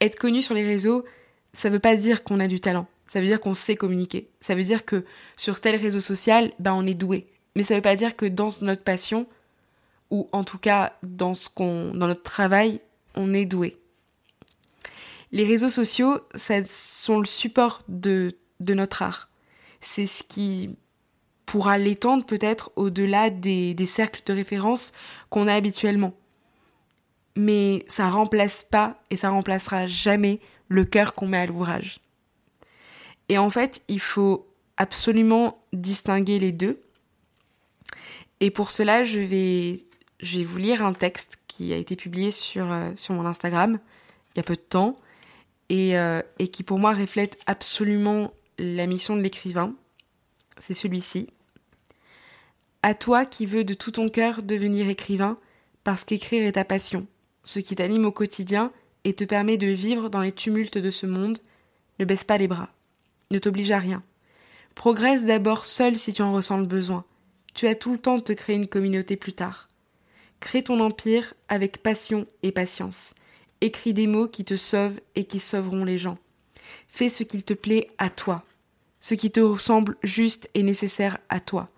Être 0.00 0.18
connu 0.18 0.42
sur 0.42 0.54
les 0.54 0.64
réseaux, 0.64 1.04
ça 1.52 1.70
veut 1.70 1.78
pas 1.78 1.96
dire 1.96 2.22
qu'on 2.22 2.40
a 2.40 2.46
du 2.46 2.60
talent. 2.60 2.86
Ça 3.06 3.20
veut 3.20 3.26
dire 3.26 3.40
qu'on 3.40 3.54
sait 3.54 3.76
communiquer. 3.76 4.28
Ça 4.40 4.54
veut 4.54 4.62
dire 4.62 4.84
que 4.84 5.04
sur 5.36 5.60
tel 5.60 5.76
réseau 5.76 6.00
social, 6.00 6.52
ben 6.58 6.74
on 6.74 6.86
est 6.86 6.94
doué. 6.94 7.26
Mais 7.54 7.62
ça 7.62 7.74
veut 7.74 7.82
pas 7.82 7.96
dire 7.96 8.16
que 8.16 8.26
dans 8.26 8.50
notre 8.60 8.82
passion, 8.82 9.26
ou 10.10 10.28
en 10.32 10.44
tout 10.44 10.58
cas 10.58 10.92
dans, 11.02 11.34
ce 11.34 11.48
qu'on, 11.48 11.92
dans 11.94 12.06
notre 12.06 12.22
travail, 12.22 12.80
on 13.14 13.34
est 13.34 13.46
doué. 13.46 13.76
Les 15.32 15.44
réseaux 15.44 15.68
sociaux, 15.68 16.20
ça 16.34 16.64
sont 16.64 17.18
le 17.18 17.26
support 17.26 17.82
de, 17.88 18.36
de 18.60 18.74
notre 18.74 19.02
art. 19.02 19.28
C'est 19.80 20.06
ce 20.06 20.22
qui 20.22 20.76
pourra 21.44 21.78
l'étendre 21.78 22.24
peut-être 22.24 22.70
au-delà 22.76 23.30
des, 23.30 23.74
des 23.74 23.86
cercles 23.86 24.22
de 24.26 24.32
référence 24.32 24.92
qu'on 25.30 25.46
a 25.46 25.54
habituellement. 25.54 26.14
Mais 27.36 27.84
ça 27.88 28.08
remplace 28.08 28.64
pas 28.64 29.02
et 29.10 29.16
ça 29.16 29.30
remplacera 29.30 29.86
jamais 29.86 30.40
le 30.68 30.84
cœur 30.84 31.14
qu'on 31.14 31.28
met 31.28 31.38
à 31.38 31.46
l'ouvrage. 31.46 32.00
Et 33.28 33.38
en 33.38 33.50
fait, 33.50 33.82
il 33.88 34.00
faut 34.00 34.46
absolument 34.76 35.62
distinguer 35.72 36.38
les 36.38 36.52
deux. 36.52 36.80
Et 38.40 38.50
pour 38.50 38.70
cela, 38.70 39.04
je 39.04 39.18
vais, 39.18 39.85
je 40.20 40.38
vais 40.38 40.44
vous 40.44 40.58
lire 40.58 40.84
un 40.84 40.92
texte 40.92 41.38
qui 41.46 41.72
a 41.72 41.76
été 41.76 41.96
publié 41.96 42.30
sur, 42.30 42.70
euh, 42.70 42.90
mon 43.10 43.26
Instagram 43.26 43.78
il 44.34 44.38
y 44.38 44.40
a 44.40 44.42
peu 44.42 44.56
de 44.56 44.60
temps 44.60 44.98
et, 45.68 45.98
euh, 45.98 46.22
et 46.38 46.48
qui 46.48 46.62
pour 46.62 46.78
moi 46.78 46.92
reflète 46.92 47.38
absolument 47.46 48.32
la 48.58 48.86
mission 48.86 49.16
de 49.16 49.22
l'écrivain. 49.22 49.74
C'est 50.60 50.74
celui-ci. 50.74 51.28
À 52.82 52.94
toi 52.94 53.24
qui 53.24 53.46
veux 53.46 53.64
de 53.64 53.74
tout 53.74 53.92
ton 53.92 54.08
cœur 54.08 54.42
devenir 54.42 54.88
écrivain, 54.88 55.38
parce 55.84 56.04
qu'écrire 56.04 56.46
est 56.46 56.52
ta 56.52 56.64
passion, 56.64 57.06
ce 57.42 57.58
qui 57.58 57.76
t'anime 57.76 58.04
au 58.04 58.12
quotidien 58.12 58.72
et 59.04 59.14
te 59.14 59.24
permet 59.24 59.56
de 59.56 59.68
vivre 59.68 60.08
dans 60.08 60.20
les 60.20 60.32
tumultes 60.32 60.78
de 60.78 60.90
ce 60.90 61.06
monde, 61.06 61.38
ne 61.98 62.04
baisse 62.04 62.24
pas 62.24 62.38
les 62.38 62.48
bras. 62.48 62.68
Ne 63.30 63.38
t'oblige 63.38 63.70
à 63.70 63.78
rien. 63.78 64.02
Progresse 64.74 65.24
d'abord 65.24 65.64
seul 65.64 65.96
si 65.96 66.12
tu 66.12 66.22
en 66.22 66.32
ressens 66.32 66.58
le 66.58 66.66
besoin. 66.66 67.04
Tu 67.54 67.66
as 67.66 67.74
tout 67.74 67.92
le 67.92 67.98
temps 67.98 68.16
de 68.16 68.22
te 68.22 68.32
créer 68.32 68.56
une 68.56 68.66
communauté 68.66 69.16
plus 69.16 69.32
tard. 69.32 69.68
Crée 70.40 70.62
ton 70.62 70.80
empire 70.80 71.34
avec 71.48 71.82
passion 71.82 72.26
et 72.42 72.52
patience. 72.52 73.14
Écris 73.60 73.94
des 73.94 74.06
mots 74.06 74.28
qui 74.28 74.44
te 74.44 74.56
sauvent 74.56 75.00
et 75.14 75.24
qui 75.24 75.38
sauveront 75.38 75.84
les 75.84 75.98
gens. 75.98 76.18
Fais 76.88 77.08
ce 77.08 77.22
qu'il 77.22 77.44
te 77.44 77.54
plaît 77.54 77.88
à 77.98 78.10
toi, 78.10 78.44
ce 79.00 79.14
qui 79.14 79.30
te 79.30 79.58
semble 79.58 79.96
juste 80.02 80.50
et 80.54 80.62
nécessaire 80.62 81.18
à 81.28 81.40
toi. 81.40 81.68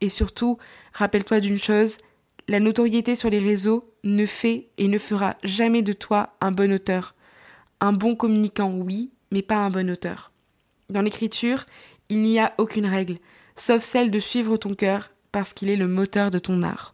Et 0.00 0.08
surtout, 0.08 0.58
rappelle-toi 0.92 1.40
d'une 1.40 1.58
chose, 1.58 1.96
la 2.48 2.60
notoriété 2.60 3.14
sur 3.14 3.30
les 3.30 3.38
réseaux 3.38 3.92
ne 4.04 4.24
fait 4.24 4.68
et 4.78 4.88
ne 4.88 4.98
fera 4.98 5.36
jamais 5.42 5.82
de 5.82 5.92
toi 5.92 6.34
un 6.40 6.52
bon 6.52 6.72
auteur. 6.72 7.14
Un 7.80 7.92
bon 7.92 8.14
communicant, 8.14 8.72
oui, 8.72 9.10
mais 9.30 9.42
pas 9.42 9.56
un 9.56 9.70
bon 9.70 9.90
auteur. 9.90 10.32
Dans 10.88 11.02
l'écriture, 11.02 11.64
il 12.08 12.22
n'y 12.22 12.38
a 12.38 12.54
aucune 12.58 12.86
règle, 12.86 13.18
sauf 13.56 13.82
celle 13.82 14.10
de 14.10 14.20
suivre 14.20 14.56
ton 14.56 14.74
cœur, 14.74 15.10
parce 15.32 15.52
qu'il 15.52 15.68
est 15.68 15.76
le 15.76 15.88
moteur 15.88 16.30
de 16.30 16.38
ton 16.38 16.62
art. 16.62 16.92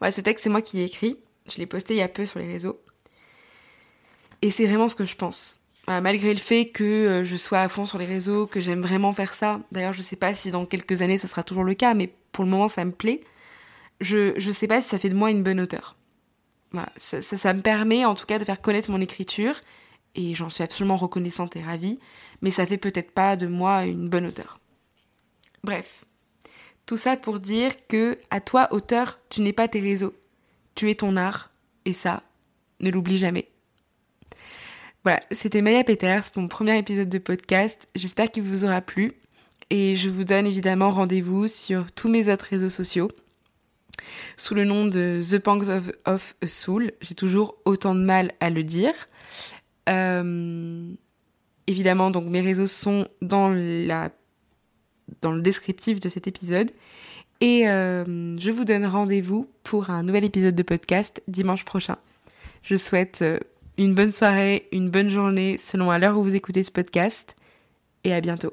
Voilà, 0.00 0.12
ce 0.12 0.20
texte, 0.20 0.44
c'est 0.44 0.50
moi 0.50 0.62
qui 0.62 0.76
l'ai 0.76 0.84
écrit. 0.84 1.16
Je 1.50 1.58
l'ai 1.58 1.66
posté 1.66 1.94
il 1.94 1.98
y 1.98 2.02
a 2.02 2.08
peu 2.08 2.26
sur 2.26 2.38
les 2.38 2.46
réseaux. 2.46 2.80
Et 4.42 4.50
c'est 4.50 4.66
vraiment 4.66 4.88
ce 4.88 4.94
que 4.94 5.04
je 5.04 5.16
pense. 5.16 5.60
malgré 5.88 6.32
le 6.32 6.40
fait 6.40 6.68
que 6.68 6.84
euh, 6.84 7.24
je 7.24 7.36
sois 7.36 7.60
à 7.60 7.68
fond 7.68 7.86
sur 7.86 7.98
les 7.98 8.06
réseaux, 8.06 8.46
que 8.46 8.60
j'aime 8.60 8.82
vraiment 8.82 9.12
faire 9.12 9.34
ça. 9.34 9.60
D'ailleurs, 9.72 9.92
je 9.92 10.02
sais 10.02 10.16
pas 10.16 10.34
si 10.34 10.50
dans 10.50 10.66
quelques 10.66 11.00
années 11.02 11.18
ça 11.18 11.28
sera 11.28 11.42
toujours 11.42 11.64
le 11.64 11.74
cas, 11.74 11.94
mais 11.94 12.12
pour 12.32 12.44
le 12.44 12.50
moment 12.50 12.68
ça 12.68 12.84
me 12.84 12.92
plaît. 12.92 13.20
Je, 14.00 14.34
je 14.36 14.52
sais 14.52 14.66
pas 14.66 14.80
si 14.80 14.88
ça 14.88 14.98
fait 14.98 15.08
de 15.08 15.14
moi 15.14 15.30
une 15.30 15.42
bonne 15.42 15.60
auteure. 15.60 15.96
Voilà, 16.72 16.90
ça, 16.96 17.22
ça 17.22 17.54
me 17.54 17.62
permet 17.62 18.04
en 18.04 18.14
tout 18.14 18.26
cas 18.26 18.38
de 18.38 18.44
faire 18.44 18.60
connaître 18.60 18.90
mon 18.90 19.00
écriture, 19.00 19.54
et 20.16 20.34
j'en 20.34 20.50
suis 20.50 20.64
absolument 20.64 20.96
reconnaissante 20.96 21.56
et 21.56 21.62
ravie, 21.62 21.98
mais 22.42 22.50
ça 22.50 22.66
fait 22.66 22.76
peut-être 22.76 23.12
pas 23.12 23.36
de 23.36 23.46
moi 23.46 23.84
une 23.84 24.08
bonne 24.08 24.26
auteure. 24.26 24.58
Bref, 25.62 26.04
tout 26.86 26.96
ça 26.96 27.16
pour 27.16 27.40
dire 27.40 27.72
que, 27.88 28.16
à 28.30 28.40
toi, 28.40 28.68
auteur, 28.70 29.18
tu 29.28 29.42
n'es 29.42 29.52
pas 29.52 29.68
tes 29.68 29.80
réseaux. 29.80 30.14
Tu 30.74 30.90
es 30.90 30.94
ton 30.94 31.16
art, 31.16 31.50
et 31.84 31.92
ça, 31.92 32.22
ne 32.80 32.90
l'oublie 32.90 33.18
jamais. 33.18 33.48
Voilà, 35.04 35.20
c'était 35.30 35.62
Maya 35.62 35.84
Peters 35.84 36.30
pour 36.32 36.42
mon 36.42 36.48
premier 36.48 36.78
épisode 36.78 37.08
de 37.08 37.18
podcast. 37.18 37.88
J'espère 37.94 38.30
qu'il 38.30 38.42
vous 38.42 38.64
aura 38.64 38.80
plu. 38.80 39.12
Et 39.70 39.96
je 39.96 40.08
vous 40.08 40.24
donne 40.24 40.46
évidemment 40.46 40.90
rendez-vous 40.90 41.48
sur 41.48 41.90
tous 41.90 42.08
mes 42.08 42.32
autres 42.32 42.46
réseaux 42.46 42.68
sociaux 42.68 43.10
sous 44.36 44.54
le 44.54 44.64
nom 44.64 44.86
de 44.86 45.20
The 45.28 45.38
Pangs 45.38 45.68
of, 46.04 46.34
a 46.42 46.46
Soul. 46.46 46.92
J'ai 47.00 47.14
toujours 47.14 47.56
autant 47.64 47.94
de 47.94 48.00
mal 48.00 48.32
à 48.40 48.50
le 48.50 48.62
dire. 48.62 48.94
Euh, 49.88 50.92
évidemment, 51.66 52.10
donc 52.10 52.26
mes 52.26 52.40
réseaux 52.40 52.66
sont 52.66 53.08
dans 53.22 53.48
la 53.48 54.10
dans 55.20 55.32
le 55.32 55.40
descriptif 55.40 56.00
de 56.00 56.08
cet 56.08 56.26
épisode. 56.26 56.70
Et 57.40 57.68
euh, 57.68 58.38
je 58.38 58.50
vous 58.50 58.64
donne 58.64 58.86
rendez-vous 58.86 59.48
pour 59.62 59.90
un 59.90 60.02
nouvel 60.02 60.24
épisode 60.24 60.54
de 60.54 60.62
podcast 60.62 61.22
dimanche 61.28 61.64
prochain. 61.64 61.96
Je 62.62 62.76
souhaite 62.76 63.20
euh, 63.22 63.38
une 63.78 63.94
bonne 63.94 64.12
soirée, 64.12 64.68
une 64.72 64.90
bonne 64.90 65.10
journée 65.10 65.58
selon 65.58 65.90
à 65.90 65.98
l'heure 65.98 66.16
où 66.18 66.22
vous 66.22 66.34
écoutez 66.34 66.64
ce 66.64 66.70
podcast 66.70 67.36
et 68.04 68.14
à 68.14 68.20
bientôt. 68.20 68.52